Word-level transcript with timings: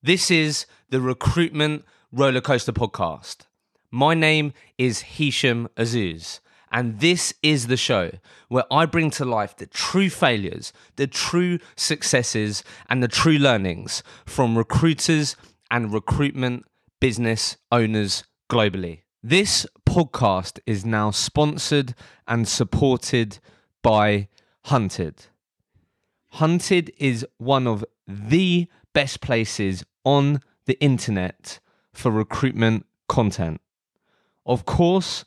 This 0.00 0.30
is 0.30 0.64
the 0.90 1.00
Recruitment 1.00 1.84
Rollercoaster 2.14 2.72
Podcast. 2.72 3.46
My 3.90 4.14
name 4.14 4.52
is 4.78 5.02
Hishem 5.02 5.66
Azzouz, 5.76 6.38
and 6.70 7.00
this 7.00 7.34
is 7.42 7.66
the 7.66 7.76
show 7.76 8.12
where 8.46 8.62
I 8.72 8.86
bring 8.86 9.10
to 9.10 9.24
life 9.24 9.56
the 9.56 9.66
true 9.66 10.08
failures, 10.08 10.72
the 10.94 11.08
true 11.08 11.58
successes, 11.74 12.62
and 12.88 13.02
the 13.02 13.08
true 13.08 13.38
learnings 13.38 14.04
from 14.24 14.56
recruiters 14.56 15.34
and 15.68 15.92
recruitment 15.92 16.66
business 17.00 17.56
owners 17.72 18.22
globally. 18.48 19.00
This 19.20 19.66
podcast 19.84 20.60
is 20.64 20.86
now 20.86 21.10
sponsored 21.10 21.96
and 22.28 22.46
supported 22.46 23.40
by 23.82 24.28
Hunted. 24.66 25.26
Hunted 26.34 26.92
is 26.98 27.26
one 27.38 27.66
of 27.66 27.84
the 28.06 28.68
best 28.92 29.20
places 29.20 29.84
on 30.04 30.40
the 30.66 30.78
internet 30.80 31.60
for 31.92 32.10
recruitment 32.10 32.86
content. 33.08 33.60
Of 34.46 34.64
course, 34.64 35.24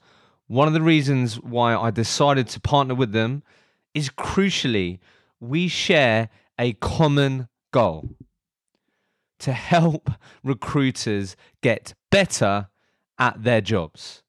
one 0.48 0.67
of 0.67 0.73
the 0.73 0.81
reasons 0.81 1.36
why 1.40 1.76
I 1.76 1.91
decided 1.91 2.48
to 2.50 2.59
partner 2.59 2.95
with 2.95 3.12
them 3.12 3.44
is 3.94 4.09
crucially, 4.09 5.00
we 5.39 5.67
share 5.67 6.30
a 6.59 6.73
common 6.73 7.48
goal 7.72 8.09
to 9.39 9.53
help 9.53 10.09
recruiters 10.44 11.36
get 11.62 11.94
better 12.09 12.67
at 13.17 13.44
their 13.44 13.62
jobs. 13.62 14.23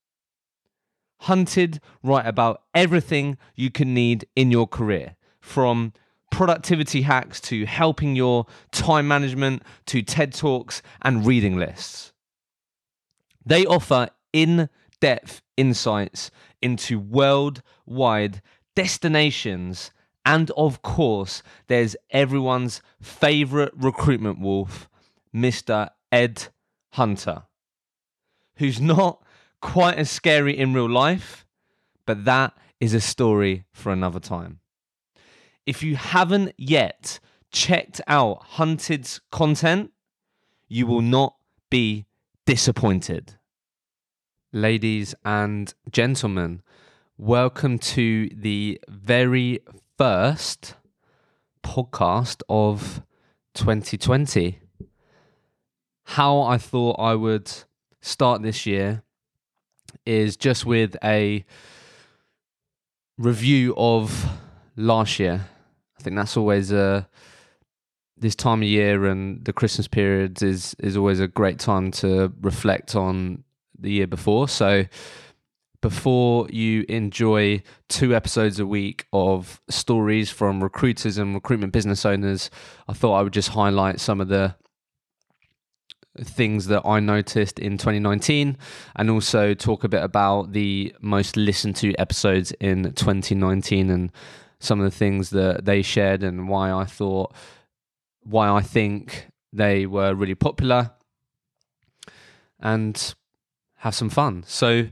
Hunted 1.20 1.80
write 2.02 2.26
about 2.26 2.62
everything 2.74 3.36
you 3.54 3.70
can 3.70 3.94
need 3.94 4.26
in 4.34 4.50
your 4.50 4.66
career, 4.66 5.16
from 5.40 5.92
productivity 6.32 7.02
hacks 7.02 7.40
to 7.42 7.66
helping 7.66 8.16
your 8.16 8.46
time 8.72 9.06
management 9.06 9.62
to 9.86 10.02
TED 10.02 10.32
Talks 10.32 10.82
and 11.02 11.24
reading 11.24 11.56
lists. 11.56 12.12
They 13.44 13.66
offer 13.66 14.08
in 14.32 14.68
depth 15.00 15.42
insights 15.56 16.30
into 16.62 16.98
worldwide 16.98 18.40
destinations. 18.74 19.90
And 20.24 20.50
of 20.52 20.80
course, 20.80 21.42
there's 21.66 21.96
everyone's 22.10 22.80
favorite 23.00 23.72
recruitment 23.76 24.40
wolf, 24.40 24.88
Mr. 25.34 25.90
Ed 26.10 26.48
Hunter, 26.92 27.42
who's 28.56 28.80
not 28.80 29.22
quite 29.60 29.96
as 29.96 30.10
scary 30.10 30.56
in 30.56 30.72
real 30.72 30.88
life, 30.88 31.44
but 32.06 32.24
that 32.24 32.54
is 32.80 32.94
a 32.94 33.00
story 33.00 33.64
for 33.72 33.92
another 33.92 34.20
time. 34.20 34.61
If 35.64 35.84
you 35.84 35.94
haven't 35.94 36.54
yet 36.58 37.20
checked 37.52 38.00
out 38.08 38.42
Hunted's 38.42 39.20
content, 39.30 39.92
you 40.66 40.88
will 40.88 41.02
not 41.02 41.36
be 41.70 42.06
disappointed. 42.46 43.34
Ladies 44.52 45.14
and 45.24 45.72
gentlemen, 45.88 46.62
welcome 47.16 47.78
to 47.78 48.28
the 48.30 48.80
very 48.88 49.60
first 49.96 50.74
podcast 51.62 52.42
of 52.48 53.02
2020. 53.54 54.58
How 56.06 56.40
I 56.40 56.58
thought 56.58 56.96
I 56.98 57.14
would 57.14 57.52
start 58.00 58.42
this 58.42 58.66
year 58.66 59.04
is 60.04 60.36
just 60.36 60.66
with 60.66 60.96
a 61.04 61.44
review 63.16 63.74
of 63.76 64.26
last 64.76 65.18
year. 65.18 65.46
I 65.98 66.02
think 66.02 66.16
that's 66.16 66.36
always 66.36 66.72
a 66.72 67.08
this 68.16 68.34
time 68.36 68.62
of 68.62 68.68
year 68.68 69.06
and 69.06 69.44
the 69.44 69.52
Christmas 69.52 69.88
period 69.88 70.42
is 70.42 70.74
is 70.78 70.96
always 70.96 71.20
a 71.20 71.28
great 71.28 71.58
time 71.58 71.90
to 71.90 72.32
reflect 72.40 72.94
on 72.94 73.44
the 73.78 73.90
year 73.90 74.06
before. 74.06 74.48
So 74.48 74.84
before 75.80 76.46
you 76.48 76.84
enjoy 76.88 77.60
two 77.88 78.14
episodes 78.14 78.60
a 78.60 78.66
week 78.66 79.06
of 79.12 79.60
stories 79.68 80.30
from 80.30 80.62
recruiters 80.62 81.18
and 81.18 81.34
recruitment 81.34 81.72
business 81.72 82.06
owners, 82.06 82.50
I 82.88 82.92
thought 82.92 83.18
I 83.18 83.22
would 83.22 83.32
just 83.32 83.48
highlight 83.48 83.98
some 83.98 84.20
of 84.20 84.28
the 84.28 84.54
things 86.20 86.66
that 86.66 86.86
I 86.86 87.00
noticed 87.00 87.58
in 87.58 87.78
2019 87.78 88.56
and 88.96 89.10
also 89.10 89.54
talk 89.54 89.82
a 89.82 89.88
bit 89.88 90.04
about 90.04 90.52
the 90.52 90.94
most 91.00 91.36
listened 91.36 91.76
to 91.76 91.94
episodes 91.98 92.52
in 92.60 92.92
2019 92.92 93.90
and 93.90 94.12
some 94.62 94.80
of 94.80 94.84
the 94.84 94.96
things 94.96 95.30
that 95.30 95.64
they 95.64 95.82
shared 95.82 96.22
and 96.22 96.48
why 96.48 96.70
I 96.70 96.84
thought 96.84 97.34
why 98.24 98.48
I 98.48 98.60
think 98.60 99.26
they 99.52 99.84
were 99.84 100.14
really 100.14 100.36
popular 100.36 100.92
and 102.60 103.14
have 103.78 103.94
some 103.94 104.08
fun. 104.08 104.44
So 104.46 104.88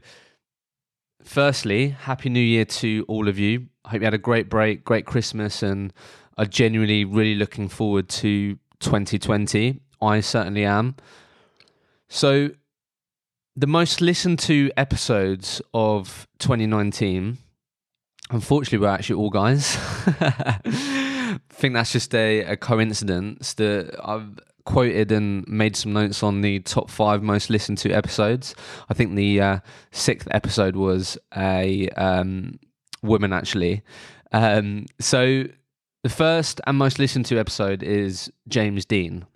firstly, 1.22 1.90
happy 1.90 2.28
new 2.28 2.40
year 2.40 2.64
to 2.64 3.04
all 3.06 3.28
of 3.28 3.38
you. 3.38 3.68
I 3.84 3.90
hope 3.90 4.00
you 4.00 4.06
had 4.06 4.14
a 4.14 4.18
great 4.18 4.48
break, 4.48 4.84
great 4.84 5.06
Christmas 5.06 5.62
and 5.62 5.92
are 6.36 6.46
genuinely 6.46 7.04
really 7.04 7.36
looking 7.36 7.68
forward 7.68 8.08
to 8.08 8.58
2020 8.80 9.80
I 10.02 10.20
certainly 10.20 10.64
am. 10.64 10.96
So, 12.08 12.50
the 13.54 13.66
most 13.66 14.00
listened 14.00 14.38
to 14.40 14.70
episodes 14.76 15.60
of 15.74 16.26
2019, 16.38 17.38
unfortunately, 18.30 18.78
we're 18.78 18.92
actually 18.92 19.16
all 19.16 19.30
guys. 19.30 19.76
I 20.20 21.38
think 21.50 21.74
that's 21.74 21.92
just 21.92 22.14
a, 22.14 22.40
a 22.40 22.56
coincidence 22.56 23.54
that 23.54 23.94
I've 24.02 24.38
quoted 24.64 25.10
and 25.12 25.46
made 25.48 25.76
some 25.76 25.92
notes 25.92 26.22
on 26.22 26.40
the 26.40 26.60
top 26.60 26.90
five 26.90 27.22
most 27.22 27.50
listened 27.50 27.78
to 27.78 27.92
episodes. 27.92 28.54
I 28.88 28.94
think 28.94 29.14
the 29.14 29.40
uh, 29.40 29.58
sixth 29.90 30.28
episode 30.30 30.76
was 30.76 31.18
a 31.36 31.88
um, 31.90 32.58
woman, 33.02 33.32
actually. 33.32 33.82
Um, 34.32 34.86
so, 35.00 35.44
the 36.02 36.08
first 36.08 36.60
and 36.66 36.78
most 36.78 36.98
listened 36.98 37.26
to 37.26 37.38
episode 37.38 37.82
is 37.82 38.32
James 38.48 38.84
Dean. 38.84 39.26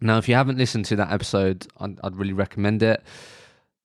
Now, 0.00 0.18
if 0.18 0.28
you 0.28 0.34
haven't 0.34 0.58
listened 0.58 0.84
to 0.86 0.96
that 0.96 1.12
episode, 1.12 1.66
I'd, 1.78 1.98
I'd, 2.02 2.16
really 2.16 2.32
recommend 2.32 2.82
it. 2.82 3.02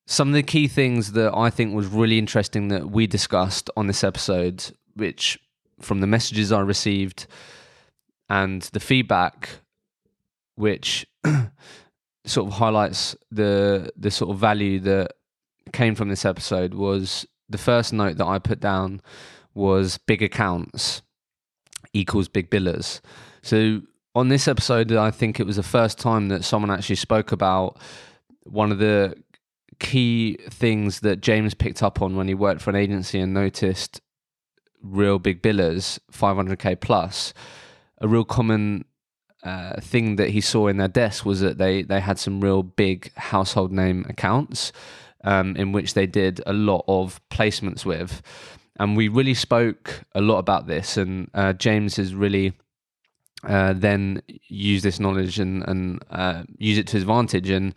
Some 0.08 0.30
of 0.30 0.34
the 0.34 0.44
key 0.44 0.68
things 0.68 1.14
that 1.14 1.34
I 1.36 1.50
think 1.50 1.74
was 1.74 1.88
really 1.88 2.18
interesting 2.18 2.68
that 2.70 2.90
we 2.90 3.08
discussed 3.08 3.70
on 3.78 3.88
this 3.88 4.04
episode, 4.04 4.72
which 4.96 5.40
from 5.80 6.02
the 6.02 6.08
messages 6.08 6.52
I 6.52 6.60
received 6.60 7.28
and 8.30 8.62
the 8.74 8.80
feedback, 8.80 9.50
which 10.56 11.06
sort 12.26 12.48
of 12.48 12.54
highlights 12.54 13.16
the 13.32 13.92
the 13.96 14.12
sort 14.12 14.32
of 14.32 14.38
value 14.38 14.80
that 14.80 15.14
came 15.72 15.96
from 15.96 16.10
this 16.10 16.26
episode, 16.26 16.74
was 16.74 17.26
the 17.50 17.58
first 17.58 17.94
note 17.94 18.18
that 18.18 18.28
I 18.28 18.40
put 18.40 18.60
down 18.60 19.02
was 19.54 19.98
big 19.98 20.22
accounts 20.22 21.02
equals 21.94 22.28
big 22.28 22.50
billers. 22.50 23.02
So 23.42 23.82
on 24.16 24.30
this 24.30 24.48
episode, 24.48 24.92
I 24.92 25.12
think 25.12 25.40
it 25.40 25.46
was 25.46 25.56
the 25.56 25.64
first 25.64 26.00
time 26.00 26.30
that 26.30 26.44
someone 26.44 26.72
actually 26.72 26.96
spoke 26.96 27.32
about 27.32 27.78
one 28.44 28.72
of 28.72 28.80
the 28.80 29.16
key 29.82 30.38
things 30.50 31.00
that 31.00 31.22
James 31.22 31.56
picked 31.56 31.82
up 31.82 32.02
on 32.02 32.16
when 32.16 32.28
he 32.28 32.36
worked 32.36 32.62
for 32.62 32.70
an 32.70 32.76
agency 32.76 33.20
and 33.20 33.34
noticed 33.34 34.00
real 34.82 35.18
big 35.18 35.42
billers, 35.42 36.00
500k 36.14 36.80
plus. 36.80 37.34
A 37.98 38.08
real 38.08 38.24
common 38.24 38.86
uh, 39.44 39.82
thing 39.82 40.18
that 40.18 40.30
he 40.30 40.40
saw 40.40 40.68
in 40.68 40.78
their 40.78 40.88
desk 40.88 41.26
was 41.26 41.40
that 41.42 41.58
they 41.58 41.82
they 41.82 42.00
had 42.00 42.20
some 42.20 42.42
real 42.42 42.62
big 42.62 43.12
household 43.16 43.72
name 43.72 44.06
accounts 44.08 44.72
um, 45.24 45.56
in 45.56 45.72
which 45.72 45.96
they 45.96 46.06
did 46.06 46.42
a 46.46 46.54
lot 46.54 46.86
of 46.88 47.20
placements 47.30 47.84
with, 47.84 48.22
and 48.80 48.96
we 48.96 49.08
really 49.08 49.34
spoke 49.34 50.04
a 50.14 50.22
lot 50.22 50.38
about 50.38 50.68
this. 50.68 50.96
And 50.96 51.30
uh, 51.34 51.54
James 51.54 51.96
has 51.96 52.14
really 52.14 52.54
uh, 53.44 53.74
then 53.74 54.22
used 54.48 54.86
this 54.86 55.00
knowledge 55.00 55.40
and, 55.40 55.68
and 55.68 56.06
uh, 56.12 56.44
use 56.60 56.78
it 56.78 56.86
to 56.88 56.94
his 56.94 57.04
advantage 57.04 57.50
and 57.50 57.74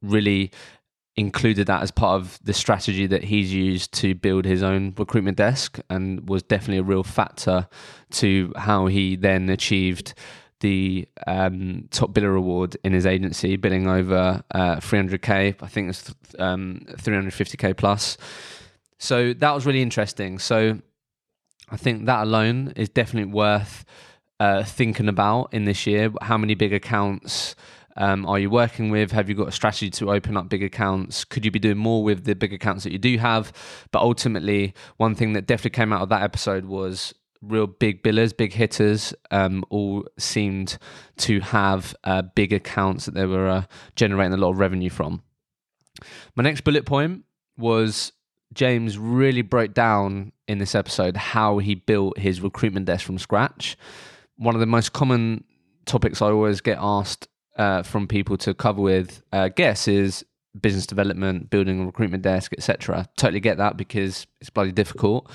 really 0.00 0.50
included 1.16 1.66
that 1.66 1.82
as 1.82 1.90
part 1.90 2.20
of 2.20 2.38
the 2.42 2.54
strategy 2.54 3.06
that 3.06 3.24
he's 3.24 3.52
used 3.52 3.92
to 3.92 4.14
build 4.14 4.44
his 4.44 4.62
own 4.62 4.94
recruitment 4.96 5.36
desk 5.36 5.78
and 5.90 6.28
was 6.28 6.42
definitely 6.42 6.78
a 6.78 6.82
real 6.82 7.02
factor 7.02 7.68
to 8.10 8.52
how 8.56 8.86
he 8.86 9.16
then 9.16 9.50
achieved 9.50 10.14
the 10.60 11.06
um, 11.26 11.88
top 11.90 12.12
biller 12.12 12.36
award 12.36 12.76
in 12.84 12.92
his 12.92 13.04
agency, 13.04 13.56
billing 13.56 13.88
over 13.88 14.42
uh, 14.52 14.76
300k. 14.76 15.56
I 15.60 15.66
think 15.66 15.90
it's 15.90 16.14
um, 16.38 16.86
350k 16.92 17.76
plus. 17.76 18.16
So 18.98 19.34
that 19.34 19.54
was 19.54 19.66
really 19.66 19.82
interesting. 19.82 20.38
So 20.38 20.78
I 21.68 21.76
think 21.76 22.06
that 22.06 22.22
alone 22.22 22.72
is 22.76 22.88
definitely 22.88 23.32
worth 23.32 23.84
uh, 24.42 24.64
thinking 24.64 25.08
about 25.08 25.52
in 25.52 25.66
this 25.66 25.86
year? 25.86 26.10
How 26.20 26.36
many 26.36 26.54
big 26.54 26.72
accounts 26.72 27.54
um, 27.96 28.26
are 28.26 28.38
you 28.38 28.50
working 28.50 28.90
with? 28.90 29.12
Have 29.12 29.28
you 29.28 29.34
got 29.34 29.48
a 29.48 29.52
strategy 29.52 29.90
to 29.90 30.12
open 30.12 30.36
up 30.36 30.48
big 30.48 30.62
accounts? 30.62 31.24
Could 31.24 31.44
you 31.44 31.50
be 31.50 31.58
doing 31.58 31.78
more 31.78 32.02
with 32.02 32.24
the 32.24 32.34
big 32.34 32.52
accounts 32.52 32.84
that 32.84 32.92
you 32.92 32.98
do 32.98 33.18
have? 33.18 33.52
But 33.90 34.02
ultimately, 34.02 34.74
one 34.96 35.14
thing 35.14 35.34
that 35.34 35.46
definitely 35.46 35.76
came 35.76 35.92
out 35.92 36.02
of 36.02 36.08
that 36.08 36.22
episode 36.22 36.64
was 36.64 37.14
real 37.42 37.66
big 37.66 38.02
billers, 38.02 38.34
big 38.34 38.52
hitters, 38.52 39.12
um, 39.30 39.64
all 39.68 40.06
seemed 40.18 40.78
to 41.18 41.40
have 41.40 41.94
uh, 42.04 42.22
big 42.22 42.52
accounts 42.52 43.06
that 43.06 43.14
they 43.14 43.26
were 43.26 43.48
uh, 43.48 43.64
generating 43.96 44.32
a 44.32 44.36
lot 44.36 44.50
of 44.50 44.58
revenue 44.58 44.90
from. 44.90 45.22
My 46.34 46.42
next 46.42 46.62
bullet 46.62 46.86
point 46.86 47.24
was 47.58 48.12
James 48.54 48.96
really 48.96 49.42
broke 49.42 49.74
down 49.74 50.32
in 50.48 50.58
this 50.58 50.74
episode 50.74 51.16
how 51.16 51.58
he 51.58 51.74
built 51.74 52.18
his 52.18 52.40
recruitment 52.40 52.86
desk 52.86 53.04
from 53.04 53.18
scratch. 53.18 53.76
One 54.36 54.54
of 54.54 54.60
the 54.60 54.66
most 54.66 54.92
common 54.92 55.44
topics 55.84 56.22
I 56.22 56.26
always 56.26 56.60
get 56.60 56.78
asked 56.80 57.28
uh, 57.56 57.82
from 57.82 58.06
people 58.06 58.36
to 58.38 58.54
cover 58.54 58.80
with 58.80 59.22
uh, 59.32 59.48
guests 59.48 59.88
is 59.88 60.24
business 60.60 60.86
development, 60.86 61.50
building 61.50 61.80
a 61.80 61.86
recruitment 61.86 62.22
desk, 62.22 62.52
etc. 62.56 63.08
Totally 63.16 63.40
get 63.40 63.58
that 63.58 63.76
because 63.76 64.26
it's 64.40 64.50
bloody 64.50 64.72
difficult. 64.72 65.30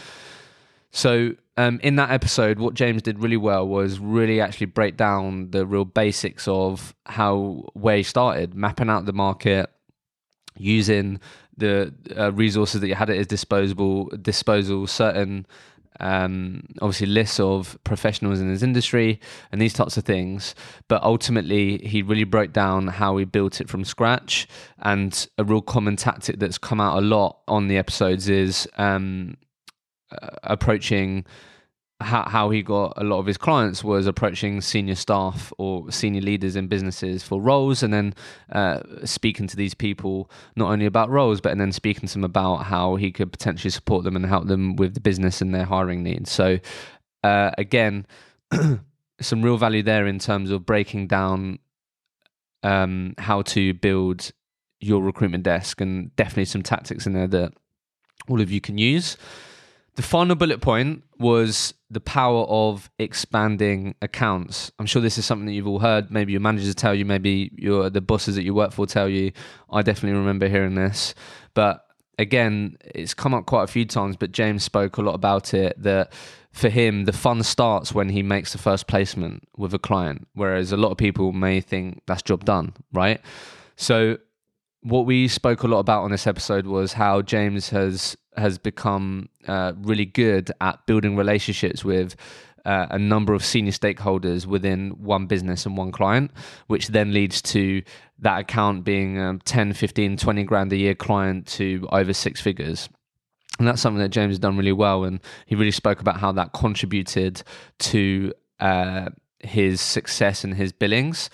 So 0.92 1.34
um, 1.58 1.80
in 1.84 1.96
that 1.98 2.12
episode, 2.12 2.60
what 2.60 2.74
James 2.74 3.02
did 3.02 3.20
really 3.20 3.38
well 3.38 3.68
was 3.68 4.00
really 4.00 4.40
actually 4.40 4.68
break 4.68 4.96
down 4.96 5.52
the 5.52 5.66
real 5.66 5.86
basics 5.86 6.48
of 6.48 6.96
how 7.06 7.66
where 7.74 7.98
he 7.98 8.04
started, 8.04 8.54
mapping 8.56 8.90
out 8.90 9.06
the 9.06 9.14
market, 9.14 9.70
using 10.56 11.20
the 11.58 11.94
uh, 12.16 12.32
resources 12.34 12.82
that 12.82 12.88
you 12.88 12.96
had 12.96 13.10
at 13.10 13.18
his 13.18 13.28
disposal, 13.28 14.06
disposal 14.22 14.86
certain 14.88 15.46
um, 16.00 16.64
obviously 16.82 17.08
lists 17.08 17.40
of 17.40 17.78
professionals 17.84 18.40
in 18.40 18.50
his 18.50 18.64
industry 18.64 19.20
and 19.52 19.62
these 19.62 19.74
types 19.74 19.98
of 19.98 20.04
things. 20.04 20.56
But 20.88 21.04
ultimately, 21.04 21.78
he 21.80 22.02
really 22.02 22.24
broke 22.24 22.54
down 22.54 22.88
how 22.88 23.18
he 23.18 23.26
built 23.26 23.62
it 23.62 23.70
from 23.70 23.84
scratch. 23.84 24.48
And 24.80 25.28
a 25.38 25.44
real 25.44 25.62
common 25.62 25.96
tactic 25.96 26.40
that's 26.40 26.58
come 26.58 26.80
out 26.82 26.98
a 26.98 27.02
lot 27.02 27.40
on 27.48 27.68
the 27.68 27.78
episodes 27.78 28.30
is 28.30 28.68
um, 28.78 29.38
approaching 30.44 31.26
how, 32.00 32.28
how 32.30 32.50
he 32.52 32.62
got 32.62 32.94
a 32.98 33.04
lot 33.04 33.18
of 33.18 33.26
his 33.26 33.38
clients 33.38 33.84
was 33.84 34.06
approaching 34.06 34.62
senior 34.62 34.94
staff 34.94 35.52
or 35.58 35.92
senior 35.92 36.22
leaders 36.22 36.56
in 36.56 36.68
businesses 36.68 37.24
for 37.24 37.42
roles 37.42 37.82
and 37.82 37.92
then 37.92 38.14
uh, 38.52 38.82
speaking 39.04 39.48
to 39.48 39.56
these 39.56 39.74
people 39.74 40.30
not 40.56 40.72
only 40.72 40.86
about 40.86 41.10
roles 41.10 41.42
but 41.42 41.52
and 41.52 41.60
then 41.60 41.72
speaking 41.72 42.08
to 42.08 42.14
them 42.14 42.24
about 42.24 42.58
how 42.58 42.96
he 42.96 43.12
could 43.12 43.32
potentially 43.32 43.72
support 43.72 44.04
them 44.04 44.16
and 44.16 44.26
help 44.28 44.46
them 44.48 44.76
with 44.76 44.94
the 44.94 45.00
business 45.00 45.42
and 45.42 45.56
their 45.56 45.66
hiring 45.66 46.04
needs. 46.04 46.32
So 46.32 46.60
uh, 47.24 47.52
again 47.58 48.06
some 49.20 49.42
real 49.42 49.58
value 49.58 49.82
there 49.82 50.06
in 50.06 50.20
terms 50.20 50.52
of 50.52 50.66
breaking 50.66 51.08
down 51.08 51.58
um, 52.62 53.16
how 53.18 53.42
to 53.42 53.74
build 53.74 54.32
your 54.80 55.02
recruitment 55.02 55.44
desk 55.44 55.82
and 55.82 56.16
definitely 56.16 56.46
some 56.46 56.62
tactics 56.62 57.08
in 57.08 57.14
there 57.14 57.28
that 57.28 57.54
all 58.30 58.40
of 58.40 58.52
you 58.52 58.62
can 58.62 58.78
use 58.78 59.18
the 59.98 60.04
final 60.04 60.36
bullet 60.36 60.62
point 60.62 61.04
was 61.18 61.74
the 61.90 62.00
power 62.00 62.44
of 62.44 62.90
expanding 63.00 63.96
accounts. 64.02 64.72
I'm 64.78 64.86
sure 64.86 65.02
this 65.02 65.18
is 65.18 65.26
something 65.26 65.48
that 65.48 65.54
you've 65.54 65.68
all 65.68 65.80
heard. 65.80 66.12
Maybe 66.12 66.34
your 66.34 66.42
managers 66.42 66.76
tell 66.76 66.94
you, 66.94 67.04
maybe 67.04 67.52
your 67.56 67.90
the 67.90 68.00
bosses 68.00 68.36
that 68.36 68.44
you 68.44 68.54
work 68.54 68.72
for 68.72 68.86
tell 68.86 69.10
you. 69.10 69.32
I 69.72 69.82
definitely 69.82 70.20
remember 70.20 70.48
hearing 70.48 70.76
this. 70.76 71.16
But 71.56 71.84
again, 72.20 72.78
it's 72.86 73.16
come 73.16 73.34
up 73.34 73.48
quite 73.48 73.64
a 73.64 73.68
few 73.68 73.86
times, 73.86 74.16
but 74.18 74.32
James 74.32 74.64
spoke 74.64 74.98
a 74.98 75.02
lot 75.02 75.16
about 75.16 75.56
it 75.56 75.82
that 75.82 76.14
for 76.52 76.70
him, 76.70 77.06
the 77.06 77.14
fun 77.14 77.42
starts 77.42 77.92
when 77.92 78.10
he 78.10 78.22
makes 78.22 78.52
the 78.52 78.60
first 78.60 78.86
placement 78.86 79.48
with 79.58 79.74
a 79.74 79.80
client, 79.80 80.28
whereas 80.36 80.72
a 80.72 80.78
lot 80.78 80.92
of 80.92 80.98
people 80.98 81.32
may 81.32 81.60
think 81.60 82.04
that's 82.06 82.22
job 82.22 82.46
done, 82.46 82.74
right? 82.94 83.20
So 83.76 84.20
what 84.82 85.08
we 85.08 85.28
spoke 85.28 85.64
a 85.64 85.68
lot 85.68 85.80
about 85.80 86.04
on 86.04 86.12
this 86.12 86.28
episode 86.28 86.68
was 86.68 86.94
how 86.94 87.24
James 87.24 87.70
has 87.70 88.16
has 88.38 88.58
become 88.58 89.30
uh, 89.48 89.74
really 89.78 90.06
good 90.06 90.52
at 90.62 90.86
building 90.86 91.16
relationships 91.16 91.84
with 91.84 92.16
uh, 92.66 92.88
a 92.92 93.00
number 93.00 93.34
of 93.34 93.44
senior 93.46 93.72
stakeholders 93.72 94.46
within 94.46 94.90
one 95.02 95.26
business 95.26 95.66
and 95.66 95.78
one 95.78 95.92
client, 95.92 96.32
which 96.68 96.88
then 96.90 97.14
leads 97.14 97.42
to 97.42 97.82
that 98.20 98.40
account 98.40 98.84
being 98.84 99.20
um, 99.20 99.40
10, 99.46 99.74
15, 99.74 100.18
20 100.18 100.44
grand 100.44 100.74
a 100.74 100.76
year 100.76 100.94
client 100.94 101.48
to 101.48 101.88
over 101.92 102.12
six 102.12 102.42
figures. 102.42 102.90
And 103.58 103.68
that's 103.68 103.82
something 103.82 104.02
that 104.02 104.10
James 104.10 104.32
has 104.32 104.40
done 104.40 104.58
really 104.58 104.74
well. 104.74 105.06
And 105.06 105.22
he 105.46 105.56
really 105.56 105.72
spoke 105.72 106.02
about 106.02 106.20
how 106.20 106.34
that 106.34 106.52
contributed 106.54 107.42
to 107.80 108.34
uh, 108.60 109.10
his 109.40 109.80
success 109.80 110.44
and 110.44 110.54
his 110.54 110.74
billings. 110.74 111.30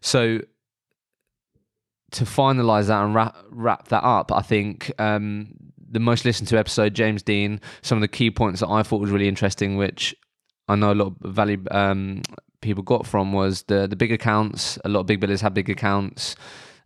So 0.00 0.40
to 2.12 2.24
finalize 2.24 2.86
that 2.86 3.04
and 3.04 3.14
wrap, 3.14 3.36
wrap 3.50 3.88
that 3.88 4.02
up, 4.02 4.32
I 4.32 4.40
think 4.40 4.90
um, 4.98 5.67
the 5.90 6.00
most 6.00 6.24
listened 6.24 6.48
to 6.48 6.58
episode, 6.58 6.94
James 6.94 7.22
Dean, 7.22 7.60
some 7.82 7.98
of 7.98 8.02
the 8.02 8.08
key 8.08 8.30
points 8.30 8.60
that 8.60 8.68
I 8.68 8.82
thought 8.82 9.00
was 9.00 9.10
really 9.10 9.28
interesting, 9.28 9.76
which 9.76 10.14
I 10.68 10.76
know 10.76 10.92
a 10.92 10.94
lot 10.94 11.06
of 11.06 11.16
value 11.32 11.62
um, 11.70 12.22
people 12.60 12.82
got 12.82 13.06
from 13.06 13.32
was 13.32 13.62
the 13.64 13.86
the 13.86 13.96
big 13.96 14.12
accounts. 14.12 14.78
A 14.84 14.88
lot 14.88 15.00
of 15.00 15.06
big 15.06 15.20
billers 15.20 15.40
have 15.40 15.54
big 15.54 15.70
accounts. 15.70 16.36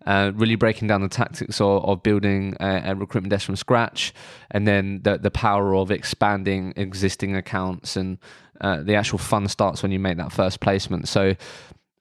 Uh, 0.05 0.33
really 0.35 0.57
breaking 0.57 0.89
down 0.89 1.01
the 1.01 1.09
tactics 1.09 1.61
of, 1.61 1.85
of 1.85 2.03
building 2.03 2.57
a, 2.59 2.83
a, 2.87 2.95
recruitment 2.97 3.31
desk 3.31 3.47
from 3.47 3.55
scratch, 3.55 4.13
and 4.51 4.67
then 4.67 5.01
the 5.05 5.17
the 5.17 5.31
power 5.31 5.77
of 5.77 5.93
expanding 5.93 6.73
existing 6.77 7.37
accounts, 7.37 7.97
and 7.97 8.19
uh, 8.61 8.83
the 8.83 8.97
actual 8.97 9.19
fun 9.19 9.47
starts 9.47 9.81
when 9.81 9.93
you 9.93 10.01
make 10.01 10.17
that 10.17 10.33
first 10.33 10.59
placement. 10.59 11.07
So 11.07 11.37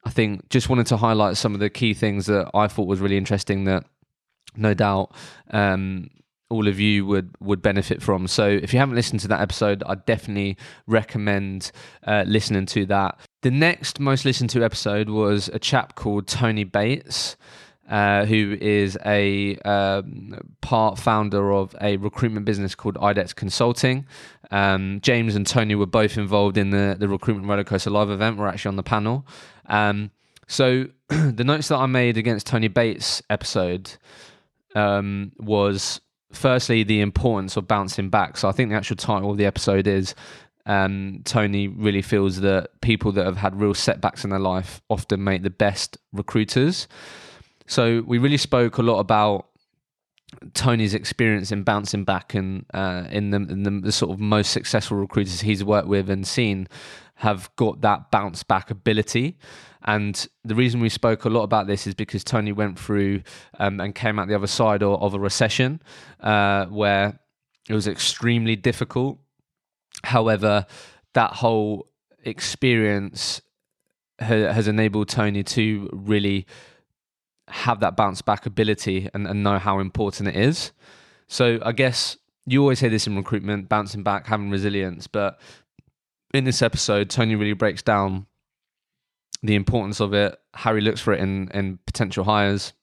I 0.03 0.09
think 0.09 0.49
just 0.49 0.67
wanted 0.67 0.87
to 0.87 0.97
highlight 0.97 1.37
some 1.37 1.53
of 1.53 1.59
the 1.59 1.69
key 1.69 1.93
things 1.93 2.25
that 2.25 2.49
I 2.55 2.67
thought 2.67 2.87
was 2.87 2.99
really 2.99 3.17
interesting 3.17 3.65
that 3.65 3.85
no 4.55 4.73
doubt 4.73 5.13
um, 5.51 6.09
all 6.51 6.67
of 6.67 6.79
you 6.79 7.05
would 7.05 7.33
would 7.39 7.61
benefit 7.61 8.01
from. 8.01 8.27
So 8.27 8.47
if 8.47 8.73
you 8.73 8.79
haven't 8.79 8.95
listened 8.95 9.21
to 9.21 9.27
that 9.29 9.41
episode, 9.41 9.83
I 9.85 9.95
definitely 9.95 10.57
recommend 10.85 11.71
uh, 12.05 12.23
listening 12.27 12.65
to 12.67 12.85
that. 12.87 13.19
The 13.41 13.51
next 13.51 13.99
most 13.99 14.25
listened 14.25 14.49
to 14.51 14.63
episode 14.63 15.09
was 15.09 15.49
a 15.49 15.59
chap 15.59 15.95
called 15.95 16.27
Tony 16.27 16.63
Bates. 16.63 17.35
Uh, 17.89 18.23
who 18.23 18.57
is 18.61 18.97
a 19.05 19.57
um, 19.65 20.39
part 20.61 20.97
founder 20.97 21.51
of 21.51 21.75
a 21.81 21.97
recruitment 21.97 22.45
business 22.45 22.73
called 22.73 22.95
IDEX 22.95 23.35
Consulting. 23.35 24.05
Um, 24.49 25.01
James 25.01 25.35
and 25.35 25.45
Tony 25.45 25.75
were 25.75 25.85
both 25.85 26.17
involved 26.17 26.57
in 26.57 26.69
the, 26.69 26.95
the 26.97 27.09
Recruitment 27.09 27.49
Rollercoaster 27.49 27.91
Live 27.91 28.09
event. 28.09 28.37
We're 28.37 28.47
actually 28.47 28.69
on 28.69 28.75
the 28.77 28.83
panel. 28.83 29.27
Um, 29.65 30.11
so 30.47 30.85
the 31.09 31.43
notes 31.43 31.67
that 31.67 31.77
I 31.77 31.85
made 31.85 32.17
against 32.17 32.47
Tony 32.47 32.69
Bates' 32.69 33.21
episode 33.29 33.91
um, 34.75 35.31
was 35.37 36.01
firstly 36.33 36.83
the 36.83 37.01
importance 37.01 37.57
of 37.57 37.67
bouncing 37.67 38.09
back. 38.09 38.37
So 38.37 38.49
I 38.49 38.51
think 38.51 38.69
the 38.69 38.75
actual 38.75 38.95
title 38.95 39.31
of 39.31 39.37
the 39.37 39.45
episode 39.45 39.87
is 39.87 40.15
um, 40.65 41.21
Tony 41.25 41.67
really 41.67 42.01
feels 42.01 42.41
that 42.41 42.81
people 42.81 43.11
that 43.13 43.25
have 43.25 43.37
had 43.37 43.59
real 43.59 43.73
setbacks 43.73 44.23
in 44.23 44.29
their 44.29 44.39
life 44.39 44.81
often 44.89 45.23
make 45.23 45.43
the 45.43 45.49
best 45.49 45.97
recruiters. 46.13 46.87
So 47.67 48.03
we 48.05 48.17
really 48.17 48.37
spoke 48.37 48.77
a 48.77 48.83
lot 48.83 48.99
about 48.99 49.47
Tony's 50.53 50.93
experience 50.93 51.51
in 51.51 51.63
bouncing 51.63 52.03
back 52.03 52.33
and 52.33 52.65
uh, 52.73 53.05
in, 53.09 53.31
the, 53.31 53.37
in 53.37 53.63
the, 53.63 53.71
the, 53.71 53.91
sort 53.91 54.11
of 54.11 54.19
most 54.19 54.51
successful 54.51 54.97
recruiters 54.97 55.41
he's 55.41 55.63
worked 55.63 55.87
with 55.87 56.09
and 56.09 56.25
seen 56.25 56.67
have 57.15 57.53
got 57.55 57.81
that 57.81 58.11
bounce 58.11 58.43
back 58.43 58.71
ability. 58.71 59.37
And 59.83 60.27
the 60.43 60.55
reason 60.55 60.79
we 60.79 60.89
spoke 60.89 61.25
a 61.25 61.29
lot 61.29 61.43
about 61.43 61.67
this 61.67 61.87
is 61.87 61.93
because 61.93 62.23
Tony 62.23 62.51
went 62.51 62.77
through 62.77 63.23
um, 63.59 63.79
and 63.79 63.95
came 63.95 64.19
out 64.19 64.27
the 64.27 64.35
other 64.35 64.47
side 64.47 64.83
of, 64.83 65.01
of 65.01 65.13
a 65.13 65.19
recession 65.19 65.81
uh, 66.19 66.65
where 66.67 67.19
it 67.67 67.73
was 67.73 67.87
extremely 67.87 68.55
difficult. 68.55 69.17
However, 70.03 70.65
that 71.13 71.33
whole 71.33 71.87
experience 72.23 73.41
ha- 74.19 74.51
has 74.53 74.67
enabled 74.67 75.09
Tony 75.09 75.43
to 75.43 75.89
really 75.91 76.45
have 77.47 77.79
that 77.81 77.97
bounce 77.97 78.21
back 78.21 78.45
ability 78.45 79.09
and, 79.13 79.27
and 79.27 79.43
know 79.43 79.57
how 79.59 79.79
important 79.79 80.29
it 80.29 80.35
is. 80.35 80.71
So 81.27 81.59
I 81.63 81.71
guess 81.71 82.17
you 82.45 82.61
always 82.61 82.79
hear 82.79 82.89
this 82.89 83.07
in 83.07 83.15
recruitment, 83.15 83.69
bouncing 83.69 84.03
back, 84.03 84.27
having 84.27 84.49
resilience. 84.49 85.07
But 85.07 85.39
in 86.33 86.43
this 86.43 86.61
episode, 86.61 87.09
Tony 87.09 87.35
really 87.35 87.53
breaks 87.53 87.81
down 87.81 88.25
the 89.43 89.55
importance 89.55 89.99
of 89.99 90.13
it, 90.13 90.37
how 90.53 90.75
he 90.75 90.81
looks 90.81 91.01
for 91.01 91.13
it 91.13 91.19
in, 91.19 91.49
in 91.53 91.79
potential 91.85 92.23
hires, 92.23 92.73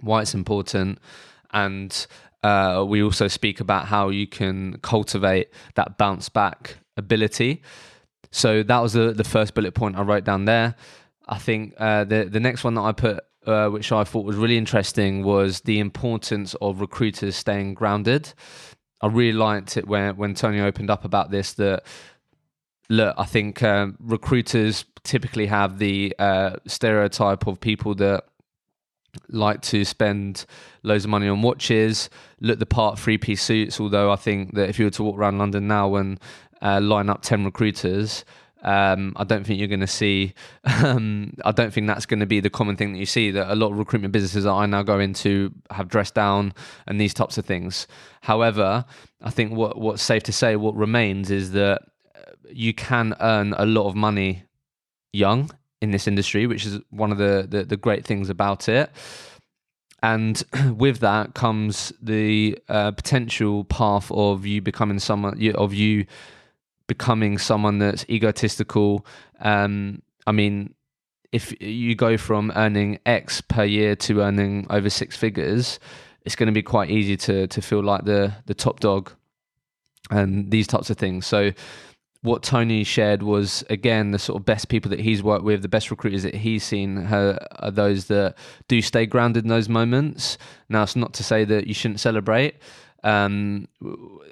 why 0.00 0.22
it's 0.22 0.34
important, 0.34 0.98
and 1.52 2.06
uh, 2.42 2.84
we 2.86 3.02
also 3.02 3.26
speak 3.28 3.60
about 3.60 3.86
how 3.86 4.10
you 4.10 4.26
can 4.26 4.78
cultivate 4.82 5.48
that 5.74 5.98
bounce 5.98 6.28
back 6.28 6.76
ability. 6.96 7.62
So 8.30 8.62
that 8.62 8.78
was 8.78 8.92
the, 8.92 9.12
the 9.12 9.24
first 9.24 9.54
bullet 9.54 9.74
point 9.74 9.96
I 9.96 10.02
wrote 10.02 10.24
down 10.24 10.44
there. 10.44 10.74
I 11.26 11.38
think 11.38 11.74
uh, 11.78 12.04
the 12.04 12.24
the 12.24 12.40
next 12.40 12.64
one 12.64 12.74
that 12.74 12.82
I 12.82 12.92
put 12.92 13.24
uh, 13.48 13.68
which 13.68 13.92
I 13.92 14.04
thought 14.04 14.26
was 14.26 14.36
really 14.36 14.58
interesting, 14.58 15.24
was 15.24 15.60
the 15.62 15.78
importance 15.78 16.54
of 16.60 16.80
recruiters 16.80 17.34
staying 17.34 17.74
grounded. 17.74 18.32
I 19.00 19.06
really 19.06 19.32
liked 19.32 19.76
it 19.76 19.86
when 19.88 20.16
when 20.16 20.34
Tony 20.34 20.60
opened 20.60 20.90
up 20.90 21.04
about 21.04 21.30
this. 21.30 21.54
That 21.54 21.84
look, 22.88 23.14
I 23.18 23.24
think 23.24 23.62
um, 23.62 23.96
recruiters 24.00 24.84
typically 25.04 25.46
have 25.46 25.78
the 25.78 26.14
uh, 26.18 26.56
stereotype 26.66 27.46
of 27.46 27.60
people 27.60 27.94
that 27.96 28.24
like 29.28 29.62
to 29.62 29.84
spend 29.84 30.44
loads 30.82 31.04
of 31.04 31.10
money 31.10 31.28
on 31.28 31.42
watches, 31.42 32.08
look 32.40 32.58
the 32.58 32.66
part 32.66 32.98
three 32.98 33.18
piece 33.18 33.42
suits. 33.42 33.80
Although 33.80 34.12
I 34.12 34.16
think 34.16 34.54
that 34.54 34.68
if 34.68 34.78
you 34.78 34.86
were 34.86 34.90
to 34.92 35.02
walk 35.02 35.16
around 35.16 35.38
London 35.38 35.66
now 35.66 35.94
and 35.96 36.20
uh, 36.62 36.80
line 36.80 37.08
up 37.08 37.22
10 37.22 37.44
recruiters, 37.44 38.24
um, 38.62 39.12
I 39.16 39.24
don't 39.24 39.46
think 39.46 39.58
you're 39.58 39.68
going 39.68 39.80
to 39.80 39.86
see. 39.86 40.34
Um, 40.78 41.34
I 41.44 41.50
don't 41.50 41.72
think 41.72 41.88
that's 41.88 42.06
going 42.06 42.20
to 42.20 42.26
be 42.26 42.38
the 42.38 42.50
common 42.50 42.76
thing 42.76 42.92
that 42.92 42.98
you 42.98 43.06
see. 43.06 43.32
That 43.32 43.50
a 43.50 43.56
lot 43.56 43.72
of 43.72 43.78
recruitment 43.78 44.12
businesses 44.12 44.44
that 44.44 44.52
I 44.52 44.64
now 44.66 44.84
go 44.84 45.00
into 45.00 45.52
have 45.70 45.88
dressed 45.88 46.14
down 46.14 46.54
and 46.86 47.00
these 47.00 47.12
types 47.12 47.36
of 47.36 47.44
things. 47.44 47.88
However, 48.20 48.84
I 49.20 49.30
think 49.30 49.52
what 49.52 49.76
what's 49.76 50.02
safe 50.02 50.22
to 50.24 50.32
say, 50.32 50.54
what 50.54 50.76
remains 50.76 51.32
is 51.32 51.50
that 51.52 51.82
you 52.50 52.74
can 52.74 53.14
earn 53.20 53.54
a 53.56 53.66
lot 53.66 53.88
of 53.88 53.94
money 53.94 54.44
young 55.12 55.50
in 55.80 55.90
this 55.90 56.06
industry, 56.06 56.46
which 56.46 56.66
is 56.66 56.80
one 56.90 57.12
of 57.12 57.18
the 57.18 57.46
the, 57.48 57.64
the 57.64 57.76
great 57.76 58.04
things 58.04 58.28
about 58.28 58.68
it. 58.68 58.90
And 60.02 60.42
with 60.76 61.00
that 61.00 61.34
comes 61.34 61.92
the 62.00 62.58
uh, 62.68 62.92
potential 62.92 63.64
path 63.64 64.10
of 64.10 64.46
you 64.46 64.62
becoming 64.62 64.98
someone 64.98 65.40
of 65.54 65.74
you 65.74 66.06
becoming 66.86 67.38
someone 67.38 67.78
that's 67.78 68.04
egotistical. 68.08 69.04
Um, 69.40 70.02
I 70.26 70.32
mean, 70.32 70.74
if 71.32 71.60
you 71.60 71.94
go 71.94 72.16
from 72.16 72.52
earning 72.56 72.98
X 73.04 73.40
per 73.40 73.64
year 73.64 73.94
to 73.96 74.22
earning 74.22 74.66
over 74.70 74.88
six 74.88 75.16
figures, 75.16 75.78
it's 76.24 76.36
going 76.36 76.46
to 76.46 76.52
be 76.52 76.62
quite 76.62 76.90
easy 76.90 77.16
to 77.18 77.46
to 77.46 77.62
feel 77.62 77.82
like 77.82 78.04
the 78.04 78.34
the 78.46 78.54
top 78.54 78.80
dog 78.80 79.12
and 80.10 80.50
these 80.50 80.66
types 80.66 80.90
of 80.90 80.96
things. 80.96 81.26
So 81.26 81.52
what 82.28 82.42
Tony 82.42 82.84
shared 82.84 83.22
was 83.22 83.64
again 83.70 84.10
the 84.10 84.18
sort 84.18 84.38
of 84.38 84.44
best 84.44 84.68
people 84.68 84.90
that 84.90 85.00
he's 85.00 85.22
worked 85.22 85.44
with, 85.44 85.62
the 85.62 85.68
best 85.68 85.90
recruiters 85.90 86.22
that 86.22 86.34
he's 86.34 86.62
seen 86.62 86.98
are, 86.98 87.38
are 87.56 87.70
those 87.70 88.04
that 88.06 88.36
do 88.68 88.82
stay 88.82 89.06
grounded 89.06 89.44
in 89.44 89.48
those 89.48 89.68
moments. 89.68 90.36
Now, 90.68 90.82
it's 90.82 90.94
not 90.94 91.14
to 91.14 91.24
say 91.24 91.44
that 91.44 91.66
you 91.66 91.74
shouldn't 91.74 92.00
celebrate, 92.00 92.56
um, 93.04 93.68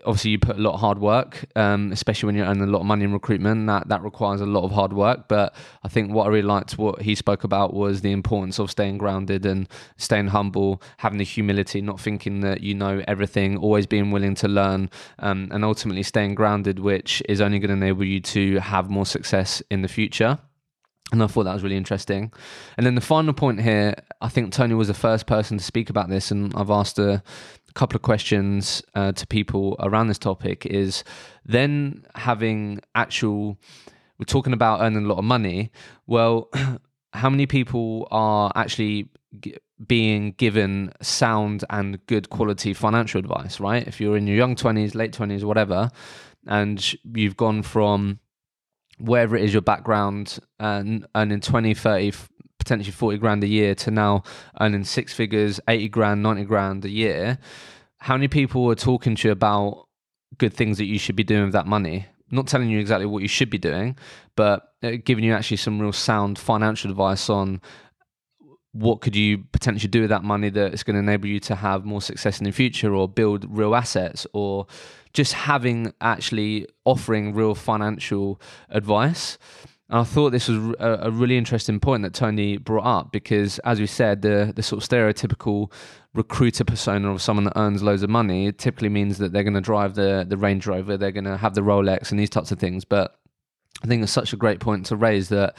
obviously, 0.04 0.32
you 0.32 0.38
put 0.38 0.56
a 0.56 0.60
lot 0.60 0.74
of 0.74 0.80
hard 0.80 0.98
work, 0.98 1.44
um, 1.54 1.92
especially 1.92 2.26
when 2.26 2.34
you're 2.34 2.46
earning 2.46 2.64
a 2.64 2.66
lot 2.66 2.80
of 2.80 2.86
money 2.86 3.04
in 3.04 3.12
recruitment. 3.12 3.66
That 3.66 3.88
that 3.88 4.02
requires 4.02 4.40
a 4.40 4.46
lot 4.46 4.64
of 4.64 4.72
hard 4.72 4.92
work. 4.92 5.28
But 5.28 5.54
I 5.84 5.88
think 5.88 6.12
what 6.12 6.26
I 6.26 6.30
really 6.30 6.42
liked, 6.42 6.76
what 6.76 7.02
he 7.02 7.14
spoke 7.14 7.44
about, 7.44 7.74
was 7.74 8.00
the 8.00 8.12
importance 8.12 8.58
of 8.58 8.70
staying 8.70 8.98
grounded 8.98 9.46
and 9.46 9.68
staying 9.96 10.28
humble, 10.28 10.82
having 10.98 11.18
the 11.18 11.24
humility, 11.24 11.80
not 11.80 12.00
thinking 12.00 12.40
that 12.40 12.60
you 12.60 12.74
know 12.74 13.02
everything, 13.06 13.56
always 13.56 13.86
being 13.86 14.10
willing 14.10 14.34
to 14.36 14.48
learn, 14.48 14.90
um, 15.20 15.48
and 15.52 15.64
ultimately 15.64 16.02
staying 16.02 16.34
grounded, 16.34 16.80
which 16.80 17.22
is 17.28 17.40
only 17.40 17.58
going 17.60 17.68
to 17.68 17.86
enable 17.86 18.04
you 18.04 18.20
to 18.20 18.58
have 18.58 18.90
more 18.90 19.06
success 19.06 19.62
in 19.70 19.82
the 19.82 19.88
future. 19.88 20.38
And 21.12 21.22
I 21.22 21.28
thought 21.28 21.44
that 21.44 21.54
was 21.54 21.62
really 21.62 21.76
interesting. 21.76 22.32
And 22.76 22.84
then 22.84 22.96
the 22.96 23.00
final 23.00 23.32
point 23.32 23.60
here, 23.60 23.94
I 24.20 24.28
think 24.28 24.52
Tony 24.52 24.74
was 24.74 24.88
the 24.88 24.94
first 24.94 25.26
person 25.26 25.56
to 25.56 25.62
speak 25.62 25.88
about 25.88 26.08
this, 26.08 26.32
and 26.32 26.52
I've 26.56 26.70
asked 26.70 26.98
a 26.98 27.22
couple 27.76 27.94
of 27.94 28.02
questions 28.02 28.82
uh, 28.94 29.12
to 29.12 29.26
people 29.26 29.76
around 29.80 30.08
this 30.08 30.18
topic 30.18 30.64
is 30.66 31.04
then 31.44 32.04
having 32.14 32.80
actual 32.94 33.58
we're 34.18 34.24
talking 34.24 34.54
about 34.54 34.80
earning 34.80 35.04
a 35.04 35.08
lot 35.08 35.18
of 35.18 35.24
money. 35.24 35.70
Well 36.06 36.48
how 37.12 37.30
many 37.30 37.46
people 37.46 38.08
are 38.10 38.50
actually 38.56 39.10
g- 39.40 39.56
being 39.86 40.32
given 40.32 40.90
sound 41.02 41.64
and 41.68 42.04
good 42.06 42.30
quality 42.30 42.72
financial 42.72 43.18
advice 43.20 43.60
right? 43.60 43.86
If 43.86 44.00
you're 44.00 44.16
in 44.16 44.26
your 44.26 44.36
young 44.36 44.56
20s 44.56 44.94
late 44.94 45.12
20s 45.12 45.44
whatever 45.44 45.90
and 46.46 46.94
you've 47.04 47.36
gone 47.36 47.62
from 47.62 48.20
wherever 48.98 49.36
it 49.36 49.44
is 49.44 49.52
your 49.52 49.62
background 49.62 50.38
and 50.58 51.06
earning 51.14 51.40
20 51.40 51.74
30 51.74 52.12
potentially 52.66 52.92
40 52.92 53.18
grand 53.18 53.44
a 53.44 53.46
year 53.46 53.76
to 53.76 53.92
now 53.92 54.24
earning 54.60 54.82
six 54.82 55.14
figures, 55.14 55.60
80 55.68 55.88
grand, 55.88 56.22
90 56.22 56.44
grand 56.44 56.84
a 56.84 56.90
year, 56.90 57.38
how 57.98 58.14
many 58.14 58.26
people 58.26 58.68
are 58.68 58.74
talking 58.74 59.14
to 59.14 59.28
you 59.28 59.32
about 59.32 59.86
good 60.38 60.52
things 60.52 60.76
that 60.78 60.86
you 60.86 60.98
should 60.98 61.14
be 61.14 61.22
doing 61.22 61.44
with 61.44 61.52
that 61.52 61.66
money? 61.66 62.06
Not 62.32 62.48
telling 62.48 62.68
you 62.68 62.80
exactly 62.80 63.06
what 63.06 63.22
you 63.22 63.28
should 63.28 63.50
be 63.50 63.58
doing, 63.58 63.96
but 64.34 64.72
uh, 64.82 64.92
giving 65.04 65.22
you 65.22 65.32
actually 65.32 65.58
some 65.58 65.80
real 65.80 65.92
sound 65.92 66.40
financial 66.40 66.90
advice 66.90 67.30
on 67.30 67.60
what 68.72 69.00
could 69.00 69.14
you 69.14 69.44
potentially 69.52 69.88
do 69.88 70.00
with 70.00 70.10
that 70.10 70.24
money 70.24 70.50
that 70.50 70.74
is 70.74 70.82
going 70.82 70.94
to 70.94 71.00
enable 71.00 71.28
you 71.28 71.38
to 71.40 71.54
have 71.54 71.84
more 71.84 72.02
success 72.02 72.40
in 72.40 72.44
the 72.44 72.50
future 72.50 72.92
or 72.92 73.08
build 73.08 73.46
real 73.48 73.76
assets 73.76 74.26
or 74.32 74.66
just 75.12 75.32
having 75.32 75.94
actually 76.00 76.66
offering 76.84 77.32
real 77.32 77.54
financial 77.54 78.40
advice 78.70 79.38
and 79.88 80.00
I 80.00 80.04
thought 80.04 80.30
this 80.30 80.48
was 80.48 80.74
a, 80.80 80.98
a, 81.02 81.10
really 81.10 81.38
interesting 81.38 81.78
point 81.78 82.02
that 82.02 82.12
Tony 82.12 82.56
brought 82.56 82.84
up 82.84 83.12
because, 83.12 83.60
as 83.60 83.78
we 83.78 83.86
said, 83.86 84.22
the 84.22 84.52
the 84.54 84.62
sort 84.62 84.82
of 84.82 84.88
stereotypical 84.88 85.70
recruiter 86.12 86.64
persona 86.64 87.12
of 87.12 87.22
someone 87.22 87.44
that 87.44 87.56
earns 87.56 87.82
loads 87.82 88.02
of 88.02 88.10
money 88.10 88.50
typically 88.50 88.88
means 88.88 89.18
that 89.18 89.32
they're 89.32 89.44
going 89.44 89.54
to 89.54 89.60
drive 89.60 89.94
the 89.94 90.26
the 90.28 90.36
Range 90.36 90.66
Rover, 90.66 90.96
they're 90.96 91.12
going 91.12 91.24
to 91.24 91.36
have 91.36 91.54
the 91.54 91.60
Rolex, 91.60 92.10
and 92.10 92.18
these 92.18 92.30
types 92.30 92.50
of 92.50 92.58
things. 92.58 92.84
But 92.84 93.16
I 93.84 93.86
think 93.86 94.02
it's 94.02 94.10
such 94.10 94.32
a 94.32 94.36
great 94.36 94.58
point 94.58 94.86
to 94.86 94.96
raise 94.96 95.28
that 95.28 95.56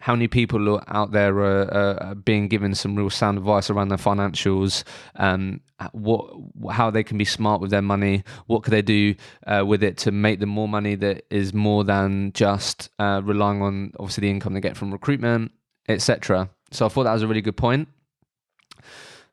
how 0.00 0.14
many 0.14 0.28
people 0.28 0.82
out 0.88 1.12
there 1.12 1.38
are, 1.38 2.02
are, 2.02 2.14
being 2.14 2.48
given 2.48 2.74
some 2.74 2.96
real 2.96 3.10
sound 3.10 3.36
advice 3.36 3.68
around 3.68 3.88
their 3.88 3.98
financials, 3.98 4.82
um, 5.16 5.60
what 5.92 6.26
how 6.70 6.90
they 6.90 7.04
can 7.04 7.18
be 7.18 7.24
smart 7.24 7.60
with 7.60 7.70
their 7.70 7.82
money, 7.82 8.24
what 8.46 8.62
could 8.62 8.72
they 8.72 8.82
do 8.82 9.14
uh, 9.46 9.62
with 9.66 9.82
it 9.82 9.98
to 9.98 10.10
make 10.10 10.40
them 10.40 10.48
more 10.48 10.68
money 10.68 10.94
that 10.94 11.24
is 11.30 11.52
more 11.52 11.84
than 11.84 12.32
just 12.32 12.88
uh, 12.98 13.20
relying 13.22 13.60
on 13.60 13.92
obviously 13.98 14.22
the 14.22 14.30
income 14.30 14.54
they 14.54 14.60
get 14.60 14.76
from 14.76 14.90
recruitment, 14.90 15.52
etc. 15.86 16.48
So 16.70 16.86
I 16.86 16.88
thought 16.88 17.04
that 17.04 17.12
was 17.12 17.22
a 17.22 17.28
really 17.28 17.42
good 17.42 17.58
point. 17.58 17.86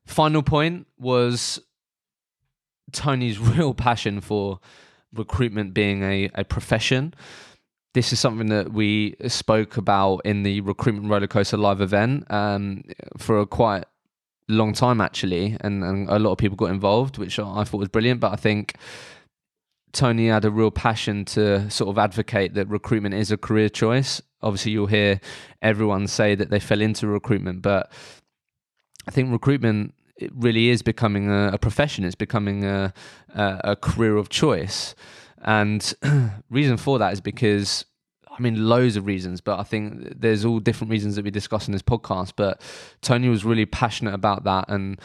Final 0.05 0.43
point 0.43 0.85
was 0.99 1.61
Tony's 2.91 3.39
real 3.55 3.73
passion 3.73 4.19
for 4.19 4.59
recruitment 5.13 5.73
being 5.73 6.03
a, 6.03 6.29
a 6.35 6.43
profession 6.43 7.13
this 7.97 8.13
is 8.13 8.19
something 8.19 8.49
that 8.49 8.71
we 8.71 9.15
spoke 9.27 9.75
about 9.75 10.19
in 10.23 10.43
the 10.43 10.61
recruitment 10.61 11.07
rollercoaster 11.07 11.57
live 11.57 11.81
event 11.81 12.29
um, 12.31 12.83
for 13.17 13.39
a 13.39 13.47
quite 13.47 13.85
long 14.47 14.71
time 14.71 15.01
actually, 15.01 15.57
and, 15.61 15.83
and 15.83 16.07
a 16.07 16.19
lot 16.19 16.31
of 16.31 16.37
people 16.37 16.55
got 16.55 16.69
involved, 16.69 17.17
which 17.17 17.39
I 17.39 17.63
thought 17.63 17.79
was 17.79 17.89
brilliant. 17.89 18.19
But 18.19 18.33
I 18.33 18.35
think 18.35 18.75
Tony 19.93 20.27
had 20.27 20.45
a 20.45 20.51
real 20.51 20.69
passion 20.69 21.25
to 21.25 21.67
sort 21.71 21.89
of 21.89 21.97
advocate 21.97 22.53
that 22.53 22.67
recruitment 22.67 23.15
is 23.15 23.31
a 23.31 23.37
career 23.37 23.67
choice. 23.67 24.21
Obviously, 24.43 24.73
you'll 24.73 24.85
hear 24.85 25.19
everyone 25.63 26.05
say 26.05 26.35
that 26.35 26.51
they 26.51 26.59
fell 26.59 26.81
into 26.81 27.07
recruitment, 27.07 27.63
but 27.63 27.91
I 29.07 29.11
think 29.11 29.31
recruitment 29.31 29.95
it 30.17 30.31
really 30.35 30.69
is 30.69 30.83
becoming 30.83 31.31
a, 31.31 31.53
a 31.53 31.57
profession. 31.57 32.03
It's 32.03 32.13
becoming 32.13 32.63
a, 32.63 32.93
a, 33.33 33.61
a 33.71 33.75
career 33.75 34.17
of 34.17 34.29
choice. 34.29 34.93
And 35.41 35.93
reason 36.49 36.77
for 36.77 36.99
that 36.99 37.13
is 37.13 37.21
because 37.21 37.85
I 38.37 38.41
mean, 38.41 38.67
loads 38.67 38.95
of 38.95 39.05
reasons, 39.05 39.41
but 39.41 39.59
I 39.59 39.63
think 39.63 40.19
there's 40.19 40.45
all 40.45 40.59
different 40.59 40.91
reasons 40.91 41.15
that 41.15 41.25
we 41.25 41.31
discuss 41.31 41.67
in 41.67 41.71
this 41.71 41.81
podcast. 41.81 42.33
But 42.35 42.61
Tony 43.01 43.29
was 43.29 43.43
really 43.43 43.65
passionate 43.65 44.13
about 44.13 44.43
that, 44.43 44.65
and 44.67 44.99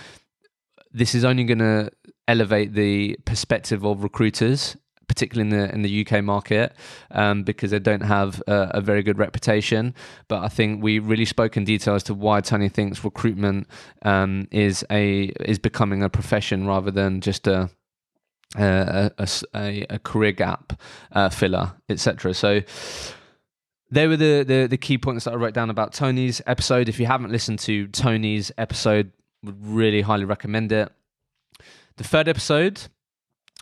this 0.93 1.15
is 1.15 1.25
only 1.25 1.45
going 1.45 1.59
to 1.59 1.91
elevate 2.29 2.75
the 2.75 3.17
perspective 3.25 3.85
of 3.85 4.03
recruiters, 4.03 4.77
particularly 5.09 5.51
in 5.51 5.59
the 5.59 5.75
in 5.75 5.83
the 5.83 6.07
UK 6.07 6.23
market, 6.23 6.75
um, 7.11 7.43
because 7.43 7.71
they 7.71 7.79
don't 7.79 8.03
have 8.03 8.43
a, 8.47 8.71
a, 8.75 8.81
very 8.83 9.03
good 9.03 9.19
reputation. 9.19 9.95
But 10.29 10.43
I 10.45 10.49
think 10.49 10.83
we 10.83 10.99
really 10.99 11.25
spoke 11.25 11.57
in 11.57 11.65
detail 11.65 11.95
as 11.95 12.03
to 12.05 12.15
why 12.15 12.43
Tony 12.43 12.69
thinks 12.69 13.03
recruitment 13.03 13.67
um, 14.03 14.47
is 14.51 14.85
a 14.91 15.33
is 15.41 15.59
becoming 15.59 16.03
a 16.03 16.11
profession 16.11 16.67
rather 16.67 16.91
than 16.91 17.23
just 17.23 17.47
a 17.47 17.71
a, 18.57 19.11
a, 19.55 19.87
a 19.89 19.99
career 19.99 20.33
gap 20.33 20.79
uh, 21.13 21.29
filler, 21.29 21.73
etc. 21.89 22.35
So 22.35 22.61
there 23.93 24.09
were 24.09 24.17
the, 24.17 24.43
the, 24.43 24.67
the 24.69 24.79
key 24.79 24.97
points 24.97 25.27
that 25.27 25.35
I 25.35 25.37
wrote 25.37 25.53
down 25.53 25.69
about 25.69 25.93
Tony's 25.93 26.41
episode. 26.47 26.89
If 26.89 26.99
you 26.99 27.05
haven't 27.05 27.31
listened 27.31 27.59
to 27.61 27.87
Tony's 27.89 28.51
episode, 28.57 29.13
would 29.43 29.65
really 29.65 30.01
highly 30.01 30.25
recommend 30.25 30.73
it. 30.73 30.91
The 31.99 32.05
third 32.05 32.27
episode, 32.27 32.81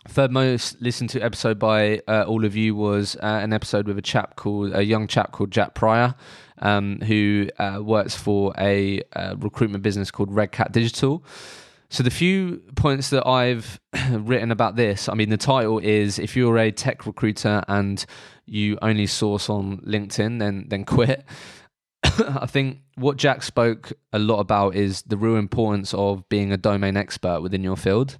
third 0.07 0.31
most 0.31 0.81
listened 0.81 1.09
to 1.09 1.19
episode 1.19 1.59
by 1.59 2.01
uh, 2.07 2.23
all 2.23 2.45
of 2.45 2.55
you 2.55 2.75
was 2.75 3.17
uh, 3.17 3.39
an 3.43 3.51
episode 3.51 3.87
with 3.87 3.97
a 3.97 4.01
chap 4.01 4.37
called 4.37 4.73
a 4.73 4.85
young 4.85 5.05
chap 5.05 5.33
called 5.33 5.51
Jack 5.51 5.73
Pryor, 5.73 6.15
um, 6.59 7.01
who 7.01 7.49
uh, 7.59 7.79
works 7.81 8.15
for 8.15 8.53
a 8.57 9.01
uh, 9.13 9.35
recruitment 9.37 9.83
business 9.83 10.11
called 10.11 10.33
Red 10.33 10.53
Cat 10.53 10.71
Digital. 10.71 11.25
So 11.91 12.03
the 12.03 12.09
few 12.09 12.61
points 12.75 13.09
that 13.09 13.27
I've 13.27 13.77
written 14.11 14.49
about 14.49 14.77
this, 14.77 15.09
I 15.09 15.13
mean, 15.13 15.29
the 15.29 15.35
title 15.35 15.77
is 15.77 16.19
if 16.19 16.37
you're 16.37 16.57
a 16.57 16.71
tech 16.71 17.05
recruiter 17.05 17.61
and 17.67 18.03
you 18.45 18.77
only 18.81 19.05
source 19.07 19.49
on 19.49 19.79
LinkedIn, 19.79 20.39
then 20.39 20.67
then 20.69 20.85
quit. 20.85 21.25
I 22.03 22.45
think 22.45 22.79
what 22.95 23.17
Jack 23.17 23.43
spoke 23.43 23.91
a 24.13 24.19
lot 24.19 24.39
about 24.39 24.73
is 24.73 25.01
the 25.01 25.17
real 25.17 25.35
importance 25.35 25.93
of 25.93 26.27
being 26.29 26.53
a 26.53 26.57
domain 26.57 26.95
expert 26.95 27.41
within 27.41 27.61
your 27.61 27.75
field. 27.75 28.17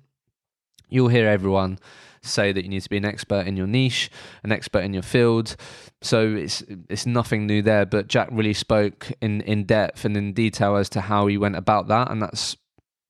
You'll 0.90 1.08
hear 1.08 1.30
everyone 1.30 1.80
say 2.22 2.52
that 2.52 2.64
you 2.64 2.70
need 2.70 2.82
to 2.82 2.90
be 2.90 2.98
an 2.98 3.06
expert 3.06 3.48
in 3.48 3.56
your 3.56 3.68
niche, 3.68 4.12
an 4.44 4.52
expert 4.52 4.82
in 4.82 4.94
your 4.94 5.02
field. 5.02 5.56
So 6.02 6.36
it's 6.36 6.62
it's 6.90 7.06
nothing 7.06 7.48
new 7.48 7.62
there, 7.62 7.86
but 7.86 8.10
Jack 8.10 8.28
really 8.34 8.54
spoke 8.54 9.14
in 9.22 9.40
in 9.42 9.64
depth 9.64 10.04
and 10.04 10.18
in 10.18 10.34
detail 10.34 10.76
as 10.76 10.90
to 10.90 11.00
how 11.00 11.28
he 11.28 11.38
went 11.38 11.56
about 11.56 11.88
that, 11.88 12.12
and 12.12 12.22
that's 12.22 12.58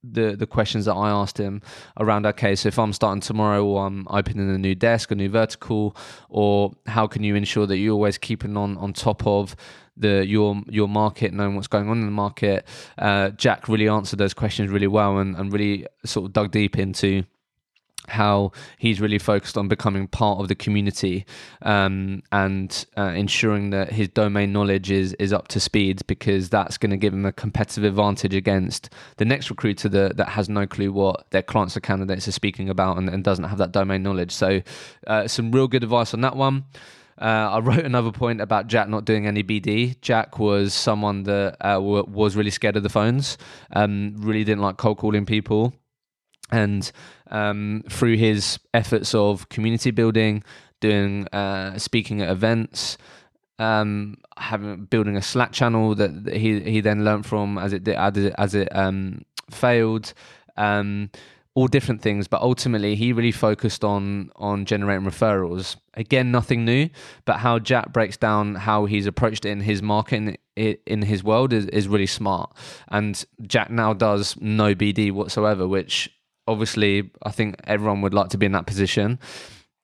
the 0.04 0.36
the 0.36 0.48
questions 0.48 0.86
that 0.86 0.94
I 0.94 1.10
asked 1.10 1.38
him 1.38 1.62
around 2.00 2.26
okay, 2.26 2.56
so 2.56 2.68
if 2.68 2.80
I'm 2.80 2.94
starting 2.94 3.22
tomorrow 3.22 3.64
or 3.64 3.86
I'm 3.86 4.08
opening 4.10 4.50
a 4.50 4.58
new 4.58 4.76
desk, 4.76 5.12
a 5.12 5.16
new 5.16 5.30
vertical, 5.30 5.96
or 6.30 6.74
how 6.88 7.08
can 7.08 7.24
you 7.24 7.36
ensure 7.36 7.66
that 7.68 7.78
you're 7.78 7.94
always 7.94 8.18
keeping 8.18 8.58
on 8.58 8.78
on 8.78 8.94
top 8.94 9.26
of 9.26 9.56
the 9.98 10.26
your 10.26 10.62
your 10.68 10.88
market, 10.88 11.34
knowing 11.34 11.56
what's 11.56 11.68
going 11.68 11.90
on 11.90 12.00
in 12.00 12.06
the 12.06 12.12
market. 12.12 12.66
Uh, 12.98 13.30
Jack 13.30 13.68
really 13.68 13.88
answered 13.88 14.20
those 14.20 14.34
questions 14.34 14.70
really 14.70 14.88
well 14.88 15.18
and, 15.20 15.36
and 15.36 15.54
really 15.54 15.86
sort 16.06 16.26
of 16.26 16.34
dug 16.34 16.52
deep 16.52 16.78
into 16.78 17.24
how 18.08 18.52
he's 18.78 19.00
really 19.00 19.20
focused 19.20 19.58
on 19.58 19.68
becoming 19.68 20.08
part 20.08 20.40
of 20.40 20.48
the 20.48 20.56
community 20.56 21.26
um, 21.62 22.24
and 22.32 22.86
uh, 22.98 23.04
ensuring 23.16 23.70
that 23.70 23.92
his 23.92 24.08
domain 24.10 24.52
knowledge 24.52 24.92
is 24.92 25.14
is 25.14 25.32
up 25.32 25.48
to 25.48 25.60
speed 25.60 26.02
because 26.08 26.50
that's 26.50 26.78
going 26.78 26.90
to 26.90 26.98
give 26.98 27.14
him 27.14 27.26
a 27.26 27.32
competitive 27.32 27.84
advantage 27.84 28.34
against 28.34 28.90
the 29.18 29.26
next 29.26 29.50
recruiter 29.50 29.88
that, 29.88 30.18
that 30.18 30.30
has 30.30 30.50
no 30.50 30.66
clue 30.66 30.92
what 30.92 31.30
their 31.32 31.44
clients 31.44 31.78
or 31.78 31.80
candidates 31.80 32.28
are 32.28 32.32
speaking 32.32 32.70
about 32.70 32.98
and, 32.98 33.10
and 33.10 33.24
doesn't 33.24 33.46
have 33.46 33.58
that 33.58 33.72
domain 33.72 34.04
knowledge. 34.04 34.32
So, 34.32 34.62
uh, 35.08 35.28
some 35.28 35.52
real 35.52 35.68
good 35.68 35.84
advice 35.84 36.14
on 36.14 36.22
that 36.22 36.36
one. 36.36 36.66
Uh, 37.22 37.50
I 37.52 37.60
wrote 37.60 37.86
another 37.86 38.12
point 38.12 38.42
about 38.42 38.68
Jack 38.68 38.90
not 38.90 39.06
doing 39.06 39.28
any 39.28 39.44
BD. 39.44 40.00
Jack 40.02 40.40
was 40.40 40.74
someone 40.74 41.24
that 41.24 41.58
uh, 41.62 41.74
w- 41.74 42.06
was 42.08 42.36
really 42.36 42.50
scared 42.50 42.76
of 42.76 42.84
the 42.84 42.90
phones, 42.90 43.38
um, 43.74 44.16
really 44.18 44.44
didn't 44.44 44.62
like 44.62 44.78
cold 44.78 44.98
calling 44.98 45.26
people. 45.26 45.74
And 46.52 46.92
um, 47.30 47.84
through 47.90 48.18
his 48.18 48.60
efforts 48.74 49.16
of 49.16 49.50
community 49.50 49.92
building, 49.92 50.44
doing 50.80 51.28
uh, 51.28 51.78
speaking 51.78 52.22
at 52.22 52.30
events, 52.30 52.98
um, 53.60 54.18
having 54.38 54.86
building 54.86 55.16
a 55.16 55.22
Slack 55.22 55.52
channel 55.52 55.96
that, 55.96 56.34
he 56.34 56.60
he 56.60 56.82
then 56.82 57.06
learned 57.06 57.26
from 57.26 57.58
as 57.58 57.74
it 57.74 57.84
did, 57.84 57.96
as 57.96 58.56
it, 58.56 58.76
um, 58.76 59.24
failed. 59.50 60.14
Um, 60.58 61.10
all 61.54 61.68
different 61.68 62.02
things, 62.02 62.30
but 62.30 62.42
ultimately 62.42 62.96
he 62.96 63.12
really 63.12 63.32
focused 63.32 63.84
on 63.84 64.32
on 64.38 64.66
generating 64.66 65.06
referrals. 65.06 65.76
Again, 65.96 66.32
nothing 66.32 66.64
new, 66.64 66.90
but 67.26 67.38
how 67.38 67.60
Jack 67.60 67.92
breaks 67.92 68.16
down 68.16 68.56
how 68.56 68.86
he's 68.86 69.06
approached 69.06 69.46
it 69.46 69.50
in 69.50 69.60
his 69.60 69.82
market 69.82 70.40
in, 70.56 70.78
in 70.86 71.02
his 71.02 71.24
world 71.24 71.52
is, 71.52 71.66
is 71.68 71.88
really 71.90 72.08
smart. 72.08 72.56
And 72.88 73.24
Jack 73.42 73.70
now 73.70 73.94
does 73.94 74.38
no 74.40 74.74
BD 74.74 75.12
whatsoever, 75.12 75.68
which 75.68 76.10
obviously 76.48 77.12
I 77.24 77.32
think 77.32 77.56
everyone 77.66 78.02
would 78.02 78.14
like 78.14 78.30
to 78.30 78.38
be 78.38 78.46
in 78.46 78.52
that 78.54 78.66
position. 78.66 79.20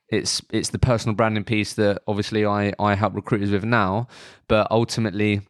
It's 0.10 0.42
it's 0.50 0.70
the 0.70 0.80
personal 0.80 1.16
branding 1.16 1.44
piece 1.44 1.74
that 1.74 2.02
obviously 2.08 2.46
I 2.46 2.74
I 2.80 2.96
help 2.96 3.16
recruiters 3.16 3.52
with 3.52 3.66
now, 3.66 4.08
but 4.48 4.68
ultimately 4.72 5.42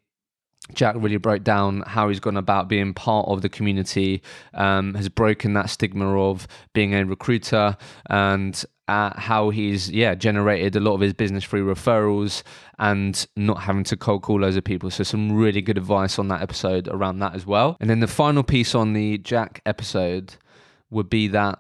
Jack 0.73 0.95
really 0.97 1.17
broke 1.17 1.43
down 1.43 1.81
how 1.87 2.09
he's 2.09 2.19
gone 2.19 2.37
about 2.37 2.67
being 2.67 2.93
part 2.93 3.27
of 3.27 3.41
the 3.41 3.49
community, 3.49 4.21
um, 4.53 4.93
has 4.95 5.07
broken 5.09 5.53
that 5.53 5.69
stigma 5.69 6.19
of 6.19 6.47
being 6.73 6.93
a 6.93 7.05
recruiter, 7.05 7.77
and 8.09 8.65
uh, 8.87 9.11
how 9.19 9.49
he's 9.49 9.89
yeah 9.89 10.15
generated 10.15 10.75
a 10.75 10.79
lot 10.79 10.93
of 10.93 11.01
his 11.01 11.13
business 11.13 11.43
through 11.43 11.73
referrals 11.73 12.43
and 12.79 13.27
not 13.35 13.61
having 13.61 13.83
to 13.83 13.97
cold 13.97 14.23
call 14.23 14.41
loads 14.41 14.55
of 14.55 14.63
people. 14.63 14.89
So 14.89 15.03
some 15.03 15.31
really 15.31 15.61
good 15.61 15.77
advice 15.77 16.19
on 16.19 16.27
that 16.29 16.41
episode 16.41 16.87
around 16.87 17.19
that 17.19 17.35
as 17.35 17.45
well. 17.45 17.77
And 17.79 17.89
then 17.89 17.99
the 17.99 18.07
final 18.07 18.43
piece 18.43 18.75
on 18.75 18.93
the 18.93 19.17
Jack 19.19 19.61
episode 19.65 20.35
would 20.89 21.10
be 21.10 21.27
that 21.29 21.60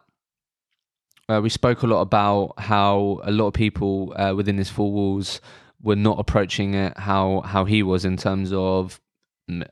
uh, 1.29 1.41
we 1.41 1.49
spoke 1.49 1.83
a 1.83 1.87
lot 1.87 2.01
about 2.01 2.53
how 2.57 3.19
a 3.23 3.31
lot 3.31 3.47
of 3.47 3.53
people 3.53 4.13
uh, 4.15 4.33
within 4.33 4.57
his 4.57 4.69
four 4.69 4.91
walls 4.91 5.41
were 5.81 5.95
not 5.95 6.19
approaching 6.19 6.73
it 6.73 6.97
how 6.97 7.41
how 7.41 7.65
he 7.65 7.83
was 7.83 8.05
in 8.05 8.17
terms 8.17 8.51
of 8.53 8.99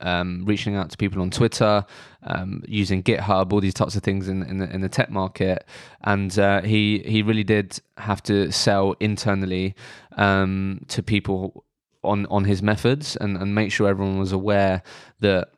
um, 0.01 0.43
reaching 0.45 0.75
out 0.75 0.89
to 0.91 0.97
people 0.97 1.21
on 1.21 1.29
Twitter, 1.29 1.85
um, 2.23 2.63
using 2.67 3.03
GitHub, 3.03 3.51
all 3.51 3.59
these 3.59 3.73
types 3.73 3.95
of 3.95 4.03
things 4.03 4.27
in 4.27 4.43
in 4.43 4.57
the, 4.59 4.73
in 4.73 4.81
the 4.81 4.89
tech 4.89 5.09
market, 5.09 5.65
and 6.03 6.37
uh, 6.39 6.61
he 6.61 6.99
he 6.99 7.21
really 7.21 7.43
did 7.43 7.79
have 7.97 8.23
to 8.23 8.51
sell 8.51 8.95
internally 8.99 9.75
um, 10.17 10.81
to 10.87 11.03
people 11.03 11.65
on 12.03 12.25
on 12.27 12.45
his 12.45 12.61
methods 12.61 13.15
and 13.17 13.37
and 13.37 13.53
make 13.53 13.71
sure 13.71 13.87
everyone 13.87 14.19
was 14.19 14.31
aware 14.31 14.81
that 15.19 15.49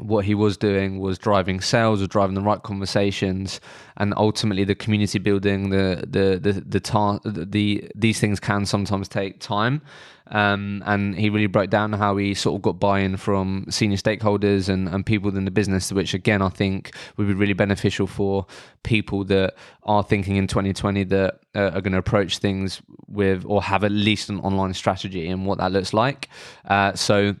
what 0.00 0.24
he 0.24 0.34
was 0.34 0.56
doing 0.56 0.98
was 0.98 1.18
driving 1.18 1.60
sales 1.60 2.02
or 2.02 2.06
driving 2.06 2.34
the 2.34 2.40
right 2.40 2.62
conversations 2.62 3.60
and 3.96 4.12
ultimately 4.16 4.64
the 4.64 4.74
community 4.74 5.18
building 5.18 5.70
the 5.70 6.04
the 6.08 6.38
the 6.40 6.60
the, 6.60 6.80
tar- 6.80 7.20
the 7.24 7.88
these 7.94 8.18
things 8.18 8.40
can 8.40 8.66
sometimes 8.66 9.08
take 9.08 9.40
time. 9.40 9.82
Um, 10.28 10.82
and 10.86 11.14
he 11.14 11.28
really 11.28 11.46
broke 11.46 11.68
down 11.68 11.92
how 11.92 12.16
he 12.16 12.32
sort 12.32 12.56
of 12.56 12.62
got 12.62 12.80
buy-in 12.80 13.18
from 13.18 13.66
senior 13.68 13.98
stakeholders 13.98 14.70
and, 14.70 14.88
and 14.88 15.04
people 15.04 15.26
within 15.26 15.44
the 15.44 15.50
business 15.50 15.92
which 15.92 16.14
again 16.14 16.40
I 16.40 16.48
think 16.48 16.92
would 17.18 17.28
be 17.28 17.34
really 17.34 17.52
beneficial 17.52 18.06
for 18.06 18.46
people 18.84 19.24
that 19.24 19.54
are 19.82 20.02
thinking 20.02 20.36
in 20.36 20.46
2020 20.46 21.04
that 21.04 21.40
uh, 21.54 21.72
are 21.74 21.82
going 21.82 21.92
to 21.92 21.98
approach 21.98 22.38
things 22.38 22.80
with 23.06 23.44
or 23.46 23.62
have 23.62 23.84
at 23.84 23.92
least 23.92 24.30
an 24.30 24.40
online 24.40 24.72
strategy 24.72 25.28
and 25.28 25.44
what 25.44 25.58
that 25.58 25.72
looks 25.72 25.92
like. 25.92 26.30
Uh, 26.64 26.94
so 26.94 27.36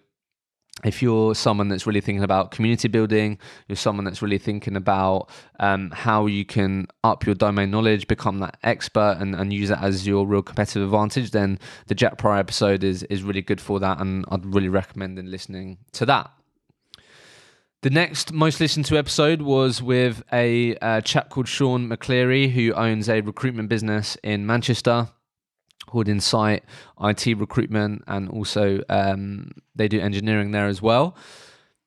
if 0.82 1.00
you're 1.00 1.34
someone 1.34 1.68
that's 1.68 1.86
really 1.86 2.00
thinking 2.00 2.24
about 2.24 2.50
community 2.50 2.88
building, 2.88 3.38
you're 3.68 3.76
someone 3.76 4.04
that's 4.04 4.20
really 4.20 4.38
thinking 4.38 4.76
about 4.76 5.30
um, 5.60 5.90
how 5.92 6.26
you 6.26 6.44
can 6.44 6.88
up 7.04 7.24
your 7.24 7.34
domain 7.34 7.70
knowledge, 7.70 8.08
become 8.08 8.40
that 8.40 8.58
expert, 8.64 9.18
and, 9.20 9.36
and 9.36 9.52
use 9.52 9.68
that 9.68 9.82
as 9.82 10.06
your 10.06 10.26
real 10.26 10.42
competitive 10.42 10.82
advantage, 10.82 11.30
then 11.30 11.58
the 11.86 11.94
Jack 11.94 12.18
Pryor 12.18 12.40
episode 12.40 12.82
is 12.82 13.04
is 13.04 13.22
really 13.22 13.42
good 13.42 13.60
for 13.60 13.78
that, 13.80 14.00
and 14.00 14.24
I'd 14.30 14.44
really 14.44 14.68
recommend 14.68 15.18
in 15.18 15.30
listening 15.30 15.78
to 15.92 16.06
that. 16.06 16.30
The 17.82 17.90
next 17.90 18.32
most 18.32 18.60
listened 18.60 18.86
to 18.86 18.96
episode 18.96 19.42
was 19.42 19.82
with 19.82 20.24
a, 20.32 20.74
a 20.82 21.02
chap 21.02 21.28
called 21.28 21.48
Sean 21.48 21.88
McCleary, 21.88 22.50
who 22.50 22.72
owns 22.72 23.08
a 23.08 23.20
recruitment 23.20 23.68
business 23.68 24.16
in 24.22 24.44
Manchester 24.46 25.08
called 25.86 26.08
Insight 26.08 26.64
IT 27.00 27.26
Recruitment, 27.38 28.04
and 28.06 28.28
also 28.28 28.80
um, 28.88 29.52
they 29.74 29.88
do 29.88 30.00
engineering 30.00 30.50
there 30.50 30.66
as 30.66 30.80
well. 30.80 31.16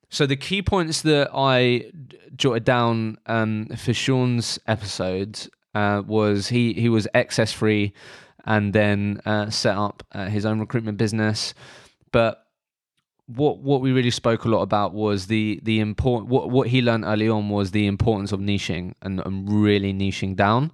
So 0.09 0.25
the 0.25 0.37
key 0.37 0.61
points 0.61 1.01
that 1.01 1.29
I 1.33 1.91
jotted 2.35 2.63
down 2.63 3.17
um, 3.25 3.67
for 3.75 3.93
Sean's 3.93 4.57
episode 4.65 5.47
uh, 5.75 6.01
was 6.05 6.47
he 6.47 6.73
he 6.73 6.89
was 6.89 7.07
ex-S3, 7.13 7.91
and 8.45 8.73
then 8.73 9.21
uh, 9.25 9.49
set 9.49 9.75
up 9.75 10.03
uh, 10.13 10.27
his 10.27 10.45
own 10.45 10.59
recruitment 10.59 10.97
business. 10.97 11.53
But 12.11 12.47
what 13.27 13.59
what 13.59 13.81
we 13.81 13.91
really 13.91 14.11
spoke 14.11 14.45
a 14.45 14.47
lot 14.47 14.61
about 14.61 14.93
was 14.93 15.27
the 15.27 15.59
the 15.63 15.79
important 15.81 16.29
what 16.29 16.49
what 16.49 16.69
he 16.69 16.81
learned 16.81 17.03
early 17.03 17.27
on 17.27 17.49
was 17.49 17.71
the 17.71 17.85
importance 17.85 18.31
of 18.31 18.39
niching 18.39 18.93
and, 19.01 19.19
and 19.19 19.51
really 19.51 19.93
niching 19.93 20.35
down 20.35 20.71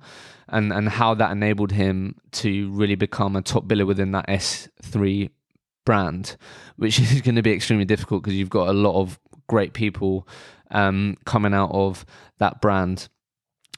and 0.49 0.71
and 0.71 0.89
how 0.89 1.13
that 1.13 1.31
enabled 1.31 1.71
him 1.71 2.15
to 2.31 2.71
really 2.71 2.95
become 2.95 3.35
a 3.35 3.41
top 3.41 3.65
biller 3.65 3.85
within 3.85 4.11
that 4.11 4.27
S3 4.27 5.29
brand 5.85 6.37
which 6.77 6.99
is 7.11 7.21
going 7.21 7.35
to 7.35 7.41
be 7.41 7.51
extremely 7.51 7.85
difficult 7.85 8.23
because 8.23 8.35
you've 8.35 8.49
got 8.49 8.67
a 8.67 8.73
lot 8.73 8.99
of 8.99 9.19
great 9.47 9.73
people 9.73 10.27
um, 10.71 11.17
coming 11.25 11.53
out 11.53 11.71
of 11.71 12.05
that 12.39 12.61
brand. 12.61 13.07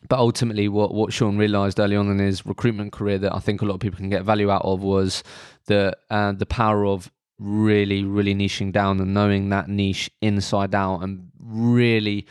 But 0.08 0.20
ultimately 0.20 0.70
what 0.70 0.94
what 0.94 1.12
Sean 1.12 1.38
realized 1.38 1.80
early 1.80 1.96
on 1.96 2.10
in 2.12 2.20
his 2.20 2.46
recruitment 2.46 2.92
career 2.94 3.18
that 3.18 3.36
I 3.36 3.40
think 3.40 3.62
a 3.62 3.66
lot 3.66 3.74
of 3.74 3.80
people 3.80 3.98
can 3.98 4.10
get 4.10 4.24
value 4.24 4.52
out 4.52 4.62
of 4.64 4.84
was 4.84 5.24
the 5.66 5.98
uh, 6.12 6.32
the 6.34 6.46
power 6.46 6.86
of 6.86 7.12
really, 7.40 8.04
really 8.04 8.36
niching 8.36 8.72
down 8.72 9.00
and 9.00 9.14
knowing 9.14 9.50
that 9.50 9.68
niche 9.68 10.10
inside 10.22 10.74
out 10.74 11.00
and 11.00 11.32
really 11.40 12.26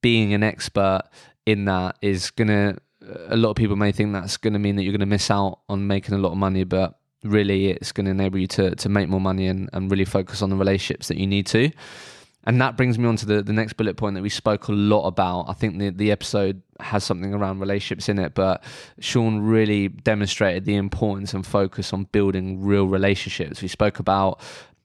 being 0.00 0.32
an 0.32 0.42
expert 0.42 1.02
in 1.44 1.64
that 1.64 1.96
is 2.02 2.30
going 2.30 2.48
to, 2.48 2.76
a 3.28 3.36
lot 3.36 3.50
of 3.50 3.56
people 3.56 3.76
may 3.76 3.92
think 3.92 4.12
that's 4.12 4.36
going 4.36 4.52
to 4.52 4.58
mean 4.58 4.76
that 4.76 4.82
you're 4.82 4.92
going 4.92 5.00
to 5.00 5.06
miss 5.06 5.30
out 5.30 5.60
on 5.68 5.86
making 5.86 6.14
a 6.14 6.18
lot 6.18 6.32
of 6.32 6.38
money, 6.38 6.64
but 6.64 6.98
really 7.24 7.70
it's 7.70 7.92
going 7.92 8.04
to 8.04 8.10
enable 8.10 8.38
you 8.38 8.46
to, 8.46 8.74
to 8.76 8.88
make 8.88 9.08
more 9.08 9.20
money 9.20 9.46
and, 9.46 9.68
and 9.72 9.90
really 9.90 10.04
focus 10.04 10.42
on 10.42 10.50
the 10.50 10.56
relationships 10.56 11.08
that 11.08 11.16
you 11.16 11.26
need 11.26 11.46
to. 11.46 11.70
And 12.44 12.60
that 12.62 12.76
brings 12.76 12.98
me 12.98 13.06
on 13.06 13.16
to 13.16 13.26
the, 13.26 13.42
the 13.42 13.52
next 13.52 13.74
bullet 13.74 13.96
point 13.96 14.14
that 14.14 14.22
we 14.22 14.30
spoke 14.30 14.68
a 14.68 14.72
lot 14.72 15.06
about. 15.06 15.46
I 15.48 15.52
think 15.52 15.78
the, 15.78 15.90
the 15.90 16.10
episode 16.10 16.62
has 16.80 17.04
something 17.04 17.34
around 17.34 17.58
relationships 17.58 18.08
in 18.08 18.18
it, 18.18 18.34
but 18.34 18.64
Sean 19.00 19.40
really 19.40 19.88
demonstrated 19.88 20.64
the 20.64 20.76
importance 20.76 21.34
and 21.34 21.44
focus 21.44 21.92
on 21.92 22.04
building 22.04 22.62
real 22.62 22.86
relationships. 22.86 23.60
We 23.60 23.68
spoke 23.68 23.98
about 23.98 24.40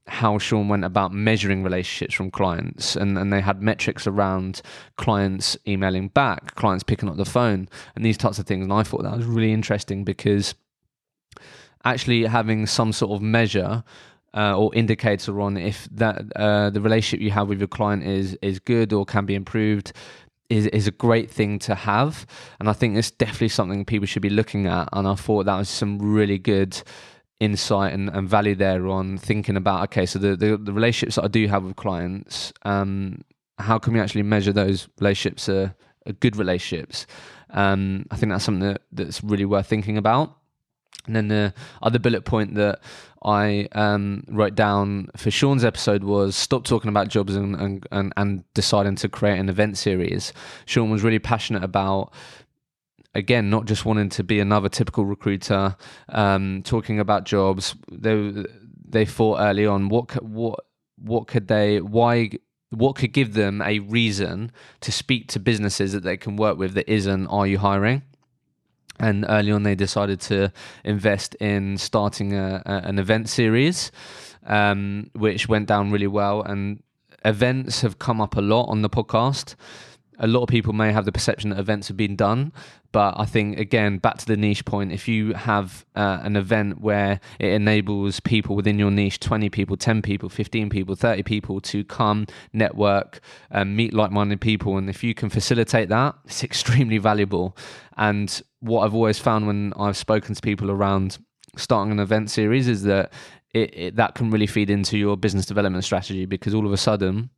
how 0.07 0.37
Sean 0.37 0.67
went 0.67 0.83
about 0.83 1.13
measuring 1.13 1.63
relationships 1.63 2.13
from 2.13 2.29
clients 2.29 2.95
and, 2.95 3.17
and 3.17 3.31
they 3.31 3.39
had 3.39 3.61
metrics 3.61 4.05
around 4.05 4.61
clients 4.97 5.57
emailing 5.67 6.09
back, 6.09 6.55
clients 6.55 6.83
picking 6.83 7.07
up 7.07 7.15
the 7.15 7.25
phone, 7.25 7.69
and 7.95 8.05
these 8.05 8.17
types 8.17 8.37
of 8.37 8.45
things. 8.45 8.63
And 8.63 8.73
I 8.73 8.83
thought 8.83 9.03
that 9.03 9.15
was 9.15 9.25
really 9.25 9.53
interesting 9.53 10.03
because 10.03 10.55
actually 11.85 12.25
having 12.25 12.65
some 12.65 12.91
sort 12.91 13.11
of 13.13 13.21
measure 13.21 13.83
uh, 14.35 14.57
or 14.57 14.73
indicator 14.73 15.39
on 15.41 15.57
if 15.57 15.87
that 15.91 16.23
uh, 16.35 16.69
the 16.69 16.81
relationship 16.81 17.21
you 17.21 17.31
have 17.31 17.47
with 17.47 17.59
your 17.59 17.67
client 17.67 18.03
is 18.03 18.37
is 18.41 18.59
good 18.59 18.91
or 18.91 19.05
can 19.05 19.25
be 19.25 19.35
improved 19.35 19.93
is 20.49 20.65
is 20.67 20.87
a 20.87 20.91
great 20.91 21.29
thing 21.29 21.59
to 21.59 21.75
have 21.75 22.25
and 22.59 22.67
I 22.67 22.73
think 22.73 22.97
it's 22.97 23.11
definitely 23.11 23.49
something 23.49 23.85
people 23.85 24.07
should 24.07 24.21
be 24.21 24.29
looking 24.29 24.65
at 24.65 24.89
and 24.91 25.07
I 25.07 25.15
thought 25.15 25.45
that 25.45 25.57
was 25.57 25.69
some 25.69 25.99
really 25.99 26.39
good 26.39 26.81
insight 27.43 27.93
and, 27.93 28.09
and 28.09 28.29
value 28.29 28.55
there 28.55 28.87
on 28.87 29.17
thinking 29.17 29.57
about 29.57 29.83
okay 29.83 30.05
so 30.05 30.17
the, 30.17 30.35
the, 30.35 30.57
the 30.57 30.73
relationships 30.73 31.15
that 31.15 31.25
I 31.25 31.27
do 31.27 31.47
have 31.47 31.63
with 31.63 31.75
clients 31.75 32.53
um, 32.63 33.23
how 33.59 33.79
can 33.79 33.93
we 33.93 33.99
actually 33.99 34.23
measure 34.23 34.53
those 34.53 34.87
relationships 34.99 35.49
are, 35.49 35.75
are 36.05 36.13
good 36.13 36.35
relationships? 36.35 37.05
Um, 37.49 38.05
I 38.11 38.15
think 38.15 38.31
that's 38.31 38.43
something 38.43 38.67
that, 38.67 38.81
that's 38.91 39.23
really 39.23 39.45
worth 39.45 39.67
thinking 39.67 39.97
about. 39.97 40.35
And 41.05 41.15
then 41.15 41.27
the 41.27 41.53
other 41.81 41.99
bullet 41.99 42.23
point 42.23 42.55
that 42.55 42.79
I 43.23 43.67
um, 43.73 44.23
wrote 44.27 44.55
down 44.55 45.09
for 45.17 45.31
Sean's 45.31 45.65
episode 45.65 46.03
was 46.03 46.35
stop 46.35 46.63
talking 46.63 46.89
about 46.89 47.09
jobs 47.09 47.35
and, 47.35 47.55
and, 47.55 47.87
and, 47.91 48.13
and 48.15 48.43
deciding 48.53 48.95
to 48.97 49.09
create 49.09 49.37
an 49.37 49.49
event 49.49 49.77
series. 49.77 50.33
Sean 50.65 50.89
was 50.89 51.03
really 51.03 51.19
passionate 51.19 51.63
about 51.63 52.13
again, 53.15 53.49
not 53.49 53.65
just 53.65 53.85
wanting 53.85 54.09
to 54.09 54.23
be 54.23 54.39
another 54.39 54.69
typical 54.69 55.05
recruiter, 55.05 55.75
um, 56.09 56.61
talking 56.63 56.99
about 56.99 57.25
jobs. 57.25 57.75
They 57.91 58.45
they 58.87 59.05
thought 59.05 59.39
early 59.39 59.65
on 59.65 59.89
what 59.89 60.23
what 60.23 60.59
what 60.97 61.27
could 61.27 61.47
they 61.47 61.81
why 61.81 62.31
what 62.69 62.95
could 62.95 63.13
give 63.13 63.33
them 63.33 63.61
a 63.61 63.79
reason 63.79 64.51
to 64.81 64.91
speak 64.91 65.27
to 65.29 65.39
businesses 65.39 65.91
that 65.93 66.03
they 66.03 66.17
can 66.17 66.35
work 66.35 66.57
with 66.57 66.73
that 66.73 66.89
isn't 66.91 67.27
are 67.27 67.47
you 67.47 67.59
hiring? 67.59 68.01
And 68.99 69.25
early 69.27 69.51
on 69.51 69.63
they 69.63 69.75
decided 69.75 70.21
to 70.21 70.51
invest 70.83 71.35
in 71.35 71.77
starting 71.77 72.33
a, 72.33 72.61
a, 72.65 72.73
an 72.87 72.99
event 72.99 73.29
series 73.29 73.91
um, 74.45 75.09
which 75.13 75.47
went 75.47 75.67
down 75.67 75.91
really 75.91 76.07
well. 76.07 76.41
And 76.41 76.81
events 77.25 77.81
have 77.81 77.99
come 77.99 78.21
up 78.21 78.35
a 78.35 78.41
lot 78.41 78.65
on 78.65 78.81
the 78.81 78.89
podcast 78.89 79.55
a 80.19 80.27
lot 80.27 80.41
of 80.41 80.49
people 80.49 80.73
may 80.73 80.91
have 80.91 81.05
the 81.05 81.11
perception 81.11 81.49
that 81.49 81.59
events 81.59 81.87
have 81.87 81.97
been 81.97 82.15
done 82.15 82.51
but 82.93 83.15
I 83.17 83.25
think 83.25 83.57
again, 83.59 83.97
back 83.97 84.19
to 84.19 84.25
the 84.25 84.37
niche 84.37 84.65
point, 84.65 84.91
if 84.91 85.07
you 85.07 85.33
have 85.33 85.83
uh, 85.95 86.19
an 86.21 86.35
event 86.35 86.79
where 86.79 87.19
it 87.39 87.51
enables 87.51 88.19
people 88.19 88.55
within 88.55 88.77
your 88.77 88.91
niche, 88.91 89.19
20 89.19 89.49
people, 89.49 89.75
10 89.75 90.03
people, 90.03 90.29
15 90.29 90.69
people, 90.69 90.95
30 90.95 91.23
people 91.23 91.59
to 91.61 91.83
come, 91.83 92.27
network, 92.53 93.19
um, 93.49 93.75
meet 93.75 93.95
like 93.95 94.11
minded 94.11 94.39
people, 94.39 94.77
and 94.77 94.91
if 94.91 95.03
you 95.03 95.15
can 95.15 95.29
facilitate 95.31 95.89
that, 95.89 96.15
it's 96.25 96.43
extremely 96.43 96.99
valuable. 96.99 97.57
And 97.97 98.41
what 98.59 98.85
I've 98.85 98.93
always 98.93 99.17
found 99.17 99.47
when 99.47 99.73
I've 99.75 99.97
spoken 99.97 100.35
to 100.35 100.41
people 100.41 100.69
around 100.69 101.17
starting 101.57 101.91
an 101.91 101.99
event 101.99 102.29
series 102.29 102.67
is 102.67 102.83
that 102.83 103.11
it, 103.55 103.75
it, 103.75 103.95
that 103.95 104.13
can 104.13 104.29
really 104.29 104.47
feed 104.47 104.69
into 104.69 104.99
your 104.99 105.17
business 105.17 105.47
development 105.47 105.83
strategy 105.83 106.27
because 106.27 106.53
all 106.53 106.65
of 106.67 106.71
a 106.71 106.77
sudden 106.77 107.31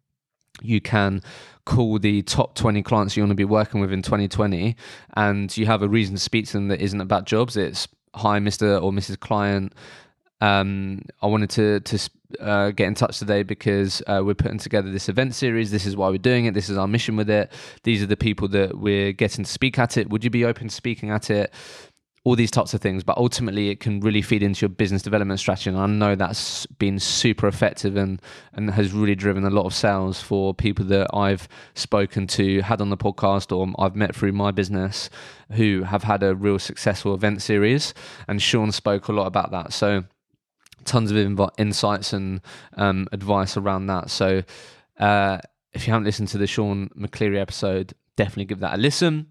you 0.62 0.82
can 0.82 1.22
call 1.66 1.98
the 1.98 2.22
top 2.24 2.56
20 2.56 2.84
clients 2.84 3.18
you 3.18 3.24
want 3.24 3.32
to 3.32 3.36
be 3.36 3.46
working 3.46 3.82
with 3.82 3.92
in 3.92 4.02
2020 4.02 4.76
and 5.18 5.58
you 5.58 5.66
have 5.66 5.82
a 5.82 5.90
reason 5.90 6.16
to 6.16 6.22
speak 6.22 6.46
to 6.46 6.54
them 6.54 6.68
that 6.68 6.80
isn't 6.80 7.02
about 7.02 7.26
jobs 7.26 7.58
it's 7.58 7.88
hi 8.14 8.40
mr 8.40 8.82
or 8.82 8.92
mrs 8.92 9.20
client 9.20 9.74
um, 10.42 11.02
I 11.22 11.28
wanted 11.28 11.50
to 11.52 11.80
to 11.80 12.10
uh, 12.40 12.72
get 12.72 12.88
in 12.88 12.96
touch 12.96 13.20
today 13.20 13.44
because 13.44 14.02
uh, 14.08 14.22
we're 14.24 14.36
putting 14.36 14.58
together 14.58 14.92
this 14.92 15.08
event 15.10 15.34
series. 15.34 15.72
This 15.72 15.86
is 15.86 15.96
why 15.96 16.10
we're 16.10 16.18
doing 16.18 16.46
it. 16.46 16.54
This 16.54 16.70
is 16.70 16.78
our 16.78 16.88
mission 16.88 17.16
with 17.16 17.30
it. 17.30 17.52
These 17.84 18.04
are 18.04 18.08
the 18.08 18.18
people 18.18 18.48
that 18.50 18.78
we're 18.78 19.14
getting 19.14 19.46
to 19.46 19.52
speak 19.52 19.80
at 19.80 19.98
it. 19.98 20.10
Would 20.10 20.24
you 20.24 20.30
be 20.30 20.46
open 20.46 20.68
to 20.68 20.76
speaking 20.76 21.10
at 21.10 21.30
it? 21.30 21.54
All 22.26 22.36
these 22.36 22.50
types 22.50 22.74
of 22.74 22.82
things, 22.82 23.04
but 23.04 23.16
ultimately 23.18 23.70
it 23.70 23.80
can 23.80 24.00
really 24.00 24.22
feed 24.24 24.42
into 24.42 24.62
your 24.62 24.70
business 24.70 25.04
development 25.04 25.40
strategy. 25.40 25.70
And 25.70 25.78
I 25.78 25.86
know 25.86 26.16
that's 26.16 26.66
been 26.66 27.00
super 27.00 27.48
effective 27.48 27.96
and, 27.96 28.20
and 28.52 28.72
has 28.72 28.92
really 28.92 29.14
driven 29.14 29.46
a 29.46 29.52
lot 29.52 29.68
of 29.68 29.76
sales 29.76 30.20
for 30.20 30.52
people 30.52 30.86
that 30.86 31.08
I've 31.14 31.48
spoken 31.76 32.26
to, 32.28 32.62
had 32.62 32.82
on 32.82 32.90
the 32.90 32.98
podcast, 32.98 33.56
or 33.56 33.72
I've 33.78 33.96
met 33.96 34.16
through 34.16 34.32
my 34.32 34.50
business 34.50 35.12
who 35.52 35.84
have 35.84 36.02
had 36.02 36.24
a 36.24 36.34
real 36.34 36.58
successful 36.58 37.14
event 37.14 37.44
series. 37.44 37.94
And 38.28 38.42
Sean 38.42 38.72
spoke 38.72 39.08
a 39.08 39.14
lot 39.14 39.28
about 39.28 39.52
that. 39.52 39.72
So, 39.72 40.06
tons 40.84 41.12
of 41.12 41.18
inv- 41.18 41.54
insights 41.60 42.12
and 42.12 42.42
um, 42.74 43.08
advice 43.12 43.56
around 43.56 43.86
that. 43.86 44.10
So, 44.10 44.42
uh, 45.00 45.38
if 45.74 45.86
you 45.86 45.94
haven't 45.94 46.06
listened 46.06 46.30
to 46.30 46.40
the 46.40 46.48
Sean 46.48 46.90
McCleary 46.98 47.40
episode, 47.40 47.94
definitely 48.16 48.46
give 48.46 48.62
that 48.62 48.74
a 48.74 48.78
listen. 48.78 49.28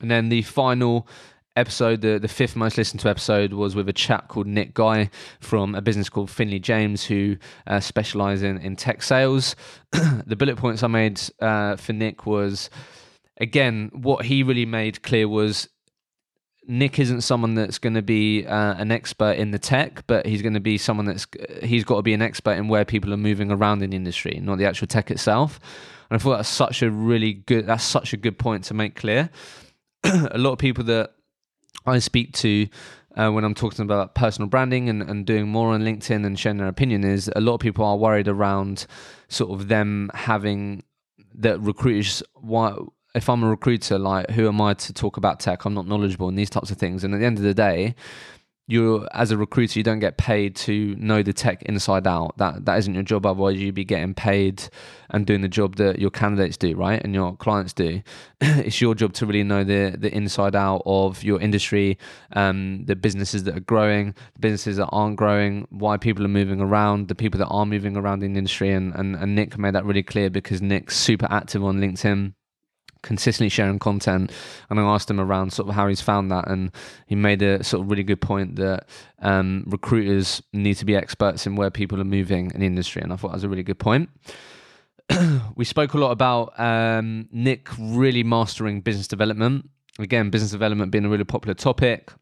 And 0.00 0.10
then 0.10 0.28
the 0.28 0.42
final 0.42 1.06
episode, 1.56 2.00
the, 2.00 2.18
the 2.18 2.28
fifth 2.28 2.56
most 2.56 2.78
listened 2.78 3.00
to 3.00 3.08
episode, 3.08 3.52
was 3.52 3.74
with 3.74 3.88
a 3.88 3.92
chap 3.92 4.28
called 4.28 4.46
Nick 4.46 4.74
Guy 4.74 5.10
from 5.40 5.74
a 5.74 5.82
business 5.82 6.08
called 6.08 6.30
Finlay 6.30 6.58
James, 6.58 7.04
who 7.04 7.36
uh, 7.66 7.80
specialize 7.80 8.42
in, 8.42 8.58
in 8.58 8.76
tech 8.76 9.02
sales. 9.02 9.56
the 9.90 10.36
bullet 10.36 10.56
points 10.56 10.82
I 10.82 10.88
made 10.88 11.20
uh, 11.40 11.76
for 11.76 11.92
Nick 11.92 12.26
was, 12.26 12.70
again, 13.38 13.90
what 13.92 14.24
he 14.26 14.42
really 14.42 14.66
made 14.66 15.02
clear 15.02 15.28
was 15.28 15.68
Nick 16.66 16.98
isn't 16.98 17.22
someone 17.22 17.54
that's 17.54 17.78
going 17.78 17.94
to 17.94 18.02
be 18.02 18.46
uh, 18.46 18.74
an 18.74 18.92
expert 18.92 19.32
in 19.32 19.50
the 19.50 19.58
tech, 19.58 20.06
but 20.06 20.26
he's 20.26 20.42
going 20.42 20.54
to 20.54 20.60
be 20.60 20.78
someone 20.78 21.06
that's 21.06 21.26
he's 21.62 21.84
got 21.84 21.96
to 21.96 22.02
be 22.02 22.14
an 22.14 22.22
expert 22.22 22.52
in 22.52 22.68
where 22.68 22.84
people 22.84 23.12
are 23.12 23.18
moving 23.18 23.50
around 23.50 23.82
in 23.82 23.90
the 23.90 23.96
industry, 23.96 24.38
not 24.40 24.58
the 24.58 24.64
actual 24.64 24.86
tech 24.86 25.10
itself. 25.10 25.58
And 26.08 26.20
I 26.20 26.22
thought 26.22 26.36
that's 26.36 26.48
such 26.48 26.82
a 26.82 26.90
really 26.90 27.32
good 27.32 27.66
that's 27.66 27.84
such 27.84 28.12
a 28.12 28.16
good 28.16 28.38
point 28.38 28.64
to 28.64 28.74
make 28.74 28.94
clear. 28.94 29.30
a 30.04 30.38
lot 30.38 30.52
of 30.52 30.58
people 30.58 30.84
that 30.84 31.14
I 31.86 31.98
speak 31.98 32.32
to 32.34 32.68
uh, 33.16 33.30
when 33.30 33.44
I'm 33.44 33.54
talking 33.54 33.82
about 33.82 34.14
personal 34.14 34.48
branding 34.48 34.88
and, 34.88 35.02
and 35.02 35.26
doing 35.26 35.48
more 35.48 35.72
on 35.72 35.82
LinkedIn 35.82 36.24
and 36.24 36.38
sharing 36.38 36.58
their 36.58 36.68
opinion 36.68 37.04
is 37.04 37.30
a 37.34 37.40
lot 37.40 37.54
of 37.54 37.60
people 37.60 37.84
are 37.84 37.96
worried 37.96 38.28
around 38.28 38.86
sort 39.28 39.50
of 39.50 39.68
them 39.68 40.10
having 40.14 40.82
that 41.34 41.60
recruiters 41.60 42.22
why 42.34 42.74
if 43.14 43.28
I'm 43.28 43.42
a 43.42 43.48
recruiter 43.48 43.98
like 43.98 44.30
who 44.30 44.48
am 44.48 44.60
I 44.60 44.74
to 44.74 44.92
talk 44.92 45.16
about 45.16 45.40
tech? 45.40 45.64
I'm 45.64 45.74
not 45.74 45.86
knowledgeable 45.86 46.28
in 46.28 46.34
these 46.34 46.50
types 46.50 46.70
of 46.70 46.78
things. 46.78 47.04
And 47.04 47.12
at 47.14 47.20
the 47.20 47.26
end 47.26 47.38
of 47.38 47.44
the 47.44 47.54
day 47.54 47.94
you 48.68 49.06
as 49.12 49.30
a 49.30 49.36
recruiter 49.36 49.78
you 49.78 49.82
don't 49.82 49.98
get 49.98 50.16
paid 50.16 50.54
to 50.54 50.94
know 50.96 51.22
the 51.22 51.32
tech 51.32 51.62
inside 51.64 52.06
out. 52.06 52.36
That 52.38 52.64
that 52.66 52.78
isn't 52.78 52.94
your 52.94 53.02
job. 53.02 53.26
Otherwise 53.26 53.58
you'd 53.58 53.74
be 53.74 53.84
getting 53.84 54.14
paid 54.14 54.62
and 55.10 55.26
doing 55.26 55.40
the 55.40 55.48
job 55.48 55.76
that 55.76 55.98
your 55.98 56.10
candidates 56.10 56.56
do 56.56 56.74
right? 56.76 57.02
And 57.02 57.14
your 57.14 57.36
clients 57.36 57.72
do. 57.72 58.02
It's 58.40 58.80
your 58.80 58.94
job 58.94 59.12
to 59.14 59.26
really 59.26 59.42
know 59.42 59.64
the 59.64 59.96
the 59.98 60.14
inside 60.14 60.54
out 60.54 60.82
of 60.86 61.24
your 61.24 61.40
industry 61.40 61.98
um, 62.34 62.84
the 62.86 62.96
businesses 62.96 63.44
that 63.44 63.56
are 63.56 63.60
growing 63.60 64.14
the 64.34 64.40
businesses 64.40 64.76
that 64.76 64.88
aren't 64.88 65.16
growing 65.16 65.66
why 65.70 65.96
people 65.96 66.24
are 66.24 66.28
moving 66.40 66.60
around 66.60 67.08
the 67.08 67.14
people 67.14 67.38
that 67.38 67.48
are 67.48 67.66
moving 67.66 67.96
around 67.96 68.22
in 68.22 68.32
the 68.34 68.38
industry. 68.38 68.70
And, 68.72 68.94
and, 68.94 69.16
and 69.16 69.34
nick 69.34 69.58
made 69.58 69.74
that 69.74 69.84
really 69.84 70.02
clear 70.02 70.30
because 70.30 70.62
nick's 70.62 70.96
super 70.96 71.26
active 71.30 71.64
on 71.64 71.80
linkedin 71.80 72.34
consistently 73.02 73.48
sharing 73.48 73.78
content 73.78 74.30
and 74.70 74.80
I 74.80 74.82
asked 74.82 75.10
him 75.10 75.20
around 75.20 75.52
sort 75.52 75.68
of 75.68 75.74
how 75.74 75.88
he's 75.88 76.00
found 76.00 76.30
that 76.30 76.48
and 76.48 76.70
he 77.06 77.14
made 77.14 77.42
a 77.42 77.62
sort 77.62 77.82
of 77.82 77.90
really 77.90 78.04
good 78.04 78.20
point 78.20 78.56
that 78.56 78.86
um, 79.20 79.64
recruiters 79.66 80.42
need 80.52 80.74
to 80.74 80.84
be 80.84 80.96
experts 80.96 81.46
in 81.46 81.56
where 81.56 81.70
people 81.70 82.00
are 82.00 82.04
moving 82.04 82.50
in 82.52 82.60
the 82.60 82.66
industry 82.66 83.02
and 83.02 83.12
I 83.12 83.16
thought 83.16 83.28
that 83.28 83.36
was 83.36 83.44
a 83.44 83.48
really 83.48 83.62
good 83.62 83.78
point. 83.78 84.08
we 85.56 85.64
spoke 85.64 85.94
a 85.94 85.98
lot 85.98 86.10
about 86.10 86.58
um, 86.58 87.28
Nick 87.32 87.68
really 87.78 88.22
mastering 88.22 88.80
business 88.80 89.08
development. 89.08 89.68
Again, 89.98 90.30
business 90.30 90.52
development 90.52 90.90
being 90.90 91.04
a 91.04 91.08
really 91.08 91.24
popular 91.24 91.54
topic. 91.54 92.12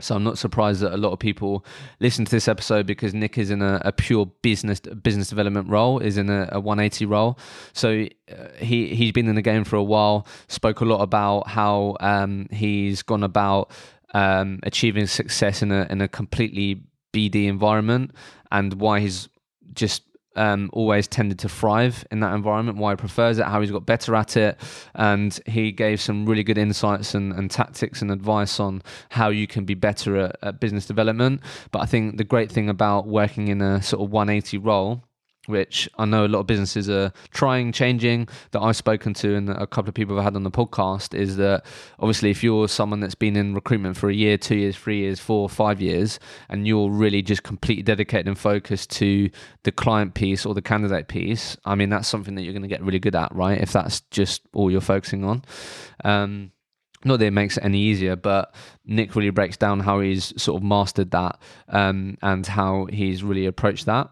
So 0.00 0.14
I'm 0.14 0.24
not 0.24 0.38
surprised 0.38 0.80
that 0.82 0.92
a 0.92 0.96
lot 0.96 1.12
of 1.12 1.18
people 1.18 1.64
listen 2.00 2.24
to 2.24 2.30
this 2.30 2.48
episode 2.48 2.86
because 2.86 3.14
Nick 3.14 3.38
is 3.38 3.50
in 3.50 3.62
a, 3.62 3.80
a 3.84 3.92
pure 3.92 4.26
business 4.42 4.80
business 4.80 5.28
development 5.28 5.70
role, 5.70 5.98
is 6.00 6.18
in 6.18 6.28
a, 6.28 6.48
a 6.52 6.60
180 6.60 7.06
role. 7.06 7.38
So 7.72 8.06
uh, 8.30 8.48
he 8.58 8.94
he's 8.94 9.12
been 9.12 9.28
in 9.28 9.34
the 9.34 9.42
game 9.42 9.64
for 9.64 9.76
a 9.76 9.82
while. 9.82 10.26
Spoke 10.48 10.80
a 10.80 10.84
lot 10.84 11.00
about 11.00 11.48
how 11.48 11.96
um, 12.00 12.48
he's 12.50 13.02
gone 13.02 13.22
about 13.22 13.70
um, 14.12 14.60
achieving 14.62 15.06
success 15.06 15.62
in 15.62 15.72
a 15.72 15.86
in 15.88 16.00
a 16.00 16.08
completely 16.08 16.82
BD 17.12 17.46
environment 17.46 18.12
and 18.52 18.74
why 18.74 19.00
he's 19.00 19.28
just 19.72 20.02
um, 20.36 20.70
always 20.72 21.08
tended 21.08 21.38
to 21.40 21.48
thrive 21.48 22.06
in 22.10 22.20
that 22.20 22.34
environment, 22.34 22.78
why 22.78 22.92
he 22.92 22.96
prefers 22.96 23.38
it, 23.38 23.46
how 23.46 23.60
he's 23.60 23.70
got 23.70 23.86
better 23.86 24.14
at 24.14 24.36
it. 24.36 24.60
And 24.94 25.38
he 25.46 25.72
gave 25.72 26.00
some 26.00 26.26
really 26.26 26.42
good 26.42 26.58
insights 26.58 27.14
and, 27.14 27.32
and 27.32 27.50
tactics 27.50 28.02
and 28.02 28.10
advice 28.10 28.60
on 28.60 28.82
how 29.10 29.28
you 29.28 29.46
can 29.46 29.64
be 29.64 29.74
better 29.74 30.16
at, 30.16 30.36
at 30.42 30.60
business 30.60 30.86
development. 30.86 31.40
But 31.72 31.80
I 31.80 31.86
think 31.86 32.18
the 32.18 32.24
great 32.24 32.50
thing 32.52 32.68
about 32.68 33.06
working 33.06 33.48
in 33.48 33.60
a 33.60 33.82
sort 33.82 34.02
of 34.02 34.10
180 34.10 34.58
role 34.58 35.02
which 35.46 35.88
I 35.98 36.04
know 36.04 36.24
a 36.24 36.28
lot 36.28 36.40
of 36.40 36.46
businesses 36.46 36.88
are 36.88 37.12
trying, 37.30 37.72
changing, 37.72 38.28
that 38.50 38.60
I've 38.60 38.76
spoken 38.76 39.14
to 39.14 39.34
and 39.34 39.50
a 39.50 39.66
couple 39.66 39.88
of 39.88 39.94
people 39.94 40.16
have 40.16 40.24
had 40.24 40.36
on 40.36 40.42
the 40.42 40.50
podcast 40.50 41.14
is 41.14 41.36
that 41.36 41.64
obviously 41.98 42.30
if 42.30 42.42
you're 42.42 42.68
someone 42.68 43.00
that's 43.00 43.14
been 43.14 43.36
in 43.36 43.54
recruitment 43.54 43.96
for 43.96 44.10
a 44.10 44.14
year, 44.14 44.36
two 44.36 44.56
years, 44.56 44.76
three 44.76 44.98
years, 45.00 45.20
four, 45.20 45.48
five 45.48 45.80
years, 45.80 46.18
and 46.48 46.66
you're 46.66 46.90
really 46.90 47.22
just 47.22 47.42
completely 47.42 47.82
dedicated 47.82 48.28
and 48.28 48.38
focused 48.38 48.90
to 48.90 49.30
the 49.62 49.72
client 49.72 50.14
piece 50.14 50.46
or 50.46 50.54
the 50.54 50.62
candidate 50.62 51.08
piece, 51.08 51.56
I 51.64 51.74
mean, 51.74 51.90
that's 51.90 52.08
something 52.08 52.34
that 52.34 52.42
you're 52.42 52.52
going 52.52 52.62
to 52.62 52.68
get 52.68 52.82
really 52.82 52.98
good 52.98 53.14
at, 53.14 53.34
right? 53.34 53.60
If 53.60 53.72
that's 53.72 54.00
just 54.10 54.42
all 54.52 54.70
you're 54.70 54.80
focusing 54.80 55.24
on. 55.24 55.44
Um, 56.04 56.52
not 57.04 57.20
that 57.20 57.26
it 57.26 57.32
makes 57.32 57.56
it 57.56 57.64
any 57.64 57.78
easier, 57.78 58.16
but 58.16 58.54
Nick 58.84 59.14
really 59.14 59.30
breaks 59.30 59.56
down 59.56 59.80
how 59.80 60.00
he's 60.00 60.40
sort 60.40 60.60
of 60.60 60.66
mastered 60.66 61.12
that 61.12 61.38
um, 61.68 62.18
and 62.22 62.46
how 62.46 62.86
he's 62.86 63.22
really 63.22 63.46
approached 63.46 63.86
that. 63.86 64.10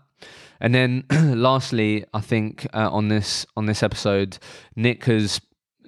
And 0.65 0.75
then, 0.75 1.05
lastly, 1.39 2.07
I 2.15 2.23
think 2.23 2.67
uh, 2.73 2.89
on 2.91 3.09
this 3.09 3.45
on 3.55 3.67
this 3.67 3.83
episode, 3.83 4.39
Nick 4.75 5.05
has 5.05 5.39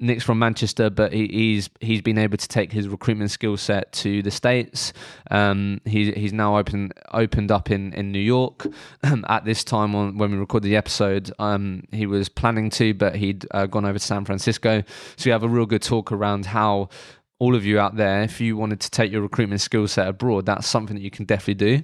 Nick's 0.00 0.22
from 0.22 0.38
Manchester, 0.38 0.90
but 0.90 1.14
he, 1.14 1.28
he's 1.28 1.70
he's 1.80 2.02
been 2.02 2.18
able 2.18 2.36
to 2.36 2.46
take 2.46 2.72
his 2.72 2.86
recruitment 2.86 3.30
skill 3.30 3.56
set 3.56 3.90
to 3.92 4.20
the 4.20 4.30
states. 4.30 4.92
Um, 5.30 5.80
he, 5.86 6.12
he's 6.12 6.34
now 6.34 6.58
open 6.58 6.92
opened 7.14 7.50
up 7.50 7.70
in 7.70 7.94
in 7.94 8.12
New 8.12 8.18
York. 8.18 8.66
At 9.02 9.46
this 9.46 9.64
time, 9.64 9.94
on 9.94 10.18
when 10.18 10.30
we 10.30 10.36
recorded 10.36 10.68
the 10.68 10.76
episode, 10.76 11.32
um, 11.38 11.84
he 11.90 12.04
was 12.04 12.28
planning 12.28 12.68
to, 12.72 12.92
but 12.92 13.16
he'd 13.16 13.46
uh, 13.52 13.64
gone 13.64 13.86
over 13.86 13.98
to 13.98 14.04
San 14.04 14.26
Francisco. 14.26 14.82
So 15.16 15.24
we 15.24 15.30
have 15.30 15.42
a 15.42 15.48
real 15.48 15.64
good 15.64 15.80
talk 15.80 16.12
around 16.12 16.44
how 16.44 16.90
all 17.38 17.54
of 17.54 17.64
you 17.64 17.80
out 17.80 17.96
there, 17.96 18.20
if 18.24 18.42
you 18.42 18.58
wanted 18.58 18.80
to 18.80 18.90
take 18.90 19.10
your 19.10 19.22
recruitment 19.22 19.62
skill 19.62 19.88
set 19.88 20.06
abroad, 20.06 20.44
that's 20.44 20.66
something 20.66 20.96
that 20.96 21.02
you 21.02 21.10
can 21.10 21.24
definitely 21.24 21.78
do. 21.78 21.82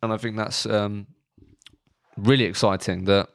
And 0.00 0.12
I 0.12 0.16
think 0.16 0.36
that's 0.36 0.64
um, 0.66 1.08
really 2.16 2.44
exciting 2.44 3.04
that 3.04 3.28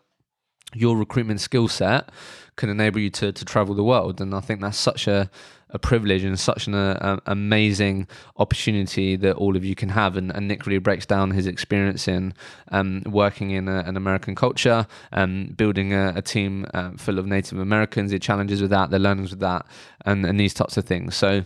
your 0.74 0.98
recruitment 0.98 1.42
skill 1.42 1.68
set 1.68 2.10
can 2.56 2.70
enable 2.70 3.00
you 3.00 3.10
to, 3.10 3.32
to 3.32 3.46
travel 3.46 3.76
the 3.76 3.84
world. 3.84 4.22
And 4.22 4.34
I 4.34 4.40
think 4.40 4.62
that's 4.62 4.78
such 4.78 5.08
a, 5.08 5.30
a 5.70 5.80
privilege 5.80 6.24
and 6.24 6.40
such 6.40 6.68
an 6.68 6.74
uh, 6.74 7.20
amazing 7.26 8.08
opportunity 8.38 9.16
that 9.18 9.36
all 9.36 9.56
of 9.56 9.66
you 9.66 9.76
can 9.76 9.90
have. 9.90 10.16
And, 10.16 10.32
and 10.32 10.48
Nick 10.48 10.66
really 10.66 10.80
breaks 10.80 11.06
down 11.06 11.32
his 11.32 11.48
experience 11.48 12.08
in 12.08 12.34
um, 12.72 13.04
working 13.06 13.52
in 13.52 13.68
a, 13.68 13.80
an 13.80 13.98
American 13.98 14.36
culture, 14.36 14.88
um, 15.12 15.54
building 15.58 15.94
a, 15.94 16.14
a 16.16 16.22
team 16.22 16.66
uh, 16.74 16.92
full 16.98 17.20
of 17.20 17.26
Native 17.26 17.60
Americans, 17.60 18.12
the 18.12 18.20
challenges 18.20 18.62
with 18.62 18.72
that, 18.72 18.90
the 18.90 19.00
learnings 19.00 19.32
with 19.32 19.42
that, 19.42 19.66
and, 20.06 20.26
and 20.26 20.40
these 20.40 20.54
types 20.54 20.78
of 20.78 20.86
things. 20.86 21.16
So, 21.16 21.46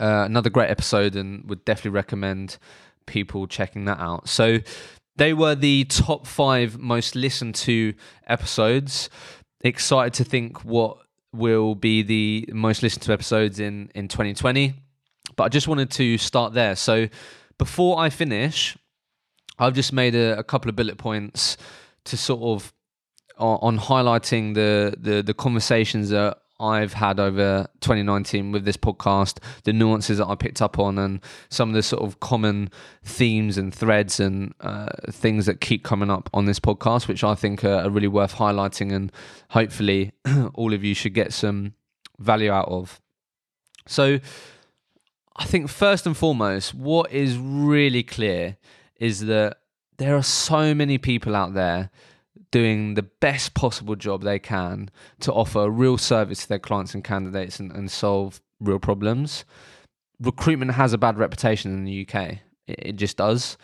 uh, 0.00 0.24
another 0.26 0.48
great 0.48 0.70
episode, 0.70 1.16
and 1.16 1.48
would 1.48 1.64
definitely 1.64 1.90
recommend 1.90 2.58
people 3.06 3.48
checking 3.48 3.84
that 3.86 3.98
out. 3.98 4.28
So, 4.28 4.58
they 5.18 5.34
were 5.34 5.54
the 5.54 5.84
top 5.84 6.26
five 6.26 6.78
most 6.78 7.14
listened 7.14 7.54
to 7.54 7.94
episodes 8.26 9.10
excited 9.60 10.14
to 10.14 10.24
think 10.24 10.64
what 10.64 10.98
will 11.32 11.74
be 11.74 12.02
the 12.02 12.48
most 12.52 12.82
listened 12.82 13.02
to 13.02 13.12
episodes 13.12 13.60
in 13.60 13.90
in 13.94 14.08
2020. 14.08 14.74
But 15.36 15.44
I 15.44 15.48
just 15.48 15.68
wanted 15.68 15.90
to 15.92 16.18
start 16.18 16.54
there. 16.54 16.74
So 16.74 17.08
before 17.58 17.98
I 17.98 18.10
finish, 18.10 18.76
I've 19.58 19.74
just 19.74 19.92
made 19.92 20.14
a, 20.14 20.38
a 20.38 20.44
couple 20.44 20.68
of 20.68 20.76
bullet 20.76 20.96
points 20.96 21.56
to 22.04 22.16
sort 22.16 22.42
of 22.42 22.72
on, 23.36 23.58
on 23.60 23.78
highlighting 23.78 24.54
the, 24.54 24.94
the 24.98 25.22
the 25.22 25.34
conversations 25.34 26.10
that 26.10 26.38
I've 26.60 26.92
had 26.92 27.20
over 27.20 27.66
2019 27.80 28.52
with 28.52 28.64
this 28.64 28.76
podcast, 28.76 29.38
the 29.64 29.72
nuances 29.72 30.18
that 30.18 30.26
I 30.26 30.34
picked 30.34 30.60
up 30.60 30.78
on, 30.78 30.98
and 30.98 31.20
some 31.48 31.68
of 31.68 31.74
the 31.74 31.82
sort 31.82 32.02
of 32.02 32.20
common 32.20 32.70
themes 33.04 33.56
and 33.56 33.74
threads 33.74 34.18
and 34.18 34.54
uh, 34.60 34.88
things 35.10 35.46
that 35.46 35.60
keep 35.60 35.84
coming 35.84 36.10
up 36.10 36.28
on 36.34 36.46
this 36.46 36.58
podcast, 36.58 37.06
which 37.06 37.22
I 37.22 37.34
think 37.34 37.64
are, 37.64 37.84
are 37.84 37.90
really 37.90 38.08
worth 38.08 38.34
highlighting, 38.34 38.92
and 38.92 39.12
hopefully 39.50 40.12
all 40.54 40.72
of 40.72 40.82
you 40.82 40.94
should 40.94 41.14
get 41.14 41.32
some 41.32 41.74
value 42.18 42.50
out 42.50 42.68
of. 42.68 43.00
So, 43.86 44.18
I 45.36 45.44
think 45.44 45.68
first 45.68 46.06
and 46.06 46.16
foremost, 46.16 46.74
what 46.74 47.12
is 47.12 47.38
really 47.38 48.02
clear 48.02 48.56
is 48.96 49.26
that 49.26 49.58
there 49.98 50.16
are 50.16 50.22
so 50.22 50.74
many 50.74 50.98
people 50.98 51.36
out 51.36 51.54
there 51.54 51.90
doing 52.50 52.94
the 52.94 53.02
best 53.02 53.54
possible 53.54 53.96
job 53.96 54.22
they 54.22 54.38
can 54.38 54.90
to 55.20 55.32
offer 55.32 55.60
a 55.60 55.70
real 55.70 55.98
service 55.98 56.42
to 56.42 56.48
their 56.48 56.58
clients 56.58 56.94
and 56.94 57.04
candidates 57.04 57.60
and, 57.60 57.72
and 57.72 57.90
solve 57.90 58.40
real 58.60 58.78
problems. 58.78 59.44
Recruitment 60.20 60.72
has 60.72 60.92
a 60.92 60.98
bad 60.98 61.18
reputation 61.18 61.72
in 61.72 61.84
the 61.84 62.06
UK. 62.06 62.38
It, 62.66 62.78
it 62.78 62.96
just 62.96 63.16
does. 63.16 63.56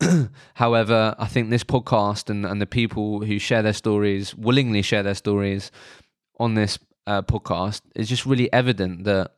However, 0.54 1.14
I 1.18 1.26
think 1.26 1.50
this 1.50 1.64
podcast 1.64 2.28
and, 2.28 2.44
and 2.44 2.60
the 2.60 2.66
people 2.66 3.24
who 3.24 3.38
share 3.38 3.62
their 3.62 3.72
stories, 3.72 4.34
willingly 4.34 4.82
share 4.82 5.02
their 5.02 5.14
stories 5.14 5.70
on 6.38 6.54
this 6.54 6.78
uh, 7.06 7.22
podcast, 7.22 7.82
is 7.94 8.08
just 8.08 8.26
really 8.26 8.52
evident 8.52 9.04
that 9.04 9.32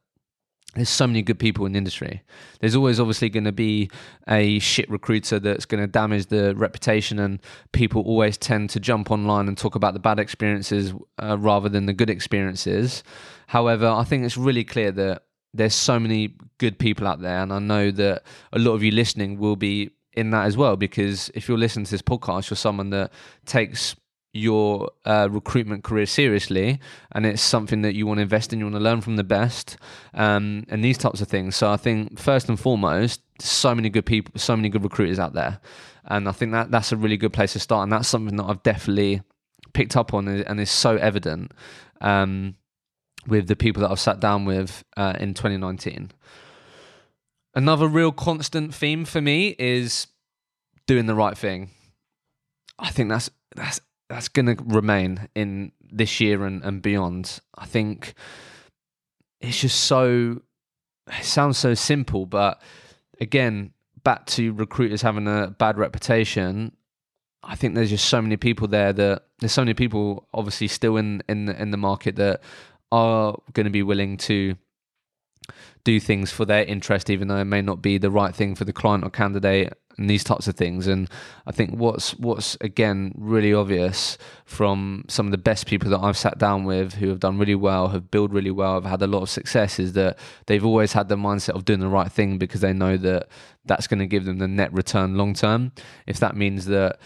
there's 0.77 0.89
so 0.89 1.07
many 1.07 1.23
good 1.23 1.39
people 1.39 1.67
in 1.67 1.73
the 1.73 1.79
industry. 1.79 2.23
There's 2.61 2.77
always 2.77 3.01
obviously 3.01 3.29
going 3.31 3.45
to 3.45 3.53
be 3.53 3.91
a 4.29 4.59
shit 4.59 4.89
recruiter 4.91 5.39
that's 5.39 5.65
going 5.65 5.81
to 5.81 5.87
damage 5.87 6.27
the 6.27 6.55
reputation, 6.55 7.19
and 7.19 7.41
people 7.73 8.03
always 8.03 8.37
tend 8.37 8.71
to 8.71 8.81
jump 8.81 9.11
online 9.11 9.49
and 9.49 9.57
talk 9.57 9.75
about 9.75 9.95
the 9.95 10.01
bad 10.01 10.21
experiences 10.21 10.93
uh, 11.19 11.37
rather 11.39 11.69
than 11.69 11.87
the 11.87 11.93
good 11.93 12.11
experiences. 12.11 13.03
However, 13.49 13.87
I 13.87 14.05
think 14.05 14.25
it's 14.25 14.37
really 14.37 14.65
clear 14.65 14.93
that 14.93 15.23
there's 15.55 15.75
so 15.75 15.99
many 15.99 16.37
good 16.59 16.79
people 16.79 17.07
out 17.07 17.21
there, 17.21 17.43
and 17.43 17.53
I 17.53 17.59
know 17.59 17.91
that 17.91 18.23
a 18.53 18.59
lot 18.59 18.73
of 18.73 18.83
you 18.83 18.91
listening 18.91 19.39
will 19.39 19.57
be 19.57 19.91
in 20.13 20.31
that 20.31 20.47
as 20.47 20.57
well 20.57 20.77
because 20.77 21.31
if 21.35 21.47
you're 21.47 21.59
listening 21.59 21.85
to 21.85 21.91
this 21.91 22.03
podcast, 22.03 22.51
you're 22.51 22.57
someone 22.57 22.91
that 22.91 23.13
takes 23.45 23.95
your 24.37 24.91
uh, 25.05 25.29
recruitment 25.31 25.85
career 25.85 26.07
seriously 26.07 26.79
and 27.13 27.27
it's 27.27 27.43
something 27.43 27.83
that 27.83 27.95
you 27.95 28.07
want 28.07 28.19
to 28.19 28.23
invest 28.23 28.53
in 28.53 28.59
you 28.59 28.67
want 28.67 28.77
to 28.77 28.81
learn 28.81 29.01
from 29.01 29.17
the 29.17 29.25
best 29.25 29.77
um, 30.15 30.65
and 30.69 30.85
these 30.85 30.99
types 30.99 31.21
of 31.21 31.29
things. 31.29 31.57
So 31.57 31.71
i 31.71 31.77
think 31.77 32.19
first 32.19 32.49
and 32.49 32.59
foremost 32.59 33.21
so 33.41 33.75
many 33.75 33.89
good 33.89 34.07
people 34.07 34.33
so 34.39 34.57
many 34.57 34.69
good 34.69 34.85
recruiters 34.85 35.19
out 35.19 35.33
there. 35.33 35.61
And 36.05 36.29
i 36.29 36.33
think 36.33 36.53
that 36.53 36.71
that's 36.71 36.93
a 36.93 36.97
really 36.97 37.17
good 37.17 37.33
place 37.33 37.55
to 37.55 37.61
start 37.61 37.83
and 37.83 37.93
that's 37.93 38.09
something 38.09 38.37
that 38.37 38.45
i've 38.45 38.63
definitely 38.63 39.23
picked 39.73 39.97
up 39.97 40.15
on 40.15 40.29
and 40.29 40.61
is 40.61 40.71
so 40.71 40.97
evident 40.97 41.53
um, 42.01 42.55
with 43.27 43.49
the 43.49 43.57
people 43.57 43.83
that 43.83 43.91
i've 43.91 44.01
sat 44.01 44.21
down 44.21 44.45
with 44.45 44.85
uh, 44.97 45.15
in 45.19 45.35
2019 45.35 46.13
another 47.57 47.89
real 47.89 48.13
constant 48.13 48.73
theme 48.73 49.05
for 49.05 49.21
me 49.21 49.57
is 49.59 50.07
doing 50.87 51.07
the 51.07 51.15
right 51.15 51.37
thing. 51.37 51.71
I 52.79 52.91
think 52.91 53.09
that's 53.09 53.31
that's 53.57 53.81
that's 54.09 54.29
going 54.29 54.47
to 54.47 54.63
remain 54.65 55.29
in 55.35 55.73
this 55.81 56.21
year 56.21 56.45
and, 56.45 56.63
and 56.63 56.83
beyond. 56.83 57.41
I 57.57 57.67
think 57.67 58.15
it's 59.41 59.61
just 59.61 59.85
so, 59.85 60.43
it 61.09 61.25
sounds 61.25 61.59
so 61.59 61.75
simple, 61.75 62.27
but 62.27 62.61
again, 63.21 63.73
back 64.05 64.27
to 64.27 64.53
recruiters 64.53 65.03
having 65.03 65.27
a 65.27 65.55
bad 65.59 65.79
reputation. 65.79 66.73
I 67.43 67.57
think 67.57 67.75
there's 67.75 67.91
just 67.91 68.09
so 68.09 68.23
many 68.23 68.37
people 68.37 68.69
there 68.69 68.93
that 68.93 69.25
there's 69.39 69.53
so 69.53 69.63
many 69.63 69.75
people 69.75 70.29
obviously 70.33 70.69
still 70.69 70.97
in 70.97 71.23
in 71.29 71.49
in 71.49 71.71
the 71.71 71.77
market 71.77 72.17
that 72.17 72.41
are 72.91 73.37
going 73.53 73.65
to 73.65 73.71
be 73.71 73.83
willing 73.83 74.17
to 74.17 74.57
do 75.85 76.01
things 76.01 76.33
for 76.33 76.45
their 76.45 76.65
interest, 76.65 77.11
even 77.11 77.29
though 77.29 77.37
it 77.37 77.45
may 77.45 77.63
not 77.63 77.83
be 77.83 77.99
the 77.99 78.11
right 78.11 78.35
thing 78.35 78.55
for 78.55 78.65
the 78.65 78.73
client 78.73 79.05
or 79.05 79.11
candidate 79.11 79.73
and 79.99 80.11
these 80.11 80.25
types 80.25 80.47
of 80.47 80.55
things. 80.55 80.87
And 80.87 81.09
I 81.47 81.53
think 81.53 81.75
what's 81.75 82.13
what's 82.19 82.57
again 82.61 83.13
really 83.17 83.53
obvious 83.55 84.19
from 84.45 85.05
some 85.09 85.27
of 85.27 85.33
the 85.33 85.39
best 85.39 85.67
people 85.67 85.91
that 85.91 86.01
I've 86.01 86.17
sat 86.17 86.39
down 86.39 86.65
with 86.65 86.95
who 86.95 87.09
have 87.09 87.21
done 87.21 87.39
really 87.39 87.55
well, 87.55 87.89
have 87.89 88.11
built 88.11 88.31
really 88.31 88.51
well, 88.51 88.75
have 88.75 88.85
had 88.85 89.03
a 89.03 89.07
lot 89.07 89.23
of 89.23 89.31
success, 89.31 89.79
is 89.79 89.93
that 89.95 90.19
they've 90.47 90.65
always 90.65 90.93
had 90.93 91.09
the 91.09 91.17
mindset 91.17 91.55
of 91.55 91.65
doing 91.65 91.81
the 91.81 91.89
right 91.89 92.11
thing 92.11 92.39
because 92.39 92.61
they 92.61 92.73
know 92.73 92.97
that 92.97 93.29
that's 93.65 93.87
going 93.87 93.99
to 94.01 94.07
give 94.07 94.25
them 94.25 94.39
the 94.39 94.49
net 94.49 94.73
return 94.73 95.17
long 95.17 95.35
term. 95.35 95.73
If 96.07 96.19
that 96.21 96.37
means 96.37 96.67
that 96.67 96.99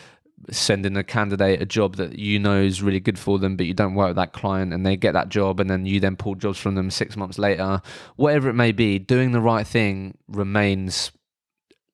sending 0.50 0.96
a 0.96 1.04
candidate 1.04 1.60
a 1.60 1.66
job 1.66 1.96
that 1.96 2.18
you 2.18 2.38
know 2.38 2.60
is 2.60 2.82
really 2.82 3.00
good 3.00 3.18
for 3.18 3.38
them, 3.38 3.56
but 3.56 3.66
you 3.66 3.74
don't 3.74 3.94
work 3.94 4.08
with 4.08 4.16
that 4.16 4.32
client 4.32 4.72
and 4.72 4.84
they 4.84 4.96
get 4.96 5.12
that 5.12 5.28
job 5.28 5.60
and 5.60 5.68
then 5.68 5.84
you 5.86 6.00
then 6.00 6.16
pull 6.16 6.34
jobs 6.34 6.58
from 6.58 6.74
them 6.74 6.90
six 6.90 7.16
months 7.16 7.38
later, 7.38 7.82
whatever 8.16 8.48
it 8.48 8.54
may 8.54 8.72
be, 8.72 8.98
doing 8.98 9.32
the 9.32 9.40
right 9.40 9.66
thing 9.66 10.16
remains 10.28 11.12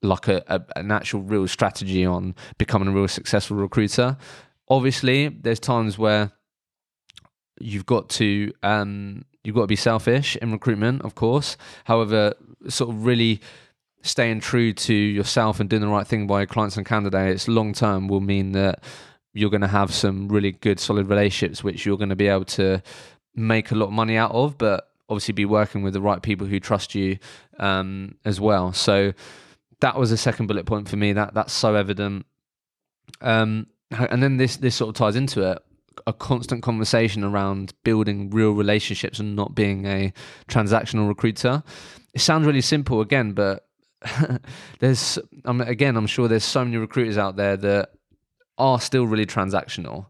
like 0.03 0.29
a, 0.29 0.43
a, 0.49 0.63
an 0.79 0.91
actual 0.91 1.23
real 1.23 1.49
strategy 1.49 2.05
on 2.05 2.35
becoming 2.59 2.89
a 2.89 2.93
real 2.93 3.09
successful 3.09 3.57
recruiter. 3.57 4.17
Obviously, 4.69 5.29
there's 5.29 5.61
times 5.61 5.99
where 5.99 6.33
you've 7.61 7.87
got 7.87 8.09
to 8.11 8.53
um, 8.63 9.25
you've 9.45 9.55
got 9.55 9.63
to 9.63 9.67
be 9.69 9.77
selfish 9.77 10.37
in 10.37 10.53
recruitment, 10.53 11.03
of 11.03 11.15
course. 11.15 11.57
However, 11.85 12.35
sort 12.69 12.91
of 12.91 13.05
really 13.07 13.41
staying 14.03 14.41
true 14.41 14.73
to 14.73 14.95
yourself 14.95 15.61
and 15.61 15.69
doing 15.69 15.83
the 15.83 15.89
right 15.89 16.07
thing 16.07 16.27
by 16.27 16.41
your 16.41 16.47
clients 16.47 16.77
and 16.77 16.87
candidates 16.87 17.49
long 17.49 17.73
term 17.73 18.09
will 18.09 18.21
mean 18.21 18.53
that 18.53 18.83
you're 19.33 19.51
going 19.51 19.61
to 19.61 19.67
have 19.67 19.93
some 19.93 20.29
really 20.29 20.53
good 20.53 20.79
solid 20.79 21.09
relationships 21.09 21.65
which 21.65 21.85
you're 21.85 21.97
going 21.97 22.09
to 22.09 22.17
be 22.17 22.29
able 22.29 22.45
to 22.45 22.81
make 23.35 23.71
a 23.71 23.75
lot 23.75 23.87
of 23.87 23.93
money 23.93 24.17
out 24.17 24.31
of 24.31 24.57
but 24.59 24.91
obviously 25.09 25.33
be 25.33 25.45
working 25.45 25.83
with 25.83 25.93
the 25.93 26.01
right 26.01 26.23
people 26.23 26.47
who 26.47 26.61
trust 26.61 26.95
you 26.95 27.19
um, 27.59 28.15
as 28.25 28.41
well 28.41 28.73
so 28.73 29.13
that 29.81 29.97
was 29.99 30.13
a 30.13 30.17
second 30.17 30.47
bullet 30.47 30.67
point 30.67 30.89
for 30.89 30.97
me. 30.97 31.13
That 31.13 31.35
that's 31.35 31.53
so 31.53 31.75
evident. 31.75 32.27
Um, 33.21 33.67
and 33.91 34.23
then 34.23 34.37
this 34.37 34.57
this 34.57 34.75
sort 34.75 34.91
of 34.91 34.95
ties 34.95 35.17
into 35.17 35.51
it. 35.51 35.59
A 36.07 36.13
constant 36.13 36.63
conversation 36.63 37.25
around 37.25 37.73
building 37.83 38.29
real 38.31 38.53
relationships 38.53 39.19
and 39.19 39.35
not 39.35 39.55
being 39.55 39.87
a 39.87 40.13
transactional 40.47 41.09
recruiter. 41.09 41.63
It 42.13 42.21
sounds 42.21 42.47
really 42.47 42.61
simple 42.61 43.01
again, 43.01 43.33
but 43.33 43.67
there's 44.81 45.19
um, 45.47 45.63
again, 45.63 45.97
I'm 45.97 46.07
sure 46.07 46.29
there's 46.29 46.45
so 46.45 46.65
many 46.65 46.77
recruiters 46.77 47.17
out 47.17 47.37
there 47.37 47.57
that 47.57 47.91
are 48.59 48.81
still 48.81 49.07
really 49.07 49.27
transactional. 49.27 50.07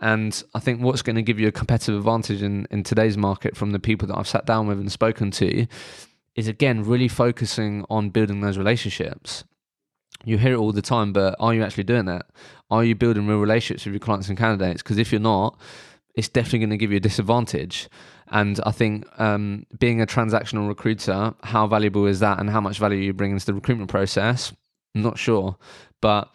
And 0.00 0.42
I 0.54 0.60
think 0.60 0.80
what's 0.80 1.02
going 1.02 1.16
to 1.16 1.22
give 1.22 1.38
you 1.38 1.48
a 1.48 1.52
competitive 1.52 1.96
advantage 1.96 2.42
in, 2.42 2.66
in 2.70 2.82
today's 2.82 3.18
market 3.18 3.54
from 3.56 3.72
the 3.72 3.78
people 3.78 4.08
that 4.08 4.16
I've 4.16 4.28
sat 4.28 4.46
down 4.46 4.66
with 4.66 4.80
and 4.80 4.90
spoken 4.90 5.30
to 5.32 5.66
is 6.36 6.48
again 6.48 6.84
really 6.84 7.08
focusing 7.08 7.84
on 7.90 8.10
building 8.10 8.40
those 8.40 8.58
relationships. 8.58 9.44
You 10.24 10.38
hear 10.38 10.54
it 10.54 10.58
all 10.58 10.72
the 10.72 10.82
time, 10.82 11.12
but 11.12 11.34
are 11.40 11.54
you 11.54 11.62
actually 11.62 11.84
doing 11.84 12.04
that? 12.06 12.26
Are 12.70 12.84
you 12.84 12.94
building 12.94 13.26
real 13.26 13.38
relationships 13.38 13.84
with 13.84 13.94
your 13.94 14.00
clients 14.00 14.28
and 14.28 14.36
candidates? 14.36 14.82
Because 14.82 14.98
if 14.98 15.12
you're 15.12 15.20
not, 15.20 15.58
it's 16.14 16.28
definitely 16.28 16.60
going 16.60 16.70
to 16.70 16.76
give 16.76 16.90
you 16.90 16.98
a 16.98 17.00
disadvantage. 17.00 17.88
And 18.28 18.60
I 18.64 18.70
think 18.70 19.06
um, 19.18 19.66
being 19.78 20.00
a 20.00 20.06
transactional 20.06 20.68
recruiter, 20.68 21.34
how 21.42 21.66
valuable 21.66 22.06
is 22.06 22.20
that, 22.20 22.38
and 22.38 22.50
how 22.50 22.60
much 22.60 22.78
value 22.78 22.98
you 22.98 23.12
bring 23.12 23.32
into 23.32 23.46
the 23.46 23.54
recruitment 23.54 23.90
process? 23.90 24.52
I'm 24.94 25.02
not 25.02 25.18
sure, 25.18 25.56
but 26.00 26.30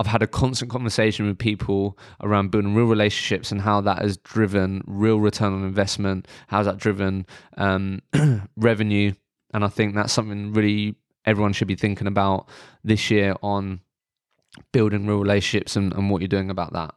I've 0.00 0.06
had 0.06 0.22
a 0.22 0.26
constant 0.26 0.70
conversation 0.70 1.26
with 1.26 1.36
people 1.36 1.98
around 2.22 2.50
building 2.50 2.74
real 2.74 2.86
relationships 2.86 3.52
and 3.52 3.60
how 3.60 3.82
that 3.82 3.98
has 3.98 4.16
driven 4.16 4.82
real 4.86 5.20
return 5.20 5.52
on 5.52 5.62
investment. 5.62 6.26
How's 6.46 6.64
that 6.64 6.78
driven 6.78 7.26
um, 7.58 8.00
revenue? 8.56 9.12
And 9.52 9.62
I 9.62 9.68
think 9.68 9.94
that's 9.94 10.14
something 10.14 10.54
really 10.54 10.94
everyone 11.26 11.52
should 11.52 11.68
be 11.68 11.74
thinking 11.74 12.06
about 12.06 12.48
this 12.82 13.10
year 13.10 13.34
on 13.42 13.80
building 14.72 15.06
real 15.06 15.18
relationships 15.18 15.76
and, 15.76 15.92
and 15.92 16.08
what 16.08 16.22
you're 16.22 16.28
doing 16.28 16.48
about 16.48 16.72
that. 16.72 16.94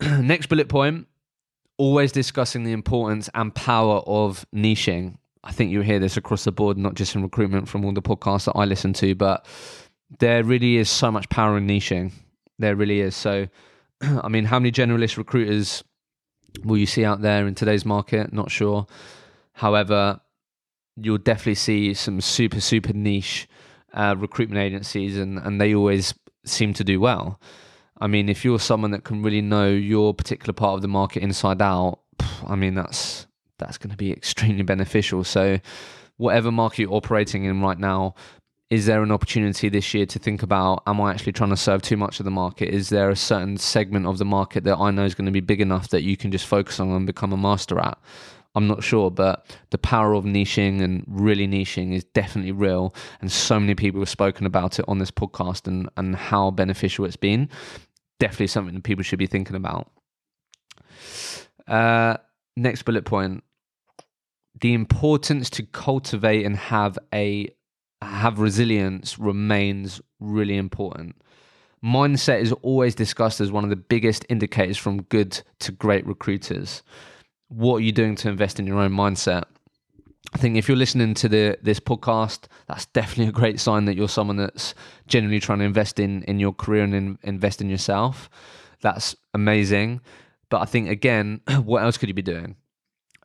Next 0.24 0.48
bullet 0.48 0.68
point 0.68 1.06
always 1.76 2.10
discussing 2.10 2.64
the 2.64 2.72
importance 2.72 3.30
and 3.32 3.54
power 3.54 3.98
of 4.08 4.44
niching. 4.52 5.18
I 5.44 5.52
think 5.52 5.70
you 5.70 5.82
hear 5.82 6.00
this 6.00 6.16
across 6.16 6.42
the 6.42 6.50
board, 6.50 6.76
not 6.76 6.94
just 6.94 7.14
in 7.14 7.22
recruitment 7.22 7.68
from 7.68 7.84
all 7.84 7.92
the 7.92 8.02
podcasts 8.02 8.46
that 8.46 8.56
I 8.56 8.64
listen 8.64 8.92
to, 8.94 9.14
but 9.14 9.46
there 10.18 10.42
really 10.44 10.76
is 10.76 10.90
so 10.90 11.10
much 11.10 11.28
power 11.28 11.56
in 11.56 11.66
niching. 11.66 12.12
There 12.58 12.74
really 12.74 13.00
is. 13.00 13.14
So, 13.14 13.48
I 14.00 14.28
mean, 14.28 14.44
how 14.44 14.58
many 14.58 14.72
generalist 14.72 15.16
recruiters 15.16 15.84
will 16.64 16.78
you 16.78 16.86
see 16.86 17.04
out 17.04 17.22
there 17.22 17.46
in 17.46 17.54
today's 17.54 17.84
market? 17.84 18.32
Not 18.32 18.50
sure. 18.50 18.86
However, 19.52 20.20
you'll 20.96 21.18
definitely 21.18 21.54
see 21.54 21.94
some 21.94 22.20
super, 22.20 22.60
super 22.60 22.92
niche 22.92 23.48
uh, 23.92 24.14
recruitment 24.18 24.60
agencies, 24.60 25.16
and, 25.16 25.38
and 25.38 25.60
they 25.60 25.74
always 25.74 26.14
seem 26.44 26.74
to 26.74 26.84
do 26.84 27.00
well. 27.00 27.40
I 28.00 28.06
mean, 28.06 28.28
if 28.28 28.44
you're 28.44 28.58
someone 28.58 28.92
that 28.92 29.04
can 29.04 29.22
really 29.22 29.42
know 29.42 29.68
your 29.68 30.14
particular 30.14 30.52
part 30.52 30.74
of 30.74 30.82
the 30.82 30.88
market 30.88 31.22
inside 31.22 31.60
out, 31.60 32.00
I 32.46 32.56
mean, 32.56 32.74
that's 32.74 33.26
that's 33.58 33.76
going 33.78 33.90
to 33.90 33.96
be 33.96 34.10
extremely 34.20 34.62
beneficial. 34.62 35.24
So, 35.24 35.60
whatever 36.16 36.50
market 36.50 36.82
you're 36.82 36.94
operating 36.94 37.44
in 37.44 37.60
right 37.60 37.78
now, 37.78 38.14
is 38.70 38.86
there 38.86 39.02
an 39.02 39.10
opportunity 39.10 39.68
this 39.68 39.92
year 39.92 40.06
to 40.06 40.18
think 40.18 40.42
about 40.42 40.82
am 40.86 41.00
I 41.00 41.10
actually 41.10 41.32
trying 41.32 41.50
to 41.50 41.56
serve 41.56 41.82
too 41.82 41.96
much 41.96 42.20
of 42.20 42.24
the 42.24 42.30
market? 42.30 42.72
Is 42.72 42.88
there 42.88 43.10
a 43.10 43.16
certain 43.16 43.56
segment 43.58 44.06
of 44.06 44.18
the 44.18 44.24
market 44.24 44.64
that 44.64 44.78
I 44.78 44.90
know 44.90 45.04
is 45.04 45.14
going 45.14 45.26
to 45.26 45.32
be 45.32 45.40
big 45.40 45.60
enough 45.60 45.88
that 45.88 46.02
you 46.02 46.16
can 46.16 46.30
just 46.30 46.46
focus 46.46 46.78
on 46.78 46.90
and 46.90 47.06
become 47.06 47.32
a 47.32 47.36
master 47.36 47.78
at? 47.80 47.98
I'm 48.54 48.66
not 48.66 48.82
sure, 48.82 49.10
but 49.10 49.46
the 49.70 49.78
power 49.78 50.14
of 50.14 50.24
niching 50.24 50.82
and 50.82 51.04
really 51.06 51.46
niching 51.46 51.94
is 51.94 52.04
definitely 52.04 52.52
real. 52.52 52.94
And 53.20 53.30
so 53.30 53.60
many 53.60 53.74
people 53.74 54.00
have 54.00 54.08
spoken 54.08 54.46
about 54.46 54.78
it 54.78 54.84
on 54.88 54.98
this 54.98 55.10
podcast 55.10 55.68
and, 55.68 55.88
and 55.96 56.16
how 56.16 56.50
beneficial 56.50 57.04
it's 57.04 57.16
been 57.16 57.48
definitely 58.20 58.46
something 58.46 58.74
that 58.74 58.84
people 58.84 59.02
should 59.02 59.18
be 59.18 59.26
thinking 59.26 59.56
about. 59.56 59.90
Uh, 61.66 62.16
next 62.56 62.82
bullet 62.82 63.04
point: 63.04 63.42
the 64.60 64.74
importance 64.74 65.50
to 65.50 65.64
cultivate 65.64 66.46
and 66.46 66.56
have 66.56 66.96
a 67.12 67.48
have 68.02 68.38
resilience 68.38 69.18
remains 69.18 70.00
really 70.18 70.56
important. 70.56 71.16
Mindset 71.84 72.40
is 72.40 72.52
always 72.62 72.94
discussed 72.94 73.40
as 73.40 73.50
one 73.50 73.64
of 73.64 73.70
the 73.70 73.76
biggest 73.76 74.26
indicators 74.28 74.76
from 74.76 75.02
good 75.04 75.40
to 75.60 75.72
great 75.72 76.06
recruiters. 76.06 76.82
What 77.48 77.76
are 77.76 77.80
you 77.80 77.92
doing 77.92 78.16
to 78.16 78.28
invest 78.28 78.58
in 78.58 78.66
your 78.66 78.78
own 78.78 78.92
mindset? 78.92 79.44
I 80.34 80.38
think 80.38 80.56
if 80.56 80.68
you're 80.68 80.76
listening 80.76 81.14
to 81.14 81.28
the 81.28 81.58
this 81.62 81.80
podcast, 81.80 82.44
that's 82.68 82.86
definitely 82.86 83.28
a 83.28 83.32
great 83.32 83.58
sign 83.58 83.86
that 83.86 83.96
you're 83.96 84.08
someone 84.08 84.36
that's 84.36 84.74
genuinely 85.08 85.40
trying 85.40 85.58
to 85.60 85.64
invest 85.64 85.98
in 85.98 86.22
in 86.24 86.38
your 86.38 86.52
career 86.52 86.84
and 86.84 86.94
in, 86.94 87.18
invest 87.22 87.60
in 87.60 87.70
yourself. 87.70 88.28
That's 88.82 89.16
amazing. 89.34 90.00
But 90.50 90.60
I 90.60 90.66
think 90.66 90.88
again, 90.88 91.40
what 91.64 91.82
else 91.82 91.96
could 91.96 92.08
you 92.08 92.14
be 92.14 92.22
doing? 92.22 92.56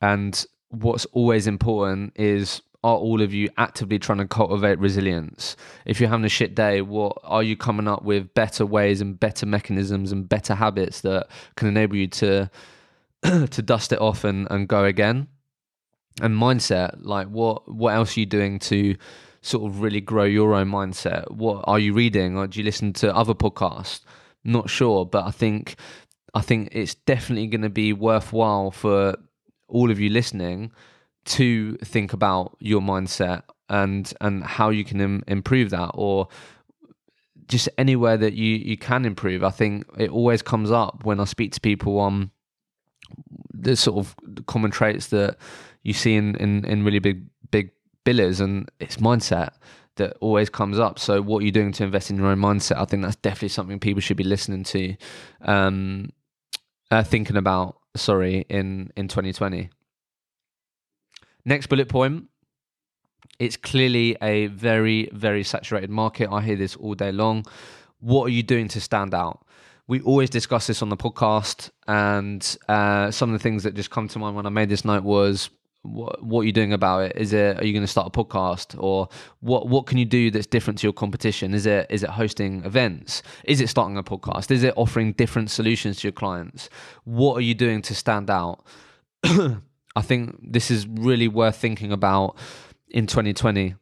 And 0.02 0.46
what's 0.70 1.06
always 1.08 1.48
important 1.48 2.14
is 2.16 2.62
are 2.86 2.98
all 2.98 3.22
of 3.22 3.34
you 3.34 3.50
actively 3.58 4.00
trying 4.00 4.20
to 4.20 4.28
cultivate 4.28 4.80
resilience? 4.80 5.58
If 5.86 6.00
you're 6.00 6.10
having 6.10 6.26
a 6.26 6.30
shit 6.30 6.56
day, 6.56 6.82
what 6.82 7.18
are 7.24 7.44
you 7.44 7.58
coming 7.58 7.88
up 7.88 8.04
with 8.04 8.34
better 8.34 8.66
ways 8.66 9.02
and 9.02 9.20
better 9.20 9.46
mechanisms 9.46 10.12
and 10.12 10.30
better 10.30 10.56
habits 10.56 11.02
that 11.02 11.28
can 11.56 11.68
enable 11.68 11.96
you 11.96 12.08
to 12.08 12.50
to 13.24 13.62
dust 13.62 13.92
it 13.92 14.00
off 14.00 14.24
and, 14.24 14.48
and 14.50 14.68
go 14.68 14.86
again? 14.86 15.28
and 16.22 16.36
mindset 16.36 16.96
like 17.02 17.28
what 17.28 17.68
what 17.68 17.94
else 17.94 18.16
are 18.16 18.22
you 18.22 18.26
doing 18.26 18.60
to 18.60 18.96
sort 19.42 19.70
of 19.70 19.82
really 19.82 20.02
grow 20.02 20.24
your 20.24 20.54
own 20.54 20.70
mindset 20.70 21.30
what 21.30 21.64
are 21.68 21.80
you 21.80 21.94
reading 21.94 22.38
or 22.38 22.48
do 22.48 22.60
you 22.60 22.66
listen 22.66 22.94
to 22.94 23.14
other 23.16 23.34
podcasts 23.34 24.02
not 24.44 24.70
sure 24.70 25.06
but 25.06 25.26
i 25.26 25.32
think 25.32 25.76
i 26.34 26.42
think 26.42 26.70
it's 26.72 26.96
definitely 26.96 27.48
going 27.48 27.62
to 27.62 27.70
be 27.70 27.92
worthwhile 27.92 28.72
for 28.72 29.16
all 29.68 29.92
of 29.92 30.00
you 30.00 30.10
listening 30.10 30.72
to 31.26 31.76
think 31.78 32.14
about 32.14 32.56
your 32.60 32.82
mindset 32.82 33.44
and 33.70 34.14
and 34.22 34.44
how 34.44 34.70
you 34.70 34.84
can 34.84 35.02
Im- 35.02 35.24
improve 35.28 35.72
that 35.72 35.92
or 35.94 36.28
just 37.48 37.68
anywhere 37.78 38.18
that 38.18 38.34
you 38.34 38.56
you 38.58 38.78
can 38.78 39.06
improve 39.06 39.44
i 39.44 39.50
think 39.50 39.86
it 39.98 40.10
always 40.10 40.42
comes 40.42 40.70
up 40.72 41.04
when 41.04 41.20
i 41.20 41.24
speak 41.24 41.52
to 41.52 41.60
people 41.60 42.00
on 42.00 42.30
the 43.54 43.76
sort 43.76 43.98
of 43.98 44.16
common 44.46 44.72
traits 44.72 45.08
that 45.08 45.38
you 45.84 45.94
see 45.94 46.16
in, 46.16 46.36
in, 46.36 46.66
in 46.66 46.84
really 46.84 47.00
big 47.00 47.26
big 47.52 47.72
billers, 48.06 48.42
and 48.42 48.70
it's 48.80 48.98
mindset 48.98 49.52
that 49.96 50.18
always 50.22 50.50
comes 50.50 50.80
up. 50.80 51.00
So, 51.00 51.22
what 51.22 51.40
are 51.40 51.44
you're 51.44 51.52
doing 51.52 51.72
to 51.74 51.84
invest 51.84 52.10
in 52.10 52.18
your 52.18 52.28
own 52.28 52.40
mindset, 52.40 52.78
I 52.78 52.86
think 52.86 53.04
that's 53.04 53.16
definitely 53.18 53.50
something 53.50 53.80
people 53.80 54.02
should 54.02 54.18
be 54.18 54.24
listening 54.24 54.64
to, 54.66 54.96
um, 55.42 56.12
uh, 56.92 57.04
thinking 57.04 57.38
about. 57.38 57.78
Sorry, 57.96 58.46
in 58.50 58.92
in 58.98 59.08
2020. 59.08 59.70
Next 61.46 61.68
bullet 61.68 61.90
point. 61.90 62.26
It's 63.38 63.58
clearly 63.58 64.18
a 64.22 64.48
very 64.48 65.10
very 65.14 65.44
saturated 65.44 65.90
market. 65.90 66.30
I 66.32 66.42
hear 66.42 66.56
this 66.56 66.76
all 66.76 66.96
day 66.96 67.12
long. 67.12 67.46
What 68.00 68.26
are 68.26 68.30
you 68.30 68.44
doing 68.44 68.68
to 68.70 68.82
stand 68.82 69.14
out? 69.14 69.46
we 69.88 70.02
always 70.02 70.30
discuss 70.30 70.68
this 70.68 70.82
on 70.82 70.90
the 70.90 70.98
podcast, 70.98 71.70
and 71.88 72.58
uh, 72.68 73.12
some 73.12 73.30
of 73.30 73.34
the 73.34 73.44
things 73.44 73.64
that 73.64 73.76
just 73.76 73.92
come 73.92 74.08
to 74.08 74.20
mind 74.20 74.36
when 74.36 74.46
I 74.46 74.50
made 74.50 74.70
this 74.70 74.84
note 74.84 75.04
was 75.04 75.50
what, 75.84 76.24
what 76.24 76.42
are 76.42 76.44
you 76.46 76.52
doing 76.52 76.74
about 76.74 77.04
it? 77.04 77.14
Is 77.16 77.34
it 77.34 77.60
are 77.60 77.66
you 77.66 77.72
going 77.72 77.84
to 77.84 77.88
start 77.88 78.08
a 78.08 78.10
podcast 78.10 78.82
or 78.82 79.08
what 79.42 79.68
what 79.68 79.86
can 79.86 80.00
you 80.00 80.06
do 80.06 80.32
that's 80.32 80.48
different 80.48 80.80
to 80.80 80.88
your 80.88 80.94
competition? 80.94 81.54
Is 81.54 81.68
it 81.68 81.86
is 81.92 82.02
it 82.02 82.10
hosting 82.10 82.64
events? 82.66 83.22
Is 83.44 83.62
it 83.62 83.70
starting 83.70 83.98
a 83.98 84.04
podcast? 84.04 84.50
Is 84.50 84.64
it 84.64 84.74
offering 84.76 85.14
different 85.14 85.52
solutions 85.52 85.98
to 85.98 86.08
your 86.08 86.14
clients? 86.14 86.70
What 87.04 87.36
are 87.36 87.42
you 87.42 87.54
doing 87.54 87.84
to 87.84 87.94
stand 87.94 88.32
out? 88.32 88.66
I 89.96 90.02
think 90.02 90.38
this 90.42 90.72
is 90.72 90.88
really 90.88 91.28
worth 91.28 91.56
thinking 91.56 91.92
about 91.92 92.38
in 92.90 93.08
2020 93.08 93.76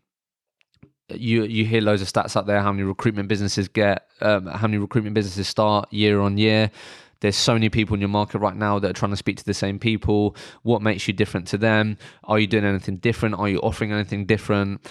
you 1.09 1.43
you 1.43 1.65
hear 1.65 1.81
loads 1.81 2.01
of 2.01 2.07
stats 2.07 2.35
up 2.35 2.45
there 2.45 2.61
how 2.61 2.71
many 2.71 2.83
recruitment 2.83 3.27
businesses 3.27 3.67
get 3.67 4.07
um, 4.21 4.47
how 4.47 4.67
many 4.67 4.77
recruitment 4.77 5.13
businesses 5.13 5.47
start 5.47 5.91
year 5.91 6.19
on 6.21 6.37
year. 6.37 6.71
There's 7.19 7.35
so 7.35 7.53
many 7.53 7.69
people 7.69 7.93
in 7.93 8.01
your 8.01 8.09
market 8.09 8.39
right 8.39 8.55
now 8.55 8.79
that 8.79 8.89
are 8.89 8.93
trying 8.93 9.11
to 9.11 9.17
speak 9.17 9.37
to 9.37 9.45
the 9.45 9.53
same 9.53 9.79
people. 9.79 10.35
What 10.63 10.81
makes 10.81 11.07
you 11.07 11.13
different 11.13 11.47
to 11.49 11.57
them? 11.57 11.97
Are 12.25 12.37
you 12.37 12.47
doing 12.47 12.65
anything 12.65 12.97
different? 12.97 13.35
Are 13.35 13.47
you 13.47 13.59
offering 13.59 13.93
anything 13.93 14.25
different? 14.25 14.81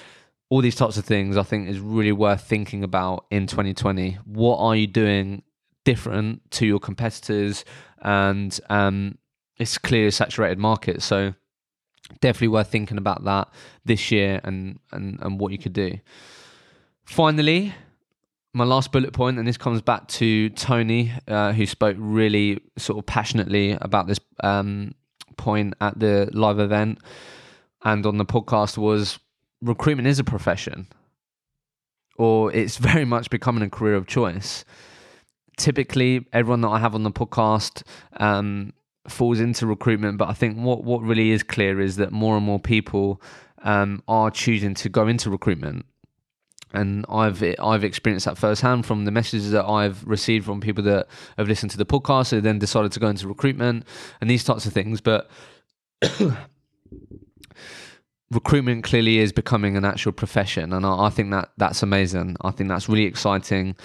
All 0.49 0.63
these 0.63 0.77
types 0.77 0.99
of 0.99 1.07
things 1.07 1.39
i 1.39 1.43
think 1.43 1.69
is 1.69 1.81
really 1.81 2.13
worth 2.13 2.43
thinking 2.43 2.85
about 2.85 3.25
in 3.31 3.47
2020 3.47 4.19
what 4.27 4.59
are 4.59 4.77
you 4.77 4.87
doing 4.87 5.43
different 5.85 6.51
to 6.53 6.67
your 6.67 6.79
competitors? 6.79 7.65
And 8.01 8.59
um, 8.69 9.19
it's 9.63 9.79
clearly 9.79 10.09
a 10.09 10.13
saturated 10.13 10.59
market 10.59 11.03
so 11.03 11.35
definitely 12.21 12.49
worth 12.49 12.69
thinking 12.69 12.99
about 12.99 13.25
that 13.25 13.49
this 13.85 14.11
year 14.11 14.41
and 14.45 14.79
and 14.93 15.19
and 15.21 15.41
what 15.41 15.53
you 15.53 15.59
could 15.59 15.73
do. 15.73 15.99
Finally, 17.05 17.75
my 18.55 18.65
last 18.65 18.93
bullet 18.93 19.13
point, 19.13 19.39
and 19.39 19.47
this 19.47 19.57
comes 19.57 19.81
back 19.81 20.07
to 20.09 20.51
Tony, 20.51 21.13
uh, 21.27 21.53
who 21.53 21.67
spoke 21.67 21.97
really 21.99 22.61
sort 22.77 22.99
of 22.99 23.07
passionately 23.07 23.77
about 23.81 24.07
this 24.07 24.21
um, 24.43 24.95
point 25.37 25.75
at 25.81 25.99
the 25.99 26.29
live 26.33 26.59
event 26.59 26.99
and 27.85 28.07
on 28.07 28.19
the 28.19 28.25
podcast, 28.25 28.79
was 28.79 29.19
recruitment 29.61 30.07
is 30.07 30.19
a 30.19 30.25
profession, 30.25 30.87
or 32.17 32.53
it's 32.53 32.77
very 32.91 33.05
much 33.05 33.31
becoming 33.31 33.63
a 33.63 33.71
career 33.71 33.95
of 33.95 34.07
choice. 34.07 34.65
Typically, 35.59 36.27
everyone 36.33 36.63
that 36.63 36.69
I 36.69 36.79
have 36.79 36.95
on 36.95 37.03
the 37.03 37.11
podcast 37.11 37.83
um, 38.17 38.73
falls 39.09 39.41
into 39.41 39.67
recruitment, 39.67 40.19
but 40.19 40.29
I 40.29 40.33
think 40.33 40.57
what 40.59 40.85
what 40.85 41.03
really 41.03 41.31
is 41.31 41.43
clear 41.43 41.81
is 41.81 41.97
that 41.97 42.13
more 42.13 42.37
and 42.37 42.45
more 42.45 42.61
people 42.61 43.21
um, 43.63 44.03
are 44.09 44.31
choosing 44.31 44.75
to 44.75 44.89
go 44.89 45.09
into 45.09 45.31
recruitment. 45.31 45.87
And 46.73 47.05
I've 47.09 47.43
I've 47.61 47.85
experienced 47.85 48.27
that 48.27 48.39
firsthand 48.39 48.87
from 48.87 49.05
the 49.05 49.11
messages 49.11 49.51
that 49.51 49.67
I've 49.67 50.07
received 50.07 50.47
from 50.47 50.61
people 50.61 50.83
that 50.85 51.07
have 51.37 51.49
listened 51.49 51.71
to 51.73 51.79
the 51.79 51.85
podcast, 51.85 52.31
who 52.31 52.41
then 52.41 52.59
decided 52.59 52.93
to 52.93 53.01
go 53.01 53.09
into 53.09 53.29
recruitment 53.29 53.85
and 54.21 54.31
these 54.31 54.45
types 54.45 54.65
of 54.65 54.73
things. 54.73 55.01
But 55.03 55.29
recruitment 58.31 58.85
clearly 58.85 59.19
is 59.19 59.33
becoming 59.33 59.77
an 59.77 59.85
actual 59.85 60.13
profession, 60.13 60.73
and 60.73 60.87
I, 60.87 61.07
I, 61.07 61.11
think 61.11 61.31
that 61.33 61.51
that's 61.59 61.83
amazing. 61.83 62.37
I 62.41 62.53
think 62.53 62.71
that's 62.71 62.89
really 62.89 63.05
exciting. 63.05 63.77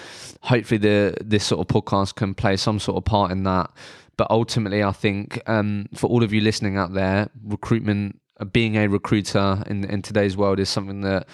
Hopefully, 0.43 0.77
the 0.77 1.17
this 1.19 1.43
sort 1.43 1.59
of 1.59 1.67
podcast 1.67 2.15
can 2.15 2.33
play 2.33 2.55
some 2.55 2.79
sort 2.79 2.95
of 2.97 3.03
part 3.03 3.31
in 3.31 3.43
that 3.43 3.69
but 4.17 4.29
ultimately, 4.29 4.83
I 4.83 4.91
think 4.91 5.41
um, 5.47 5.87
for 5.93 6.07
all 6.07 6.23
of 6.23 6.33
you 6.33 6.41
listening 6.41 6.77
out 6.77 6.93
there, 6.93 7.29
recruitment, 7.43 8.19
uh, 8.39 8.45
being 8.45 8.75
a 8.75 8.87
recruiter 8.87 9.63
in 9.67 9.85
in 9.85 10.01
today's 10.01 10.35
world 10.35 10.59
is 10.59 10.69
something 10.69 11.01
that 11.01 11.27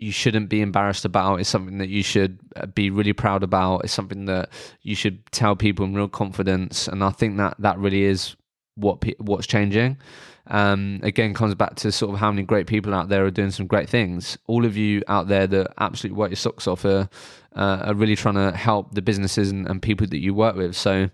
you 0.00 0.10
shouldn't 0.10 0.48
be 0.48 0.62
embarrassed 0.62 1.04
about. 1.04 1.40
It's 1.40 1.48
something 1.48 1.78
that 1.78 1.90
you 1.90 2.02
should 2.02 2.40
uh, 2.56 2.66
be 2.66 2.90
really 2.90 3.12
proud 3.12 3.42
about. 3.42 3.84
It's 3.84 3.92
something 3.92 4.24
that 4.24 4.48
you 4.82 4.94
should 4.94 5.24
tell 5.30 5.54
people 5.54 5.84
in 5.84 5.94
real 5.94 6.08
confidence. 6.08 6.88
And 6.88 7.04
I 7.04 7.10
think 7.10 7.36
that 7.36 7.54
that 7.58 7.78
really 7.78 8.04
is 8.04 8.34
what 8.76 9.04
what's 9.18 9.46
changing. 9.46 9.98
Um, 10.46 11.00
again, 11.02 11.34
comes 11.34 11.54
back 11.54 11.76
to 11.76 11.92
sort 11.92 12.14
of 12.14 12.18
how 12.18 12.32
many 12.32 12.42
great 12.42 12.66
people 12.66 12.94
out 12.94 13.08
there 13.08 13.24
are 13.24 13.30
doing 13.30 13.50
some 13.50 13.66
great 13.66 13.88
things. 13.88 14.38
All 14.46 14.64
of 14.64 14.76
you 14.76 15.02
out 15.06 15.28
there 15.28 15.46
that 15.46 15.74
absolutely 15.78 16.18
work 16.18 16.30
your 16.30 16.36
socks 16.36 16.66
off 16.66 16.84
are, 16.84 17.08
uh, 17.54 17.82
are 17.84 17.94
really 17.94 18.16
trying 18.16 18.34
to 18.34 18.56
help 18.56 18.94
the 18.94 19.02
businesses 19.02 19.50
and, 19.50 19.68
and 19.68 19.80
people 19.80 20.06
that 20.08 20.18
you 20.18 20.34
work 20.34 20.56
with. 20.56 20.74
So 20.74 21.10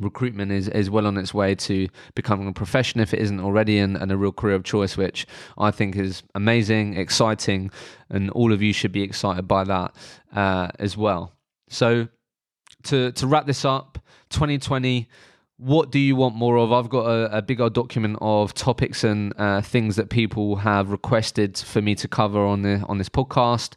recruitment 0.00 0.52
is, 0.52 0.68
is 0.68 0.90
well 0.90 1.06
on 1.06 1.16
its 1.16 1.32
way 1.32 1.54
to 1.54 1.88
becoming 2.14 2.48
a 2.48 2.52
profession 2.52 3.00
if 3.00 3.14
it 3.14 3.20
isn't 3.20 3.40
already 3.40 3.78
and, 3.78 3.96
and, 3.96 4.12
a 4.12 4.16
real 4.16 4.32
career 4.32 4.54
of 4.54 4.64
choice 4.64 4.96
which 4.96 5.26
i 5.58 5.70
think 5.70 5.96
is 5.96 6.22
amazing 6.34 6.96
exciting 6.96 7.70
and 8.10 8.30
all 8.30 8.52
of 8.52 8.62
you 8.62 8.72
should 8.72 8.92
be 8.92 9.02
excited 9.02 9.48
by 9.48 9.64
that 9.64 9.94
uh, 10.34 10.68
as 10.78 10.96
well 10.96 11.32
so 11.68 12.08
to 12.82 13.12
to 13.12 13.26
wrap 13.26 13.46
this 13.46 13.64
up 13.64 13.98
2020 14.30 15.08
what 15.58 15.90
do 15.90 15.98
you 15.98 16.16
want 16.16 16.34
more 16.34 16.58
of? 16.58 16.70
I've 16.70 16.90
got 16.90 17.06
a, 17.06 17.38
a 17.38 17.42
big 17.42 17.60
old 17.60 17.72
document 17.72 18.18
of 18.20 18.52
topics 18.52 19.04
and 19.04 19.32
uh, 19.38 19.62
things 19.62 19.96
that 19.96 20.10
people 20.10 20.56
have 20.56 20.90
requested 20.90 21.56
for 21.56 21.80
me 21.80 21.94
to 21.96 22.08
cover 22.08 22.44
on 22.44 22.62
the 22.62 22.84
on 22.88 22.98
this 22.98 23.08
podcast. 23.08 23.72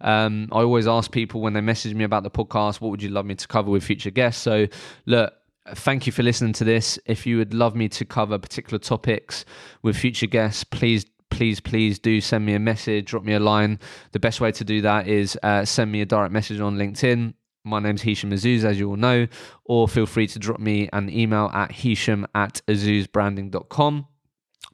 Um, 0.00 0.48
I 0.52 0.58
always 0.58 0.86
ask 0.86 1.10
people 1.10 1.40
when 1.40 1.54
they 1.54 1.60
message 1.60 1.94
me 1.94 2.04
about 2.04 2.22
the 2.22 2.30
podcast, 2.30 2.80
what 2.80 2.90
would 2.90 3.02
you 3.02 3.08
love 3.08 3.26
me 3.26 3.34
to 3.34 3.48
cover 3.48 3.70
with 3.70 3.82
future 3.82 4.10
guests? 4.10 4.42
So, 4.42 4.68
look, 5.06 5.34
thank 5.68 6.06
you 6.06 6.12
for 6.12 6.22
listening 6.22 6.52
to 6.54 6.64
this. 6.64 6.98
If 7.06 7.26
you 7.26 7.38
would 7.38 7.54
love 7.54 7.74
me 7.74 7.88
to 7.90 8.04
cover 8.04 8.38
particular 8.38 8.78
topics 8.78 9.44
with 9.82 9.96
future 9.96 10.26
guests, 10.26 10.64
please 10.64 11.06
please, 11.30 11.58
please 11.58 11.98
do 11.98 12.20
send 12.20 12.46
me 12.46 12.54
a 12.54 12.60
message, 12.60 13.06
drop 13.06 13.24
me 13.24 13.32
a 13.32 13.40
line. 13.40 13.80
The 14.12 14.20
best 14.20 14.40
way 14.40 14.52
to 14.52 14.62
do 14.62 14.82
that 14.82 15.08
is 15.08 15.36
uh, 15.42 15.64
send 15.64 15.90
me 15.90 16.00
a 16.00 16.06
direct 16.06 16.32
message 16.32 16.60
on 16.60 16.76
LinkedIn 16.76 17.34
my 17.64 17.80
name's 17.80 18.02
Hishem 18.02 18.30
Azzouz, 18.30 18.62
as 18.62 18.78
you 18.78 18.90
all 18.90 18.96
know, 18.96 19.26
or 19.64 19.88
feel 19.88 20.06
free 20.06 20.26
to 20.28 20.38
drop 20.38 20.60
me 20.60 20.88
an 20.92 21.08
email 21.08 21.50
at 21.54 21.70
hishem 21.70 22.26
at 22.34 22.60
azzouzbranding.com. 22.68 24.06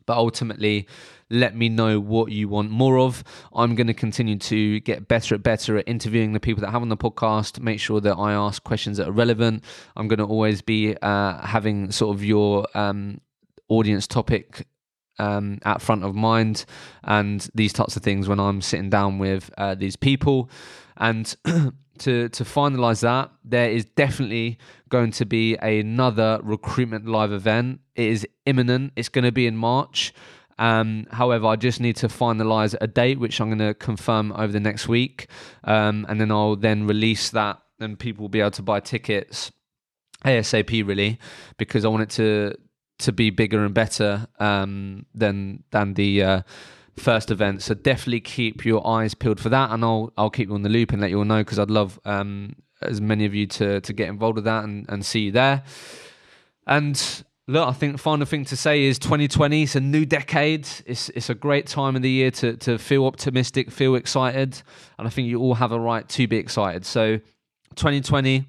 But 0.07 0.17
ultimately, 0.17 0.89
let 1.31 1.57
me 1.57 1.69
know 1.69 2.01
what 2.01 2.33
you 2.33 2.49
want 2.49 2.71
more 2.71 2.99
of. 2.99 3.23
I'm 3.55 3.75
going 3.75 3.87
to 3.87 3.95
continue 3.95 4.37
to 4.39 4.81
get 4.81 5.09
better 5.09 5.35
at 5.35 5.43
better 5.43 5.79
at 5.79 5.89
interviewing 5.89 6.33
the 6.33 6.41
people 6.41 6.61
that 6.63 6.71
have 6.71 6.83
on 6.83 6.89
the 6.89 6.97
podcast. 6.97 7.61
Make 7.61 7.81
sure 7.81 8.01
that 8.01 8.15
I 8.15 8.33
ask 8.33 8.63
questions 8.63 8.99
that 8.99 9.09
are 9.09 9.13
relevant. 9.13 9.65
I'm 9.97 10.09
going 10.09 10.19
to 10.19 10.25
always 10.25 10.61
be 10.61 10.97
uh, 11.01 11.47
having 11.47 11.93
sort 11.93 12.17
of 12.17 12.25
your 12.25 12.67
um, 12.75 13.21
audience 13.69 14.07
topic 14.07 14.67
um, 15.19 15.59
at 15.65 15.81
front 15.81 16.03
of 16.03 16.15
mind 16.15 16.65
and 17.05 17.49
these 17.55 17.73
types 17.73 17.97
of 17.97 18.03
things 18.03 18.27
when 18.27 18.41
I'm 18.41 18.61
sitting 18.61 18.91
down 18.91 19.19
with 19.19 19.51
uh, 19.57 19.75
these 19.75 19.97
people. 19.97 20.51
And 20.97 21.27
to 22.01 22.29
to 22.29 22.45
finalize 22.45 23.03
that, 23.03 23.31
there 23.45 23.71
is 23.71 23.85
definitely 23.85 24.59
going 24.89 25.13
to 25.13 25.25
be 25.25 25.57
another 25.57 26.41
recruitment 26.43 27.07
live 27.07 27.33
event. 27.33 27.81
It 27.95 28.07
is 28.07 28.27
imminent. 28.47 28.93
It's 28.97 29.09
going 29.09 29.25
to 29.25 29.33
be 29.33 29.47
in 29.47 29.57
March. 29.57 30.13
Um, 30.61 31.07
however, 31.11 31.47
I 31.47 31.57
just 31.57 31.81
need 31.81 31.97
to 31.97 32.09
finalize 32.09 32.77
a 32.81 32.87
date, 32.87 33.19
which 33.19 33.41
I'm 33.41 33.49
going 33.49 33.67
to 33.67 33.75
confirm 33.75 34.31
over 34.33 34.53
the 34.53 34.61
next 34.61 34.87
week, 34.87 35.27
um, 35.65 36.05
and 36.09 36.21
then 36.21 36.31
I'll 36.31 36.55
then 36.55 36.87
release 36.87 37.31
that, 37.31 37.59
and 37.81 37.99
people 37.99 38.23
will 38.23 38.29
be 38.29 38.41
able 38.41 38.51
to 38.53 38.63
buy 38.63 38.81
tickets 38.81 39.51
ASAP, 40.25 40.87
really, 40.87 41.19
because 41.57 41.85
I 41.85 41.89
want 41.89 42.03
it 42.03 42.11
to 42.11 42.55
to 42.99 43.13
be 43.13 43.31
bigger 43.31 43.65
and 43.65 43.75
better 43.75 44.29
um, 44.39 45.07
than 45.15 45.65
than 45.71 45.95
the. 45.95 46.23
Uh, 46.23 46.43
first 46.97 47.31
event. 47.31 47.63
So 47.63 47.73
definitely 47.73 48.21
keep 48.21 48.67
your 48.67 48.87
eyes 48.87 49.15
peeled 49.15 49.41
for 49.41 49.49
that, 49.49 49.71
and 49.71 49.83
I'll 49.83 50.13
I'll 50.19 50.29
keep 50.29 50.49
you 50.49 50.55
on 50.55 50.63
the 50.63 50.69
loop 50.69 50.93
and 50.93 51.01
let 51.01 51.09
you 51.09 51.19
all 51.19 51.25
know 51.25 51.43
because 51.43 51.59
I'd 51.59 51.71
love 51.71 51.99
um, 52.05 52.57
as 52.83 53.01
many 53.01 53.25
of 53.25 53.35
you 53.35 53.47
to 53.47 53.81
to 53.81 53.93
get 53.95 54.11
involved 54.11 54.37
with 54.37 54.45
that 54.45 54.65
and, 54.65 54.85
and 54.91 55.07
see 55.07 55.21
you 55.21 55.33
there. 55.33 55.63
And 56.67 57.25
look, 57.51 57.69
I 57.69 57.73
think 57.73 57.93
the 57.93 57.99
final 57.99 58.27
thing 58.27 58.45
to 58.47 58.57
say 58.57 58.85
is 58.85 58.99
2020. 58.99 59.63
It's 59.63 59.77
a 59.77 59.81
new 59.81 60.07
decade. 60.07 60.69
It's 60.87 61.09
it's 61.11 61.29
a 61.31 61.35
great 61.35 61.67
time 61.67 61.97
of 61.97 62.03
the 62.03 62.11
year 62.11 62.31
to 62.33 62.57
to 62.59 62.79
feel 62.79 63.05
optimistic, 63.05 63.71
feel 63.71 63.95
excited, 63.95 64.63
and 64.99 65.07
I 65.07 65.11
think 65.11 65.29
you 65.29 65.41
all 65.41 65.55
have 65.55 65.73
a 65.73 65.81
right 65.81 66.09
to 66.11 66.27
be 66.27 66.37
excited. 66.37 66.87
So 66.87 67.19
2020, 67.77 68.47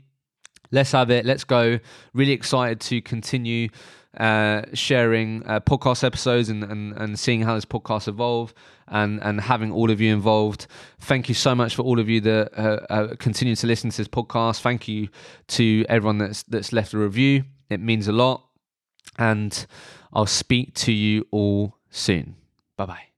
let's 0.72 0.92
have 0.92 1.10
it. 1.10 1.26
Let's 1.26 1.44
go. 1.44 1.80
Really 2.14 2.32
excited 2.34 2.80
to 2.82 3.02
continue 3.02 3.70
uh, 4.18 4.64
sharing 4.74 5.46
uh, 5.46 5.60
podcast 5.62 6.04
episodes 6.04 6.50
and, 6.50 6.64
and, 6.64 6.94
and 6.98 7.18
seeing 7.18 7.42
how 7.42 7.56
this 7.56 7.66
podcast 7.66 8.08
evolve 8.08 8.54
and, 8.90 9.24
and 9.24 9.40
having 9.40 9.72
all 9.72 9.90
of 9.90 10.02
you 10.02 10.14
involved. 10.14 10.68
Thank 11.00 11.30
you 11.30 11.36
so 11.36 11.56
much 11.56 11.76
for 11.76 11.84
all 11.84 11.98
of 11.98 12.10
you 12.10 12.20
that 12.22 12.52
uh, 12.60 12.86
uh, 12.90 13.16
continue 13.16 13.56
to 13.56 13.68
listen 13.68 13.90
to 13.90 13.98
this 13.98 14.10
podcast. 14.10 14.60
Thank 14.62 14.88
you 14.88 15.08
to 15.50 15.86
everyone 15.88 16.18
that's 16.18 16.44
that's 16.44 16.74
left 16.74 16.94
a 16.94 16.98
review. 16.98 17.46
It 17.70 17.80
means 17.80 18.10
a 18.10 18.12
lot. 18.12 18.51
And 19.18 19.66
I'll 20.14 20.26
speak 20.26 20.74
to 20.76 20.92
you 20.92 21.28
all 21.32 21.78
soon. 21.90 22.36
Bye 22.78 22.86
bye. 22.86 23.11